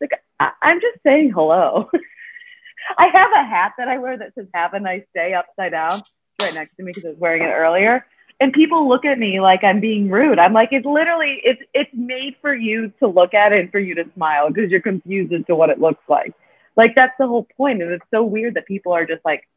like 0.00 0.10
I, 0.40 0.50
I'm 0.62 0.80
just 0.80 1.02
saying 1.02 1.32
hello. 1.32 1.90
I 2.98 3.08
have 3.12 3.30
a 3.32 3.44
hat 3.44 3.74
that 3.78 3.88
I 3.88 3.98
wear 3.98 4.16
that 4.18 4.34
says 4.34 4.46
"Have 4.54 4.74
a 4.74 4.80
nice 4.80 5.04
day" 5.14 5.34
upside 5.34 5.72
down, 5.72 6.02
right 6.40 6.54
next 6.54 6.76
to 6.76 6.82
me 6.82 6.92
because 6.92 7.06
I 7.06 7.10
was 7.10 7.18
wearing 7.18 7.42
it 7.42 7.52
earlier. 7.52 8.06
And 8.40 8.52
people 8.52 8.88
look 8.88 9.04
at 9.04 9.18
me 9.18 9.40
like 9.40 9.64
I'm 9.64 9.80
being 9.80 10.10
rude. 10.10 10.38
I'm 10.38 10.52
like, 10.52 10.68
it's 10.70 10.86
literally, 10.86 11.40
it's 11.42 11.60
it's 11.74 11.90
made 11.92 12.36
for 12.40 12.54
you 12.54 12.92
to 13.00 13.08
look 13.08 13.34
at 13.34 13.52
it 13.52 13.60
and 13.60 13.70
for 13.70 13.80
you 13.80 13.96
to 13.96 14.04
smile 14.14 14.48
because 14.48 14.70
you're 14.70 14.80
confused 14.80 15.32
as 15.32 15.44
to 15.46 15.56
what 15.56 15.70
it 15.70 15.80
looks 15.80 16.04
like. 16.08 16.34
Like 16.76 16.94
that's 16.94 17.14
the 17.18 17.26
whole 17.26 17.48
point. 17.56 17.82
And 17.82 17.90
it's 17.90 18.06
so 18.12 18.22
weird 18.22 18.54
that 18.54 18.66
people 18.66 18.92
are 18.92 19.04
just 19.04 19.24
like, 19.24 19.48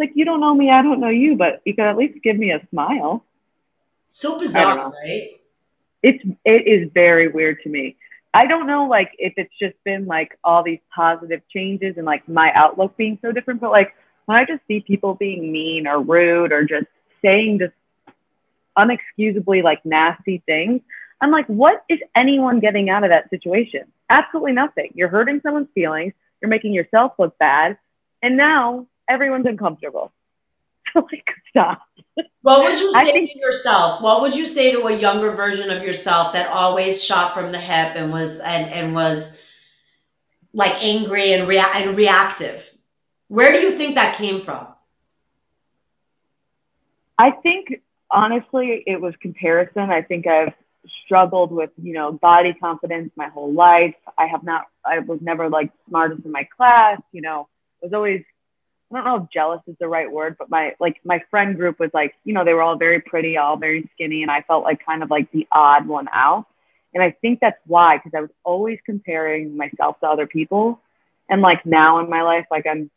like 0.00 0.12
you 0.14 0.24
don't 0.24 0.40
know 0.40 0.54
me, 0.54 0.70
I 0.70 0.82
don't 0.82 0.98
know 0.98 1.10
you, 1.10 1.36
but 1.36 1.60
you 1.64 1.74
could 1.74 1.84
at 1.84 1.96
least 1.96 2.22
give 2.22 2.36
me 2.36 2.50
a 2.50 2.66
smile. 2.70 3.24
So 4.08 4.40
bizarre, 4.40 4.90
right? 4.90 5.40
It's 6.02 6.24
it 6.44 6.66
is 6.66 6.90
very 6.92 7.28
weird 7.28 7.62
to 7.62 7.68
me. 7.68 7.96
I 8.32 8.46
don't 8.46 8.66
know 8.66 8.86
like 8.86 9.12
if 9.18 9.34
it's 9.36 9.52
just 9.60 9.74
been 9.84 10.06
like 10.06 10.38
all 10.42 10.62
these 10.62 10.78
positive 10.94 11.42
changes 11.52 11.96
and 11.96 12.06
like 12.06 12.28
my 12.28 12.50
outlook 12.54 12.96
being 12.96 13.18
so 13.22 13.30
different, 13.30 13.60
but 13.60 13.70
like 13.70 13.94
when 14.24 14.38
I 14.38 14.44
just 14.44 14.62
see 14.66 14.80
people 14.80 15.14
being 15.14 15.52
mean 15.52 15.86
or 15.86 16.00
rude 16.00 16.52
or 16.52 16.64
just 16.64 16.86
saying 17.22 17.58
just 17.58 17.74
unexcusably 18.78 19.62
like 19.62 19.84
nasty 19.84 20.42
things, 20.46 20.80
I'm 21.20 21.30
like, 21.30 21.46
what 21.46 21.84
is 21.88 21.98
anyone 22.16 22.60
getting 22.60 22.88
out 22.88 23.04
of 23.04 23.10
that 23.10 23.28
situation? 23.30 23.82
Absolutely 24.08 24.52
nothing. 24.52 24.92
You're 24.94 25.08
hurting 25.08 25.40
someone's 25.42 25.68
feelings. 25.74 26.14
You're 26.40 26.48
making 26.48 26.72
yourself 26.72 27.12
look 27.18 27.36
bad. 27.38 27.76
And 28.22 28.36
now 28.36 28.86
everyone's 29.10 29.46
uncomfortable. 29.46 30.12
Like, 30.92 31.28
stop. 31.50 31.82
What 32.42 32.64
would 32.64 32.76
you 32.80 32.92
say 32.92 33.12
think, 33.12 33.30
to 33.32 33.38
yourself? 33.38 34.02
What 34.02 34.22
would 34.22 34.34
you 34.34 34.44
say 34.44 34.72
to 34.72 34.86
a 34.86 34.96
younger 34.96 35.30
version 35.30 35.70
of 35.70 35.84
yourself 35.84 36.32
that 36.32 36.48
always 36.48 37.04
shot 37.04 37.32
from 37.32 37.52
the 37.52 37.60
hip 37.60 37.92
and 37.94 38.10
was 38.10 38.40
and, 38.40 38.72
and 38.72 38.92
was 38.92 39.40
like 40.52 40.72
angry 40.82 41.32
and, 41.32 41.46
rea- 41.46 41.62
and 41.76 41.96
reactive? 41.96 42.68
Where 43.28 43.52
do 43.52 43.60
you 43.60 43.78
think 43.78 43.94
that 43.94 44.16
came 44.16 44.42
from? 44.42 44.66
I 47.16 47.30
think 47.30 47.80
honestly, 48.10 48.82
it 48.86 49.00
was 49.00 49.14
comparison. 49.20 49.90
I 49.90 50.02
think 50.02 50.26
I've 50.26 50.54
struggled 51.04 51.52
with, 51.52 51.70
you 51.80 51.92
know, 51.92 52.12
body 52.12 52.54
confidence 52.54 53.10
my 53.16 53.28
whole 53.28 53.52
life. 53.52 53.94
I 54.18 54.26
have 54.26 54.42
not, 54.42 54.66
I 54.84 55.00
was 55.00 55.20
never 55.20 55.48
like 55.48 55.70
smartest 55.88 56.24
in 56.24 56.32
my 56.32 56.48
class, 56.56 57.00
you 57.12 57.20
know, 57.20 57.48
was 57.82 57.92
always, 57.92 58.22
I 58.92 58.96
don't 58.96 59.04
know 59.04 59.24
if 59.24 59.30
jealous 59.30 59.60
is 59.66 59.76
the 59.78 59.88
right 59.88 60.10
word, 60.10 60.36
but 60.38 60.50
my, 60.50 60.74
like 60.80 61.00
my 61.04 61.22
friend 61.30 61.56
group 61.56 61.78
was 61.78 61.90
like, 61.94 62.14
you 62.24 62.34
know, 62.34 62.44
they 62.44 62.54
were 62.54 62.62
all 62.62 62.76
very 62.76 63.00
pretty, 63.00 63.36
all 63.36 63.56
very 63.56 63.88
skinny. 63.94 64.22
And 64.22 64.30
I 64.30 64.42
felt 64.42 64.64
like 64.64 64.84
kind 64.84 65.02
of 65.02 65.10
like 65.10 65.30
the 65.30 65.46
odd 65.52 65.86
one 65.86 66.08
out. 66.12 66.46
And 66.92 67.02
I 67.02 67.12
think 67.12 67.38
that's 67.40 67.60
why, 67.66 67.98
because 67.98 68.12
I 68.16 68.20
was 68.20 68.30
always 68.42 68.78
comparing 68.84 69.56
myself 69.56 70.00
to 70.00 70.08
other 70.08 70.26
people. 70.26 70.80
And 71.28 71.40
like 71.40 71.64
now 71.64 72.00
in 72.00 72.10
my 72.10 72.22
life, 72.22 72.46
like 72.50 72.66
I'm 72.66 72.90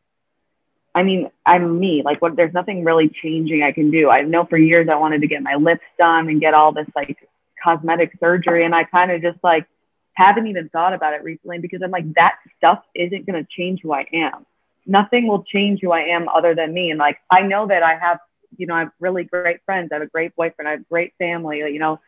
I 0.95 1.03
mean, 1.03 1.29
I'm 1.45 1.79
me. 1.79 2.03
Like, 2.03 2.21
what? 2.21 2.35
There's 2.35 2.53
nothing 2.53 2.83
really 2.83 3.09
changing 3.09 3.63
I 3.63 3.71
can 3.71 3.89
do. 3.89 4.09
I 4.09 4.21
know 4.21 4.45
for 4.45 4.57
years 4.57 4.87
I 4.89 4.95
wanted 4.95 5.21
to 5.21 5.27
get 5.27 5.41
my 5.41 5.55
lips 5.55 5.85
done 5.97 6.29
and 6.29 6.39
get 6.39 6.53
all 6.53 6.71
this 6.71 6.87
like 6.95 7.17
cosmetic 7.63 8.11
surgery, 8.19 8.65
and 8.65 8.75
I 8.75 8.83
kind 8.83 9.11
of 9.11 9.21
just 9.21 9.43
like 9.43 9.65
haven't 10.13 10.47
even 10.47 10.69
thought 10.69 10.93
about 10.93 11.13
it 11.13 11.23
recently 11.23 11.57
because 11.57 11.81
I'm 11.83 11.89
like 11.89 12.13
that 12.13 12.35
stuff 12.57 12.83
isn't 12.93 13.25
to 13.25 13.47
change 13.49 13.81
who 13.81 13.91
I 13.91 14.05
am. 14.13 14.45
Nothing 14.86 15.27
will 15.27 15.43
change 15.43 15.79
who 15.81 15.91
I 15.91 16.01
am 16.01 16.27
other 16.29 16.55
than 16.55 16.73
me. 16.73 16.91
And 16.91 16.99
like 16.99 17.17
I 17.31 17.41
know 17.41 17.67
that 17.67 17.84
I 17.84 17.97
have, 17.97 18.19
you 18.57 18.67
know, 18.67 18.75
I 18.75 18.79
have 18.79 18.91
really 18.99 19.23
great 19.23 19.59
friends. 19.65 19.89
I 19.91 19.95
have 19.95 20.03
a 20.03 20.07
great 20.07 20.36
boyfriend. 20.36 20.67
I 20.67 20.71
have 20.71 20.81
a 20.81 20.89
great 20.89 21.13
family. 21.17 21.59
You 21.59 21.79
know, 21.79 21.99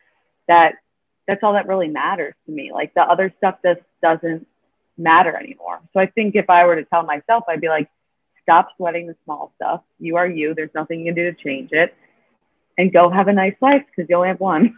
that 0.48 0.74
that's 1.26 1.42
all 1.42 1.54
that 1.54 1.66
really 1.66 1.88
matters 1.88 2.34
to 2.46 2.52
me. 2.52 2.70
Like 2.72 2.94
the 2.94 3.02
other 3.02 3.32
stuff 3.38 3.56
just 3.64 3.80
doesn't 4.02 4.46
matter 4.96 5.36
anymore. 5.36 5.80
So 5.92 6.00
I 6.00 6.06
think 6.06 6.36
if 6.36 6.48
I 6.48 6.64
were 6.66 6.76
to 6.76 6.84
tell 6.84 7.02
myself, 7.02 7.44
I'd 7.48 7.60
be 7.60 7.68
like 7.68 7.88
Stop 8.46 8.68
sweating 8.76 9.08
the 9.08 9.16
small 9.24 9.52
stuff. 9.56 9.80
You 9.98 10.14
are 10.18 10.26
you. 10.28 10.54
There's 10.54 10.70
nothing 10.72 11.00
you 11.00 11.06
can 11.06 11.16
do 11.16 11.32
to 11.32 11.36
change 11.42 11.70
it. 11.72 11.96
And 12.78 12.92
go 12.92 13.10
have 13.10 13.26
a 13.26 13.32
nice 13.32 13.56
life 13.60 13.82
because 13.88 14.08
you 14.08 14.14
only 14.14 14.28
have 14.28 14.38
one. 14.38 14.76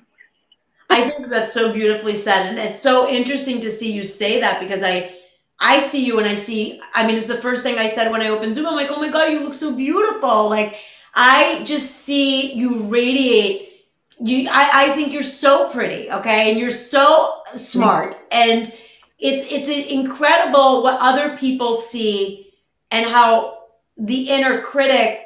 I 0.88 1.11
think 1.11 1.28
that's 1.28 1.53
so 1.53 1.70
beautifully 1.70 2.14
said. 2.14 2.46
And 2.46 2.59
it's 2.59 2.80
so 2.80 3.07
interesting 3.07 3.61
to 3.61 3.70
see 3.70 3.92
you 3.92 4.05
say 4.05 4.40
that 4.40 4.59
because 4.59 4.82
I 4.82 5.17
I 5.61 5.80
see 5.80 6.04
you 6.04 6.18
and 6.18 6.28
I 6.28 6.34
see, 6.34 6.80
I 6.94 7.06
mean, 7.06 7.16
it's 7.16 7.26
the 7.26 7.34
first 7.34 7.62
thing 7.62 7.78
I 7.78 7.88
said 7.88 8.11
when 8.12 8.22
I 8.22 8.28
opened 8.28 8.54
Zoom. 8.54 8.66
I'm 8.66 8.76
like, 8.76 8.90
oh 8.90 9.00
my 9.00 9.09
God, 9.09 9.32
you 9.32 9.40
look 9.40 9.54
so 9.54 9.74
beautiful. 9.74 10.48
Like, 10.48 10.76
I 11.14 11.62
just 11.64 12.02
see 12.04 12.52
you 12.52 12.82
radiate. 12.84 13.86
You, 14.20 14.48
I, 14.50 14.70
I 14.72 14.88
think 14.90 15.12
you're 15.12 15.22
so 15.22 15.70
pretty, 15.70 16.11
okay? 16.11 16.50
And 16.50 16.61
you're 16.61 16.70
so 16.70 17.42
smart. 17.56 18.16
And 18.30 18.72
it's 19.18 19.44
it's 19.50 19.68
incredible 19.68 20.82
what 20.84 21.00
other 21.00 21.36
people 21.36 21.74
see 21.74 22.52
and 22.92 23.04
how 23.06 23.64
the 23.96 24.28
inner 24.30 24.61
critic 24.61 25.20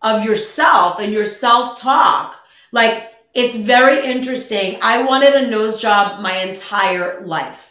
of 0.00 0.24
yourself 0.24 0.98
and 1.00 1.12
your 1.12 1.26
self 1.26 1.78
talk. 1.78 2.36
Like, 2.72 3.12
it's 3.34 3.56
very 3.56 4.04
interesting. 4.04 4.78
I 4.80 5.02
wanted 5.02 5.34
a 5.34 5.50
nose 5.50 5.80
job 5.80 6.22
my 6.22 6.38
entire 6.38 7.20
life. 7.26 7.69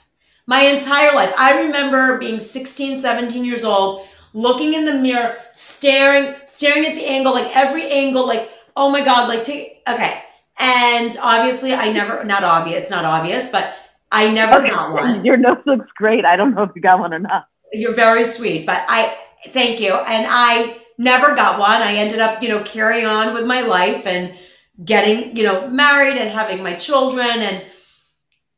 My 0.49 0.61
entire 0.61 1.13
life. 1.13 1.33
I 1.37 1.61
remember 1.61 2.17
being 2.17 2.39
16, 2.39 3.01
17 3.01 3.45
years 3.45 3.63
old, 3.63 4.07
looking 4.33 4.73
in 4.73 4.85
the 4.85 4.95
mirror, 4.95 5.37
staring, 5.53 6.35
staring 6.47 6.85
at 6.85 6.95
the 6.95 7.05
angle, 7.05 7.33
like 7.33 7.55
every 7.55 7.89
angle, 7.89 8.27
like, 8.27 8.49
oh 8.75 8.89
my 8.89 9.05
God, 9.05 9.29
like 9.29 9.43
take, 9.43 9.83
okay. 9.87 10.23
And 10.57 11.15
obviously, 11.21 11.73
I 11.73 11.91
never, 11.91 12.23
not 12.23 12.43
obvious, 12.43 12.81
it's 12.81 12.91
not 12.91 13.05
obvious, 13.05 13.49
but 13.49 13.75
I 14.11 14.31
never 14.31 14.59
okay. 14.59 14.69
got 14.71 14.91
one. 14.91 15.23
Your 15.23 15.37
nose 15.37 15.61
looks 15.65 15.87
great. 15.95 16.25
I 16.25 16.35
don't 16.35 16.55
know 16.55 16.63
if 16.63 16.71
you 16.75 16.81
got 16.81 16.99
one 16.99 17.13
or 17.13 17.19
not. 17.19 17.45
You're 17.71 17.95
very 17.95 18.25
sweet, 18.25 18.65
but 18.65 18.83
I, 18.87 19.15
Thank 19.47 19.79
you. 19.79 19.93
And 19.93 20.27
I 20.29 20.81
never 20.97 21.35
got 21.35 21.59
one. 21.59 21.81
I 21.81 21.93
ended 21.93 22.19
up, 22.19 22.43
you 22.43 22.49
know, 22.49 22.63
carrying 22.63 23.05
on 23.05 23.33
with 23.33 23.45
my 23.45 23.61
life 23.61 24.05
and 24.05 24.37
getting, 24.83 25.35
you 25.35 25.43
know, 25.43 25.69
married 25.69 26.17
and 26.17 26.29
having 26.29 26.61
my 26.61 26.75
children 26.75 27.41
and 27.41 27.65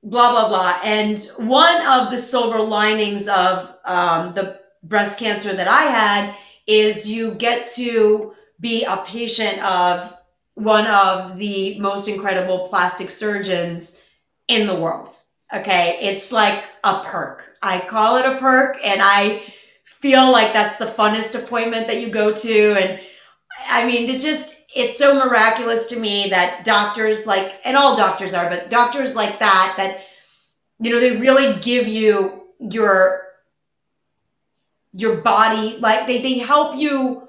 blah, 0.03 0.31
blah, 0.31 0.47
blah. 0.49 0.79
And 0.83 1.19
one 1.37 1.85
of 1.85 2.11
the 2.11 2.17
silver 2.17 2.59
linings 2.59 3.27
of 3.27 3.75
um, 3.85 4.33
the 4.33 4.59
breast 4.83 5.19
cancer 5.19 5.53
that 5.53 5.67
I 5.67 5.83
had 5.83 6.35
is 6.67 7.09
you 7.09 7.33
get 7.35 7.67
to 7.73 8.33
be 8.59 8.83
a 8.83 8.97
patient 8.97 9.63
of 9.63 10.13
one 10.55 10.87
of 10.87 11.37
the 11.37 11.79
most 11.79 12.07
incredible 12.07 12.67
plastic 12.67 13.11
surgeons 13.11 13.99
in 14.47 14.67
the 14.67 14.75
world. 14.75 15.15
Okay. 15.53 15.97
It's 16.01 16.31
like 16.31 16.65
a 16.83 17.03
perk. 17.03 17.57
I 17.61 17.79
call 17.79 18.17
it 18.17 18.25
a 18.25 18.37
perk 18.37 18.77
and 18.83 19.01
I 19.03 19.43
feel 19.85 20.31
like 20.31 20.53
that's 20.53 20.77
the 20.77 20.85
funnest 20.85 21.41
appointment 21.41 21.87
that 21.87 22.01
you 22.01 22.09
go 22.09 22.33
to. 22.33 22.73
And 22.73 22.99
I 23.67 23.85
mean, 23.85 24.09
it 24.09 24.19
just, 24.21 24.60
it's 24.75 24.97
so 24.97 25.13
miraculous 25.13 25.87
to 25.87 25.99
me 25.99 26.29
that 26.29 26.63
doctors 26.63 27.27
like, 27.27 27.59
and 27.65 27.75
all 27.75 27.97
doctors 27.97 28.33
are, 28.33 28.49
but 28.49 28.69
doctors 28.69 29.15
like 29.15 29.39
that, 29.39 29.73
that, 29.77 30.05
you 30.79 30.91
know, 30.91 30.99
they 30.99 31.17
really 31.17 31.59
give 31.59 31.87
you 31.87 32.43
your, 32.59 33.21
your 34.93 35.17
body, 35.17 35.77
like 35.79 36.07
they, 36.07 36.21
they 36.21 36.37
help 36.37 36.77
you 36.77 37.27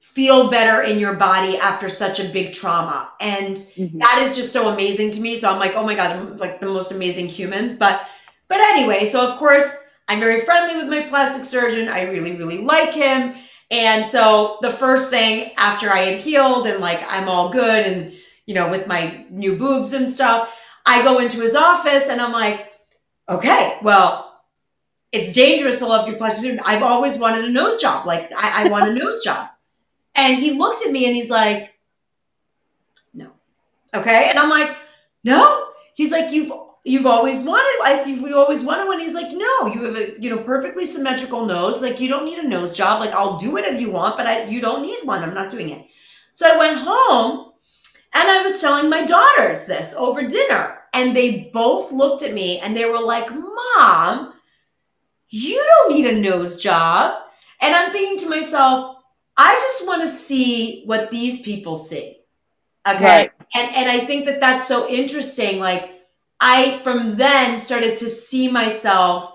feel 0.00 0.50
better 0.50 0.82
in 0.82 0.98
your 0.98 1.14
body 1.14 1.56
after 1.58 1.88
such 1.88 2.20
a 2.20 2.28
big 2.28 2.52
trauma. 2.52 3.10
And 3.20 3.56
mm-hmm. 3.56 3.98
that 3.98 4.22
is 4.22 4.36
just 4.36 4.52
so 4.52 4.68
amazing 4.68 5.10
to 5.12 5.20
me. 5.20 5.36
So 5.38 5.50
I'm 5.50 5.58
like, 5.58 5.74
oh 5.74 5.84
my 5.84 5.94
God, 5.94 6.12
I'm 6.12 6.36
like 6.36 6.60
the 6.60 6.66
most 6.66 6.92
amazing 6.92 7.28
humans. 7.28 7.74
But, 7.74 8.06
but 8.46 8.58
anyway, 8.58 9.06
so 9.06 9.26
of 9.26 9.38
course, 9.38 9.88
I'm 10.06 10.20
very 10.20 10.42
friendly 10.42 10.76
with 10.76 10.88
my 10.88 11.08
plastic 11.08 11.44
surgeon. 11.44 11.88
I 11.88 12.02
really, 12.02 12.36
really 12.36 12.62
like 12.62 12.92
him. 12.92 13.34
And 13.70 14.06
so 14.06 14.58
the 14.60 14.70
first 14.70 15.10
thing 15.10 15.52
after 15.56 15.88
I 15.88 15.98
had 15.98 16.20
healed 16.20 16.66
and 16.66 16.80
like 16.80 17.02
I'm 17.08 17.28
all 17.28 17.50
good 17.50 17.86
and, 17.86 18.12
you 18.46 18.54
know, 18.54 18.70
with 18.70 18.86
my 18.86 19.24
new 19.30 19.56
boobs 19.56 19.92
and 19.92 20.08
stuff, 20.08 20.50
I 20.86 21.02
go 21.02 21.18
into 21.18 21.40
his 21.40 21.54
office 21.54 22.08
and 22.08 22.20
I'm 22.20 22.32
like, 22.32 22.72
okay, 23.28 23.78
well, 23.82 24.42
it's 25.12 25.32
dangerous 25.32 25.78
to 25.78 25.86
love 25.86 26.08
your 26.08 26.16
plastic. 26.16 26.58
I've 26.64 26.82
always 26.82 27.18
wanted 27.18 27.44
a 27.44 27.50
nose 27.50 27.80
job. 27.80 28.06
Like, 28.06 28.30
I, 28.36 28.64
I 28.64 28.68
want 28.68 28.88
a 28.88 28.94
nose 28.98 29.22
job. 29.24 29.48
And 30.14 30.38
he 30.38 30.52
looked 30.52 30.84
at 30.84 30.92
me 30.92 31.06
and 31.06 31.16
he's 31.16 31.30
like, 31.30 31.72
no. 33.12 33.30
Okay. 33.94 34.28
And 34.28 34.38
I'm 34.38 34.50
like, 34.50 34.76
no. 35.22 35.68
He's 35.94 36.10
like, 36.10 36.32
you've 36.32 36.52
you've 36.84 37.06
always 37.06 37.42
wanted 37.42 37.82
I 37.82 38.00
see 38.02 38.20
we 38.20 38.32
always 38.32 38.62
wanted 38.62 38.86
one. 38.86 39.00
He's 39.00 39.14
like, 39.14 39.32
no, 39.32 39.66
you 39.66 39.82
have 39.84 39.96
a 39.96 40.20
you 40.20 40.30
know 40.30 40.42
perfectly 40.42 40.86
symmetrical 40.86 41.44
nose. 41.46 41.82
Like 41.82 41.98
you 41.98 42.08
don't 42.08 42.24
need 42.24 42.38
a 42.38 42.48
nose 42.48 42.72
job. 42.74 43.00
Like 43.00 43.12
I'll 43.12 43.38
do 43.38 43.56
it 43.56 43.64
if 43.64 43.80
you 43.80 43.90
want, 43.90 44.16
but 44.16 44.26
I 44.26 44.44
you 44.44 44.60
don't 44.60 44.82
need 44.82 44.98
one. 45.04 45.22
I'm 45.22 45.34
not 45.34 45.50
doing 45.50 45.70
it. 45.70 45.86
So 46.32 46.52
I 46.52 46.58
went 46.58 46.78
home 46.78 47.52
and 48.12 48.28
I 48.28 48.42
was 48.42 48.60
telling 48.60 48.88
my 48.88 49.04
daughters 49.04 49.66
this 49.66 49.94
over 49.94 50.26
dinner. 50.26 50.78
And 50.92 51.16
they 51.16 51.50
both 51.52 51.90
looked 51.90 52.22
at 52.22 52.34
me 52.34 52.60
and 52.60 52.76
they 52.76 52.84
were 52.84 53.00
like, 53.00 53.28
Mom, 53.30 54.34
you 55.28 55.56
don't 55.56 55.92
need 55.92 56.06
a 56.06 56.20
nose 56.20 56.58
job. 56.58 57.20
And 57.60 57.74
I'm 57.74 57.90
thinking 57.90 58.18
to 58.18 58.28
myself, 58.28 58.98
I 59.36 59.54
just 59.54 59.86
want 59.86 60.02
to 60.02 60.08
see 60.08 60.84
what 60.84 61.10
these 61.10 61.40
people 61.42 61.74
see. 61.74 62.18
Okay. 62.86 63.04
Right. 63.04 63.32
And 63.54 63.74
and 63.74 63.90
I 63.90 64.04
think 64.04 64.26
that 64.26 64.40
that's 64.40 64.68
so 64.68 64.88
interesting 64.88 65.58
like 65.58 65.93
I 66.40 66.78
from 66.78 67.16
then 67.16 67.58
started 67.58 67.96
to 67.98 68.08
see 68.08 68.50
myself 68.50 69.32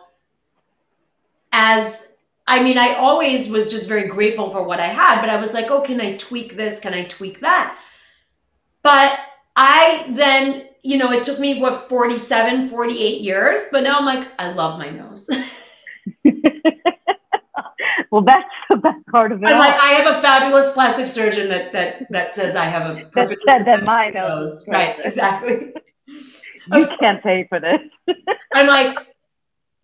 as 1.51 2.09
I 2.49 2.63
mean, 2.63 2.79
I 2.79 2.95
always 2.95 3.51
was 3.51 3.69
just 3.69 3.87
very 3.87 4.07
grateful 4.07 4.49
for 4.49 4.63
what 4.63 4.79
I 4.79 4.87
had, 4.87 5.21
but 5.21 5.29
I 5.29 5.39
was 5.39 5.53
like, 5.53 5.69
oh, 5.69 5.81
can 5.81 6.01
I 6.01 6.17
tweak 6.17 6.55
this? 6.55 6.79
Can 6.79 6.95
I 6.95 7.03
tweak 7.03 7.41
that? 7.41 7.77
But 8.81 9.19
I 9.55 10.05
then, 10.09 10.67
you 10.81 10.97
know, 10.97 11.11
it 11.11 11.23
took 11.23 11.39
me 11.39 11.61
what 11.61 11.87
47, 11.87 12.69
48 12.69 13.21
years, 13.21 13.61
but 13.71 13.83
now 13.83 13.99
I'm 13.99 14.05
like, 14.05 14.27
I 14.39 14.51
love 14.51 14.79
my 14.79 14.89
nose. 14.89 15.29
well, 18.11 18.23
that's 18.23 18.49
the 18.71 18.77
best 18.77 19.05
part 19.11 19.31
of 19.31 19.43
it. 19.43 19.47
I'm 19.47 19.59
like, 19.59 19.79
I 19.79 19.89
have 19.89 20.15
a 20.15 20.19
fabulous 20.19 20.73
plastic 20.73 21.07
surgeon 21.07 21.49
that 21.49 21.71
that 21.71 22.11
that 22.11 22.35
says 22.35 22.55
I 22.55 22.65
have 22.65 22.97
a 22.97 23.05
perfect 23.05 23.41
that, 23.45 23.65
that 23.65 23.83
my 23.83 24.09
nose. 24.09 24.65
nose. 24.65 24.67
Right, 24.67 24.97
exactly. 25.03 25.73
You 26.73 26.87
can't 26.99 27.21
pay 27.21 27.45
for 27.47 27.59
this. 27.59 27.81
I'm 28.53 28.67
like, 28.67 28.97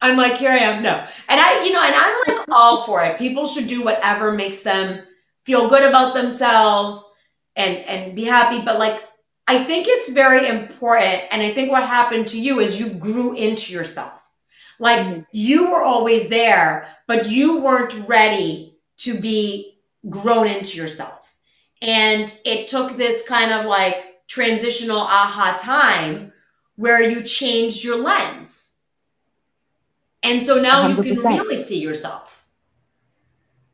I'm 0.02 0.18
like, 0.18 0.38
here 0.38 0.52
I 0.52 0.58
am. 0.58 0.84
No. 0.84 1.06
And 1.28 1.40
I, 1.40 1.64
you 1.66 1.72
know, 1.72 1.82
and 1.82 1.96
I'm 1.96 2.38
like 2.38 2.48
all 2.50 2.86
for 2.86 3.04
it. 3.04 3.18
People 3.18 3.46
should 3.46 3.68
do 3.68 3.84
whatever 3.84 4.32
makes 4.32 4.60
them 4.60 5.04
feel 5.46 5.70
good 5.70 5.84
about 5.84 6.16
themselves 6.16 7.04
and 7.56 7.78
and 7.78 8.16
be 8.16 8.26
happy. 8.26 8.62
But 8.62 8.80
like 8.80 9.02
I 9.48 9.64
think 9.64 9.88
it's 9.88 10.10
very 10.10 10.48
important. 10.48 11.24
And 11.32 11.42
I 11.42 11.52
think 11.52 11.72
what 11.72 11.84
happened 11.84 12.28
to 12.28 12.40
you 12.40 12.60
is 12.60 12.80
you 12.80 12.90
grew 12.90 13.36
into 13.36 13.74
yourself. 13.74 14.22
Like 14.80 15.00
mm-hmm. 15.00 15.22
you 15.32 15.72
were 15.72 15.84
always 15.84 16.30
there, 16.30 16.90
but 17.08 17.30
you 17.30 17.62
weren't 17.62 18.08
ready 18.08 18.78
to 18.98 19.20
be 19.20 19.80
grown 20.10 20.48
into 20.48 20.78
yourself. 20.78 21.34
And 21.82 22.34
it 22.46 22.68
took 22.68 22.98
this 22.98 23.28
kind 23.28 23.52
of 23.52 23.66
like 23.66 24.28
transitional 24.28 25.00
aha 25.00 25.58
time 25.62 26.32
where 26.76 27.02
you 27.02 27.24
changed 27.24 27.84
your 27.84 27.98
lens 27.98 28.66
and 30.26 30.42
so 30.42 30.60
now 30.60 30.88
100%. 30.88 30.98
you 30.98 31.04
can 31.04 31.24
really 31.24 31.56
see 31.56 31.80
yourself. 31.80 32.44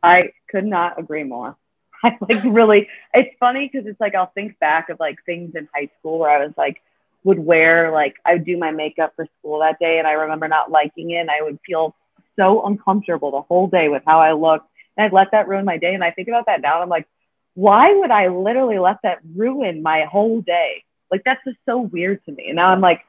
I 0.04 0.32
could 0.50 0.66
not 0.66 1.00
agree 1.00 1.24
more. 1.24 1.56
I 2.04 2.18
like 2.28 2.44
really, 2.44 2.90
it's 3.14 3.34
funny 3.40 3.70
because 3.72 3.88
it's 3.88 4.02
like 4.02 4.16
I'll 4.16 4.32
think 4.36 4.60
back 4.60 4.90
of 4.90 5.00
like 5.00 5.18
things 5.26 5.56
in 5.56 5.70
high 5.74 5.90
school 6.00 6.20
where 6.20 6.30
I 6.30 6.44
was 6.44 6.54
like, 6.58 6.82
would 7.24 7.40
wear 7.40 7.92
like, 7.92 8.16
I 8.26 8.34
would 8.34 8.46
do 8.46 8.58
my 8.58 8.72
makeup 8.72 9.14
for 9.16 9.28
school 9.40 9.60
that 9.60 9.80
day 9.80 9.98
and 9.98 10.08
I 10.08 10.14
remember 10.14 10.50
not 10.50 10.70
liking 10.70 11.12
it 11.12 11.20
and 11.20 11.32
I 11.32 11.42
would 11.42 11.58
feel 11.66 11.96
so 12.38 12.66
uncomfortable 12.66 13.32
the 13.32 13.42
whole 13.42 13.68
day 13.68 13.88
with 13.88 14.04
how 14.06 14.20
I 14.20 14.34
looked. 14.34 14.68
And 14.98 15.06
I'd 15.06 15.14
let 15.14 15.32
that 15.32 15.48
ruin 15.48 15.64
my 15.64 15.78
day. 15.78 15.94
And 15.94 16.04
I 16.04 16.12
think 16.12 16.28
about 16.28 16.48
that 16.48 16.60
now 16.60 16.76
and 16.76 16.84
I'm 16.84 16.90
like, 16.90 17.08
why 17.54 17.94
would 17.94 18.12
I 18.12 18.28
literally 18.28 18.80
let 18.80 18.98
that 19.04 19.20
ruin 19.36 19.82
my 19.82 20.04
whole 20.04 20.42
day? 20.42 20.84
Like 21.12 21.24
that's 21.26 21.44
just 21.46 21.58
so 21.66 21.82
weird 21.82 22.24
to 22.26 22.32
me. 22.32 22.48
And 22.48 22.56
now 22.56 22.70
I'm 22.70 22.82
like, 22.82 23.06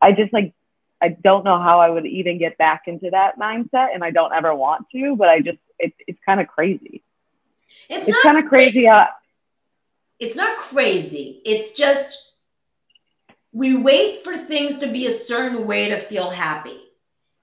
I 0.00 0.12
just 0.12 0.32
like 0.32 0.52
I 1.00 1.08
don't 1.08 1.44
know 1.44 1.58
how 1.58 1.80
I 1.80 1.90
would 1.90 2.06
even 2.06 2.38
get 2.38 2.56
back 2.58 2.82
into 2.86 3.10
that 3.10 3.38
mindset, 3.38 3.94
and 3.94 4.04
I 4.04 4.10
don't 4.10 4.32
ever 4.32 4.54
want 4.54 4.86
to. 4.92 5.16
But 5.16 5.28
I 5.28 5.40
just 5.40 5.58
it's 5.78 5.96
it's 6.06 6.20
kind 6.24 6.40
of 6.40 6.46
crazy. 6.46 7.02
It's, 7.88 8.08
it's 8.08 8.22
kind 8.22 8.38
of 8.38 8.46
crazy. 8.46 8.86
Uh, 8.86 9.06
it's 10.20 10.36
not 10.36 10.56
crazy. 10.58 11.40
It's 11.44 11.72
just 11.72 12.32
we 13.52 13.76
wait 13.76 14.22
for 14.24 14.36
things 14.36 14.78
to 14.78 14.86
be 14.86 15.06
a 15.06 15.12
certain 15.12 15.66
way 15.66 15.88
to 15.88 15.98
feel 15.98 16.30
happy. 16.30 16.78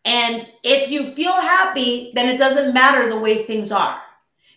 And 0.06 0.42
if 0.64 0.90
you 0.90 1.12
feel 1.12 1.34
happy, 1.34 2.12
then 2.16 2.30
it 2.34 2.38
doesn't 2.38 2.74
matter 2.74 3.10
the 3.10 3.20
way 3.20 3.44
things 3.44 3.72
are. 3.72 4.02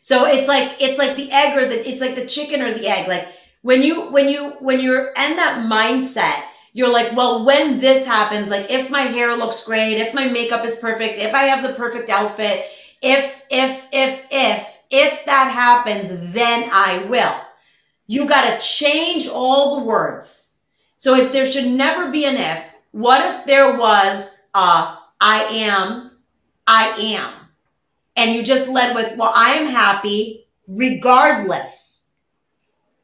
So 0.00 0.26
it's 0.26 0.48
like 0.48 0.76
it's 0.80 0.98
like 0.98 1.16
the 1.16 1.30
egg 1.30 1.56
or 1.56 1.68
the 1.68 1.88
it's 1.88 2.00
like 2.00 2.14
the 2.14 2.26
chicken 2.26 2.62
or 2.62 2.72
the 2.72 2.86
egg. 2.86 3.08
Like 3.08 3.28
when 3.62 3.82
you 3.82 4.10
when 4.10 4.28
you 4.28 4.50
when 4.60 4.80
you're 4.80 5.08
in 5.08 5.36
that 5.36 5.66
mindset 5.70 6.44
you're 6.72 6.92
like, 6.92 7.14
well, 7.14 7.44
when 7.44 7.80
this 7.80 8.06
happens, 8.06 8.48
like 8.50 8.70
if 8.70 8.88
my 8.88 9.02
hair 9.02 9.36
looks 9.36 9.64
great, 9.64 9.98
if 9.98 10.14
my 10.14 10.26
makeup 10.26 10.64
is 10.64 10.76
perfect, 10.76 11.18
if 11.18 11.34
I 11.34 11.44
have 11.44 11.62
the 11.62 11.74
perfect 11.74 12.08
outfit, 12.08 12.66
if, 13.02 13.42
if, 13.50 13.86
if, 13.92 14.24
if, 14.30 14.66
if 14.90 15.24
that 15.26 15.50
happens, 15.52 16.32
then 16.32 16.68
I 16.72 17.04
will. 17.04 17.34
You 18.06 18.26
got 18.26 18.50
to 18.50 18.66
change 18.66 19.28
all 19.28 19.78
the 19.78 19.84
words. 19.84 20.62
So 20.96 21.14
if 21.14 21.32
there 21.32 21.46
should 21.46 21.66
never 21.66 22.10
be 22.10 22.24
an 22.24 22.36
if. 22.36 22.64
What 22.92 23.22
if 23.22 23.46
there 23.46 23.76
was 23.76 24.48
a 24.54 24.98
I 25.24 25.44
am, 25.50 26.10
I 26.66 26.88
am. 26.98 27.32
And 28.16 28.34
you 28.34 28.42
just 28.42 28.68
led 28.68 28.94
with, 28.94 29.16
well, 29.16 29.32
I 29.34 29.54
am 29.54 29.66
happy 29.66 30.46
regardless. 30.66 32.01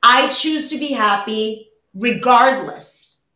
I 0.02 0.28
choose 0.28 0.68
to 0.70 0.78
be 0.78 0.92
happy 0.92 1.70
regardless. 1.94 3.28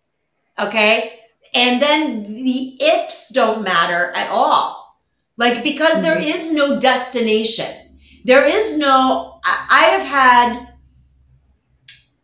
Okay. 0.58 1.18
And 1.54 1.82
then 1.82 2.22
the 2.22 2.82
ifs 2.82 3.30
don't 3.30 3.62
matter 3.62 4.12
at 4.14 4.30
all. 4.30 4.98
Like, 5.36 5.64
because 5.64 5.94
mm-hmm. 5.94 6.02
there 6.02 6.18
is 6.18 6.52
no 6.52 6.78
destination. 6.78 7.98
There 8.24 8.44
is 8.44 8.78
no, 8.78 9.40
I 9.44 9.96
have 9.96 10.06
had 10.06 10.68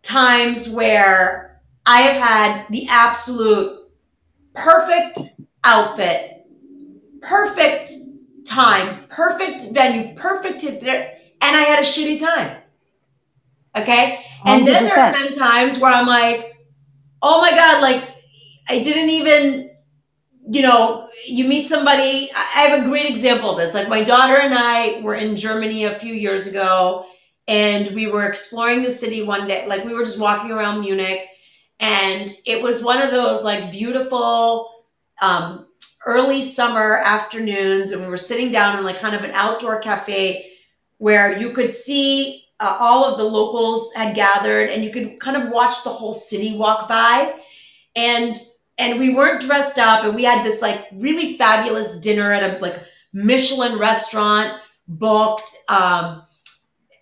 times 0.02 0.68
where 0.68 1.60
I 1.84 2.02
have 2.02 2.22
had 2.22 2.66
the 2.70 2.86
absolute 2.88 3.80
perfect 4.54 5.20
outfit, 5.64 6.46
perfect 7.20 7.90
time, 8.46 9.04
perfect 9.08 9.72
venue, 9.72 10.14
perfect, 10.14 10.62
and 10.62 10.76
I 11.42 11.62
had 11.62 11.80
a 11.80 11.86
shitty 11.86 12.20
time. 12.20 12.58
Okay. 13.76 14.24
And 14.44 14.62
100%. 14.62 14.64
then 14.66 14.84
there 14.84 14.94
have 14.94 15.14
been 15.14 15.32
times 15.32 15.78
where 15.78 15.92
I'm 15.92 16.06
like, 16.06 16.56
oh 17.22 17.40
my 17.40 17.50
God, 17.50 17.82
like 17.82 18.08
I 18.68 18.82
didn't 18.82 19.10
even, 19.10 19.70
you 20.50 20.62
know, 20.62 21.08
you 21.26 21.44
meet 21.44 21.68
somebody. 21.68 22.30
I 22.34 22.62
have 22.62 22.82
a 22.82 22.88
great 22.88 23.06
example 23.06 23.50
of 23.50 23.58
this. 23.58 23.74
Like 23.74 23.88
my 23.88 24.02
daughter 24.02 24.36
and 24.36 24.54
I 24.54 25.00
were 25.00 25.14
in 25.14 25.36
Germany 25.36 25.84
a 25.84 25.94
few 25.94 26.14
years 26.14 26.46
ago 26.46 27.06
and 27.46 27.94
we 27.94 28.06
were 28.06 28.26
exploring 28.26 28.82
the 28.82 28.90
city 28.90 29.22
one 29.22 29.48
day. 29.48 29.66
Like 29.66 29.84
we 29.84 29.94
were 29.94 30.04
just 30.04 30.20
walking 30.20 30.50
around 30.50 30.80
Munich 30.80 31.26
and 31.80 32.30
it 32.46 32.62
was 32.62 32.82
one 32.82 33.02
of 33.02 33.10
those 33.10 33.44
like 33.44 33.70
beautiful, 33.70 34.70
um, 35.20 35.66
early 36.06 36.40
summer 36.40 36.98
afternoons 37.04 37.90
and 37.90 38.00
we 38.00 38.08
were 38.08 38.16
sitting 38.16 38.50
down 38.50 38.78
in 38.78 38.84
like 38.84 39.00
kind 39.00 39.14
of 39.14 39.22
an 39.22 39.32
outdoor 39.32 39.78
cafe 39.80 40.52
where 40.98 41.38
you 41.38 41.52
could 41.52 41.72
see 41.72 42.44
uh, 42.60 42.76
all 42.80 43.04
of 43.04 43.18
the 43.18 43.24
locals 43.24 43.92
had 43.94 44.14
gathered 44.14 44.70
and 44.70 44.84
you 44.84 44.90
could 44.90 45.20
kind 45.20 45.36
of 45.36 45.50
watch 45.50 45.84
the 45.84 45.90
whole 45.90 46.12
city 46.12 46.56
walk 46.56 46.88
by. 46.88 47.34
And 47.94 48.36
and 48.78 48.98
we 48.98 49.14
weren't 49.14 49.42
dressed 49.42 49.78
up 49.78 50.04
and 50.04 50.14
we 50.14 50.22
had 50.22 50.44
this 50.44 50.62
like 50.62 50.86
really 50.92 51.36
fabulous 51.36 51.98
dinner 51.98 52.32
at 52.32 52.42
a 52.42 52.58
like 52.58 52.80
Michelin 53.12 53.78
restaurant 53.78 54.60
booked 54.86 55.56
um, 55.68 56.22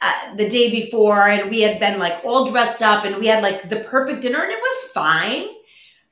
uh, 0.01 0.35
the 0.37 0.49
day 0.49 0.71
before. 0.71 1.29
And 1.29 1.51
we 1.51 1.61
had 1.61 1.79
been 1.79 1.99
like 1.99 2.25
all 2.25 2.51
dressed 2.51 2.83
up 2.83 3.05
and 3.05 3.17
we 3.17 3.27
had 3.27 3.43
like 3.43 3.69
the 3.69 3.81
perfect 3.81 4.23
dinner 4.23 4.43
and 4.43 4.53
it 4.53 4.61
was 4.61 4.91
fine. 4.93 5.49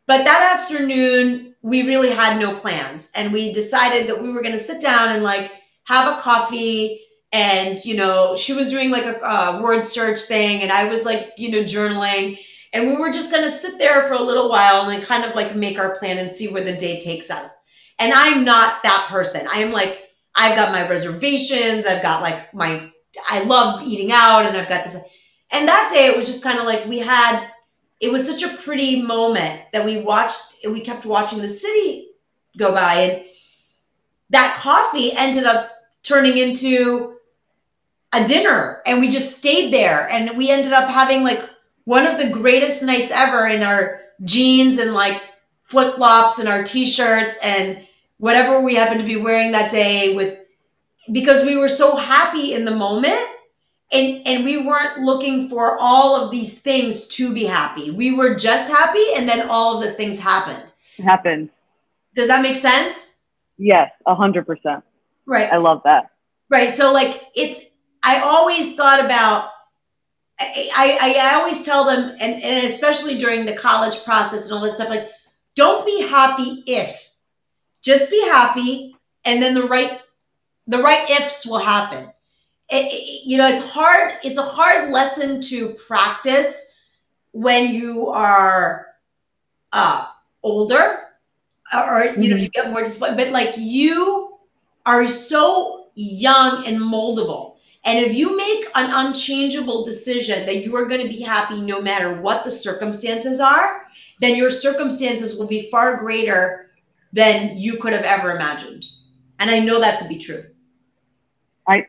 But 0.07 0.25
that 0.25 0.61
afternoon 0.61 1.55
we 1.63 1.83
really 1.83 2.11
had 2.11 2.39
no 2.39 2.55
plans. 2.55 3.11
And 3.15 3.33
we 3.33 3.53
decided 3.53 4.07
that 4.09 4.23
we 4.23 4.31
were 4.31 4.43
going 4.43 4.53
to 4.53 4.59
sit 4.59 4.83
down 4.83 5.11
and 5.11 5.23
like 5.23 5.51
have 5.85 6.13
a 6.13 6.21
coffee 6.21 7.04
and 7.35 7.85
you 7.85 7.97
know 7.97 8.37
she 8.37 8.55
was 8.55 8.71
doing 8.71 8.91
like 8.91 9.05
a, 9.05 9.61
word 9.61 9.85
search 9.85 10.21
thing 10.23 10.63
and 10.63 10.73
I 10.73 10.89
was 10.89 11.05
like 11.05 11.33
you 11.37 11.51
know 11.51 11.65
journaling 11.65 12.39
and 12.75 12.89
we 12.89 12.97
were 12.97 13.13
just 13.13 13.31
going 13.31 13.45
to 13.45 13.51
sit 13.51 13.79
there 13.79 14.03
for 14.09 14.15
a 14.15 14.23
little 14.23 14.49
while 14.49 14.83
and 14.83 14.91
then 14.91 15.07
kind 15.07 15.25
of 15.25 15.37
like 15.37 15.55
make 15.55 15.79
our 15.79 15.97
plan 15.97 16.19
and 16.19 16.33
see 16.33 16.49
where 16.49 16.65
the 16.65 16.73
day 16.73 16.99
takes 16.99 17.31
us. 17.31 17.49
And 18.01 18.13
I'm 18.13 18.45
not 18.45 18.83
that 18.83 19.07
person. 19.09 19.47
I 19.47 19.61
am 19.61 19.71
like, 19.71 20.09
I've 20.35 20.57
got 20.57 20.73
my 20.73 20.89
reservations. 20.89 21.87
I've 21.87 22.03
got 22.03 22.21
like 22.21 22.53
my, 22.53 22.91
I 23.29 23.45
love 23.45 23.87
eating 23.87 24.11
out 24.11 24.45
and 24.45 24.57
I've 24.57 24.69
got 24.69 24.83
this. 24.83 24.97
And 25.53 25.69
that 25.69 25.89
day 25.95 26.07
it 26.07 26.17
was 26.17 26.27
just 26.27 26.43
kind 26.43 26.59
of 26.59 26.65
like 26.65 26.85
we 26.87 26.99
had, 26.99 27.49
it 28.01 28.11
was 28.11 28.27
such 28.27 28.43
a 28.43 28.57
pretty 28.57 29.01
moment 29.03 29.63
that 29.73 29.85
we 29.85 30.01
watched, 30.01 30.57
we 30.69 30.81
kept 30.81 31.07
watching 31.07 31.41
the 31.41 31.49
city 31.49 32.09
go 32.59 32.73
by. 32.73 32.95
And 32.95 33.25
that 34.31 34.57
coffee 34.57 35.13
ended 35.13 35.45
up 35.45 35.71
turning 36.03 36.39
into 36.39 37.14
a 38.15 38.27
dinner 38.27 38.81
and 38.87 39.01
we 39.01 39.09
just 39.09 39.37
stayed 39.37 39.73
there 39.73 40.09
and 40.09 40.37
we 40.37 40.51
ended 40.51 40.73
up 40.73 40.89
having 40.89 41.23
like 41.23 41.49
one 41.85 42.07
of 42.07 42.19
the 42.19 42.31
greatest 42.31 42.83
nights 42.83 43.11
ever 43.13 43.47
in 43.47 43.63
our 43.63 44.01
jeans 44.23 44.79
and 44.79 44.95
like 44.95 45.21
flip 45.65 45.97
flops 45.97 46.39
and 46.39 46.49
our 46.49 46.63
t 46.63 46.87
shirts 46.87 47.39
and 47.43 47.87
whatever 48.19 48.61
we 48.61 48.75
happened 48.75 49.01
to 49.01 49.07
be 49.07 49.17
wearing 49.17 49.53
that 49.53 49.71
day 49.71 50.15
with 50.15 50.39
because 51.13 51.45
we 51.45 51.57
were 51.57 51.69
so 51.69 51.97
happy 51.97 52.55
in 52.55 52.65
the 52.65 52.75
moment 52.75 53.29
and 53.93 54.27
and 54.27 54.45
we 54.45 54.59
weren't 54.59 55.01
looking 55.01 55.49
for 55.49 55.79
all 55.79 56.17
of 56.21 56.31
these 56.31 56.59
things 56.61 57.07
to 57.09 57.33
be 57.33 57.45
happy. 57.45 57.91
We 57.91 58.13
were 58.13 58.35
just 58.35 58.71
happy 58.71 59.05
and 59.15 59.29
then 59.29 59.49
all 59.49 59.77
of 59.77 59.85
the 59.85 59.93
things 59.93 60.19
happened. 60.19 60.73
Happened. 60.99 61.51
Does 62.15 62.29
that 62.29 62.43
make 62.43 62.57
sense? 62.57 63.19
Yes, 63.59 63.91
a 64.07 64.15
hundred 64.15 64.47
percent. 64.47 64.85
Right. 65.27 65.53
I 65.53 65.57
love 65.57 65.83
that. 65.85 66.11
Right. 66.49 66.77
So 66.77 66.93
like 66.93 67.23
it's 67.35 67.61
I 68.05 68.21
always 68.21 68.77
thought 68.77 69.05
about 69.05 69.51
I, 70.39 70.71
I, 71.01 71.15
I 71.19 71.35
always 71.37 71.65
tell 71.65 71.85
them 71.85 72.17
and, 72.21 72.43
and 72.43 72.67
especially 72.67 73.17
during 73.19 73.47
the 73.47 73.55
college 73.55 74.03
process 74.05 74.45
and 74.45 74.53
all 74.53 74.61
this 74.61 74.75
stuff, 74.75 74.89
like 74.89 75.09
don't 75.55 75.87
be 75.87 76.03
happy 76.03 76.63
if 76.67 77.13
just 77.83 78.11
be 78.11 78.21
happy 78.27 78.97
and 79.25 79.43
then 79.43 79.55
the 79.55 79.67
right 79.67 80.01
the 80.67 80.79
right 80.79 81.09
ifs 81.11 81.47
will 81.47 81.59
happen. 81.59 82.11
It, 82.71 82.87
it, 82.93 83.27
you 83.27 83.37
know, 83.37 83.49
it's 83.49 83.71
hard, 83.71 84.15
it's 84.25 84.39
a 84.39 84.43
hard 84.43 84.91
lesson 84.91 85.41
to 85.43 85.75
practice 85.75 86.75
when 87.33 87.75
you 87.75 88.09
are 88.09 88.87
uh 89.73 90.07
older 90.43 91.01
or 91.75 92.05
you 92.05 92.11
mm-hmm. 92.11 92.31
know 92.31 92.37
you 92.37 92.49
get 92.51 92.71
more 92.71 92.85
disappointed 92.85 93.17
but 93.17 93.31
like 93.31 93.55
you 93.57 94.39
are 94.87 95.09
so 95.09 95.89
young 95.97 96.65
and 96.65 96.79
moldable 96.79 97.54
and 97.85 97.99
if 97.99 98.15
you 98.15 98.37
make 98.37 98.65
an 98.75 98.91
unchangeable 98.91 99.85
decision 99.85 100.47
that 100.47 100.65
you 100.65 100.75
are 100.77 100.87
going 100.87 101.03
to 101.03 101.09
be 101.09 101.21
happy 101.21 101.61
no 101.61 101.81
matter 101.81 102.21
what 102.21 102.45
the 102.45 102.51
circumstances 102.51 103.41
are 103.41 103.87
then 104.21 104.37
your 104.37 104.51
circumstances 104.51 105.37
will 105.39 105.47
be 105.47 105.71
far 105.71 105.97
greater 105.97 106.71
than 107.13 107.57
you 107.57 107.77
could 107.79 107.93
have 107.93 108.05
ever 108.05 108.33
imagined 108.33 108.85
and 109.39 109.51
i 109.51 109.59
know 109.59 109.81
that 109.81 109.99
to 109.99 110.09
be 110.09 110.19
true 110.19 110.45
i 111.69 111.87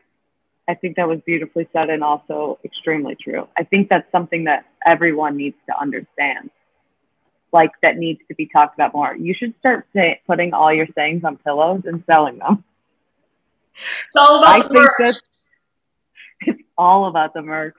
i 0.68 0.74
think 0.74 0.96
that 0.96 1.08
was 1.08 1.20
beautifully 1.26 1.68
said 1.72 1.90
and 1.90 2.02
also 2.02 2.58
extremely 2.64 3.16
true 3.16 3.48
i 3.56 3.64
think 3.64 3.88
that's 3.88 4.10
something 4.12 4.44
that 4.44 4.66
everyone 4.84 5.36
needs 5.36 5.56
to 5.66 5.78
understand 5.80 6.50
like 7.56 7.72
that 7.82 7.96
needs 7.96 8.20
to 8.28 8.34
be 8.34 8.46
talked 8.46 8.74
about 8.74 8.92
more. 8.92 9.16
You 9.16 9.34
should 9.34 9.54
start 9.58 9.86
say, 9.94 10.20
putting 10.26 10.52
all 10.52 10.72
your 10.72 10.86
sayings 10.94 11.24
on 11.24 11.38
pillows 11.38 11.82
and 11.86 12.02
selling 12.06 12.38
them. 12.38 12.64
It's 13.74 14.16
all 14.16 14.42
about 14.42 14.64
I 14.64 14.68
the 14.68 14.74
merch. 14.74 14.92
It's 15.00 15.22
all 16.78 17.06
about 17.06 17.34
the 17.34 17.42
merch. 17.42 17.74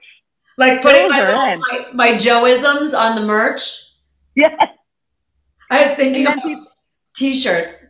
Like 0.56 0.82
putting 0.82 1.08
my, 1.08 1.20
little, 1.20 1.62
my, 1.70 1.86
my 1.92 2.12
Joeisms 2.14 2.98
on 2.98 3.14
the 3.14 3.22
merch. 3.22 3.62
Yes. 4.34 4.52
I 5.70 5.82
was 5.82 5.92
thinking 5.92 6.26
about 6.26 6.42
t-shirts. 7.16 7.86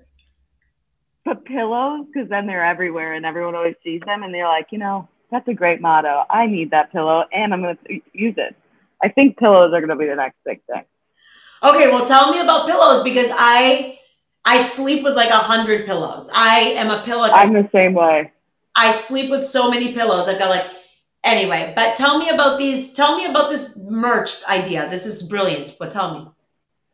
But 1.25 1.45
pillows, 1.45 2.07
because 2.13 2.29
then 2.29 2.47
they're 2.47 2.65
everywhere 2.65 3.15
and 3.15 3.25
everyone 3.25 3.55
always 3.55 3.77
sees 3.85 4.01
them 4.05 4.23
and 4.23 4.35
they're 4.35 4.49
like, 4.49 4.69
you 4.71 4.79
know, 4.79 5.09
that's 5.31 5.47
a 5.49 5.55
great 5.55 5.81
motto. 5.81 6.25
I 6.29 6.47
need 6.47 6.71
that 6.71 6.93
pillow 6.93 7.25
and 7.33 7.53
I'm 7.53 7.63
going 7.63 7.79
to 7.87 8.01
use 8.13 8.35
it. 8.37 8.57
I 9.03 9.09
think 9.09 9.39
pillows 9.39 9.73
are 9.73 9.81
going 9.81 9.89
to 9.89 9.97
be 9.97 10.07
the 10.07 10.17
next 10.17 10.37
big 10.45 10.61
thing. 10.65 10.85
Okay, 11.63 11.89
well, 11.89 12.07
tell 12.07 12.33
me 12.33 12.41
about 12.41 12.67
pillows 12.67 13.03
because 13.03 13.29
I 13.33 13.99
I 14.45 14.63
sleep 14.63 15.05
with 15.05 15.15
like 15.15 15.31
a 15.31 15.37
hundred 15.37 15.87
pillows. 15.87 16.31
I 16.35 16.61
am 16.77 16.91
a 16.91 17.03
pillow. 17.03 17.29
I'm 17.31 17.53
the 17.53 17.69
same 17.73 17.95
way. 17.95 18.33
I 18.75 18.93
sleep 18.93 19.31
with 19.31 19.45
so 19.45 19.71
many 19.71 19.93
pillows. 19.93 20.29
I've 20.29 20.39
got 20.39 20.51
like 20.51 20.67
anyway. 21.25 21.73
But 21.75 21.97
tell 21.97 22.19
me 22.19 22.29
about 22.29 22.59
these. 22.59 22.93
Tell 22.93 23.17
me 23.17 23.27
about 23.27 23.51
this 23.51 23.79
merch 23.79 24.43
idea. 24.45 24.89
This 24.89 25.07
is 25.07 25.23
brilliant. 25.23 25.77
But 25.79 25.91
tell 25.91 26.15
me. 26.15 26.29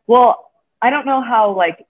Well, 0.06 0.50
I 0.82 0.90
don't 0.90 1.06
know 1.06 1.22
how 1.22 1.52
like 1.56 1.84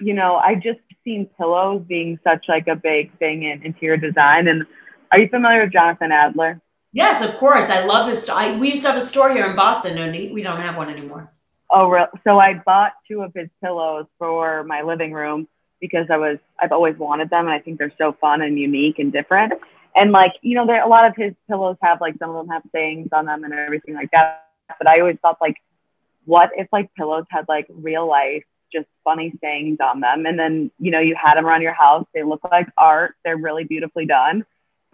you 0.00 0.14
know. 0.14 0.36
I 0.36 0.54
just 0.54 0.80
seen 1.04 1.28
pillows 1.38 1.82
being 1.86 2.18
such 2.24 2.46
like 2.48 2.66
a 2.66 2.76
big 2.76 3.16
thing 3.18 3.44
in 3.44 3.62
interior 3.62 3.96
design. 3.96 4.48
And 4.48 4.64
are 5.12 5.20
you 5.20 5.28
familiar 5.28 5.62
with 5.62 5.72
Jonathan 5.72 6.12
Adler? 6.12 6.60
Yes, 6.92 7.22
of 7.22 7.36
course. 7.38 7.70
I 7.70 7.84
love 7.84 8.08
his. 8.08 8.28
I, 8.28 8.56
we 8.56 8.70
used 8.70 8.82
to 8.82 8.88
have 8.88 8.96
a 8.96 9.04
store 9.04 9.32
here 9.32 9.46
in 9.46 9.56
Boston, 9.56 9.98
and 9.98 10.32
we 10.32 10.42
don't 10.42 10.60
have 10.60 10.76
one 10.76 10.88
anymore. 10.88 11.30
Oh, 11.70 11.88
real? 11.88 12.06
So 12.22 12.38
I 12.38 12.54
bought 12.54 12.92
two 13.08 13.22
of 13.22 13.32
his 13.34 13.48
pillows 13.62 14.06
for 14.18 14.62
my 14.64 14.82
living 14.82 15.12
room 15.12 15.48
because 15.80 16.06
I 16.08 16.16
was 16.16 16.38
I've 16.60 16.72
always 16.72 16.96
wanted 16.96 17.30
them, 17.30 17.46
and 17.46 17.50
I 17.54 17.58
think 17.58 17.78
they're 17.78 17.92
so 17.98 18.16
fun 18.20 18.42
and 18.42 18.58
unique 18.58 18.98
and 18.98 19.12
different. 19.12 19.52
And 19.94 20.12
like 20.12 20.34
you 20.42 20.54
know, 20.54 20.66
there 20.66 20.82
a 20.82 20.88
lot 20.88 21.06
of 21.06 21.16
his 21.16 21.34
pillows 21.48 21.76
have 21.82 22.00
like 22.00 22.16
some 22.18 22.30
of 22.30 22.36
them 22.36 22.48
have 22.48 22.62
things 22.72 23.08
on 23.12 23.26
them 23.26 23.44
and 23.44 23.52
everything 23.54 23.94
like 23.94 24.10
that. 24.12 24.46
But 24.78 24.88
I 24.88 25.00
always 25.00 25.18
thought 25.20 25.38
like, 25.40 25.56
what 26.24 26.50
if 26.56 26.68
like 26.72 26.94
pillows 26.94 27.24
had 27.30 27.46
like 27.48 27.66
real 27.70 28.06
life 28.06 28.44
just 28.72 28.86
funny 29.04 29.32
sayings 29.40 29.78
on 29.80 30.00
them, 30.00 30.26
and 30.26 30.38
then 30.38 30.70
you 30.78 30.90
know 30.90 31.00
you 31.00 31.14
had 31.14 31.36
them 31.36 31.46
around 31.46 31.62
your 31.62 31.74
house. 31.74 32.06
They 32.14 32.22
look 32.22 32.42
like 32.50 32.68
art. 32.76 33.14
They're 33.24 33.36
really 33.36 33.64
beautifully 33.64 34.06
done 34.06 34.44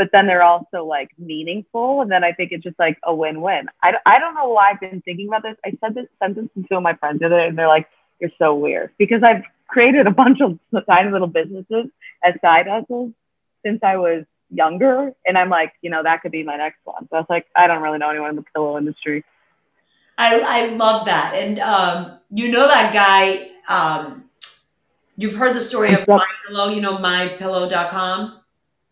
but 0.01 0.09
then 0.13 0.27
they're 0.27 0.43
also 0.43 0.83
like 0.87 1.11
meaningful. 1.19 2.01
And 2.01 2.11
then 2.11 2.25
I 2.25 2.33
think 2.33 2.53
it's 2.53 2.65
just 2.65 2.79
like 2.79 2.99
a 3.05 3.15
win 3.15 3.43
win. 3.43 3.67
I, 3.83 3.93
I 4.07 4.19
don't 4.19 4.35
know 4.35 4.49
why 4.49 4.71
I've 4.71 4.81
been 4.81 5.03
thinking 5.03 5.29
about 5.29 5.43
this. 5.43 5.57
I 5.63 5.77
said 5.79 5.95
this 5.95 6.07
sentence 6.19 6.49
to 6.55 6.65
two 6.67 6.77
of 6.77 6.83
my 6.83 6.95
friends 6.95 7.21
the 7.21 7.27
other 7.27 7.37
day, 7.37 7.49
and 7.49 7.59
they're 7.59 7.69
like, 7.69 7.87
You're 8.19 8.31
so 8.39 8.55
weird. 8.55 8.93
Because 8.97 9.23
I've 9.23 9.43
created 9.69 10.07
a 10.07 10.11
bunch 10.11 10.41
of 10.41 10.59
tiny 10.87 11.11
little 11.11 11.27
businesses 11.27 11.91
as 12.25 12.33
side 12.41 12.67
hustles 12.67 13.13
since 13.63 13.81
I 13.83 13.99
was 13.99 14.25
younger. 14.51 15.13
And 15.27 15.39
I'm 15.39 15.49
like, 15.49 15.73
you 15.83 15.91
know, 15.91 16.03
that 16.03 16.23
could 16.23 16.33
be 16.33 16.43
my 16.43 16.57
next 16.57 16.79
one. 16.85 17.09
So 17.11 17.17
I 17.17 17.21
was 17.21 17.27
like, 17.31 17.47
I 17.57 17.67
don't 17.67 17.83
really 17.83 17.99
know 17.99 18.11
anyone 18.11 18.31
in 18.31 18.37
the 18.37 18.45
pillow 18.55 18.77
industry. 18.79 19.25
I, 20.19 20.41
I 20.41 20.67
love 20.75 21.07
that. 21.07 21.35
And 21.35 21.59
um, 21.61 22.19
you 22.31 22.51
know 22.51 22.69
that 22.69 22.93
guy, 22.93 23.51
um, 23.69 24.25
you've 25.17 25.35
heard 25.35 25.57
the 25.57 25.63
story 25.63 25.95
of 25.95 26.07
My 26.07 26.27
Pillow, 26.47 26.69
you 26.69 26.81
know, 26.81 26.99
mypillow.com? 26.99 28.41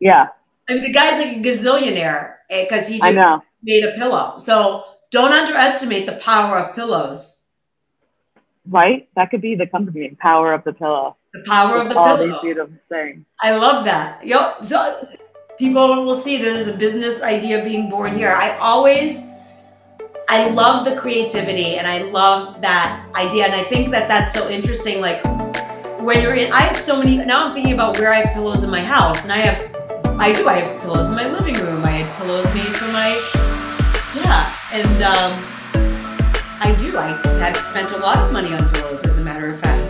Yeah. 0.00 0.28
I 0.68 0.74
mean, 0.74 0.82
the 0.82 0.92
guy's 0.92 1.22
like 1.22 1.36
a 1.36 1.40
gazillionaire 1.40 2.36
because 2.48 2.88
eh, 2.88 2.94
he 2.94 2.98
just 2.98 3.44
made 3.62 3.84
a 3.84 3.92
pillow. 3.92 4.38
So 4.38 4.84
don't 5.10 5.32
underestimate 5.32 6.06
the 6.06 6.16
power 6.16 6.58
of 6.58 6.74
pillows. 6.74 7.44
Right? 8.66 9.08
That 9.16 9.30
could 9.30 9.40
be 9.40 9.54
the 9.54 9.66
company 9.66 10.16
power 10.20 10.52
of 10.52 10.64
the 10.64 10.72
pillow. 10.72 11.16
The 11.32 11.42
power 11.46 11.78
of 11.78 11.88
the 11.88 11.96
all 11.96 12.16
pillow. 12.16 12.26
these 12.26 12.40
beautiful 12.40 12.74
things. 12.88 13.24
I 13.40 13.56
love 13.56 13.84
that. 13.84 14.26
Yep. 14.26 14.66
So 14.66 15.08
people 15.58 16.04
will 16.04 16.14
see 16.14 16.40
there's 16.40 16.68
a 16.68 16.76
business 16.76 17.22
idea 17.22 17.62
being 17.64 17.90
born 17.90 18.16
here. 18.16 18.30
I 18.30 18.56
always, 18.58 19.24
I 20.28 20.48
love 20.50 20.84
the 20.84 20.96
creativity 20.96 21.76
and 21.76 21.86
I 21.86 22.02
love 22.02 22.60
that 22.60 23.06
idea. 23.14 23.44
And 23.44 23.54
I 23.54 23.64
think 23.64 23.90
that 23.90 24.08
that's 24.08 24.34
so 24.34 24.48
interesting. 24.48 25.00
Like 25.00 25.24
when 26.00 26.22
you're 26.22 26.34
in, 26.34 26.52
I 26.52 26.60
have 26.60 26.76
so 26.76 26.98
many, 26.98 27.16
now 27.16 27.46
I'm 27.46 27.54
thinking 27.54 27.74
about 27.74 27.98
where 27.98 28.12
I 28.12 28.20
have 28.20 28.34
pillows 28.34 28.62
in 28.62 28.70
my 28.70 28.82
house 28.82 29.22
and 29.24 29.32
I 29.32 29.38
have 29.38 29.78
I 30.20 30.32
do. 30.32 30.48
I 30.48 30.54
have 30.54 30.80
pillows 30.80 31.10
in 31.10 31.14
my 31.14 31.28
living 31.28 31.54
room. 31.54 31.84
I 31.84 31.90
had 31.90 32.16
pillows 32.18 32.44
made 32.52 32.76
for 32.76 32.88
my 32.88 33.10
yeah, 34.16 34.52
and 34.72 35.02
um, 35.04 35.32
I 36.60 36.74
do. 36.76 36.98
I 36.98 37.08
have 37.38 37.56
spent 37.56 37.92
a 37.92 37.98
lot 37.98 38.18
of 38.18 38.32
money 38.32 38.52
on 38.52 38.68
pillows, 38.70 39.04
as 39.04 39.22
a 39.22 39.24
matter 39.24 39.46
of 39.46 39.60
fact. 39.60 39.87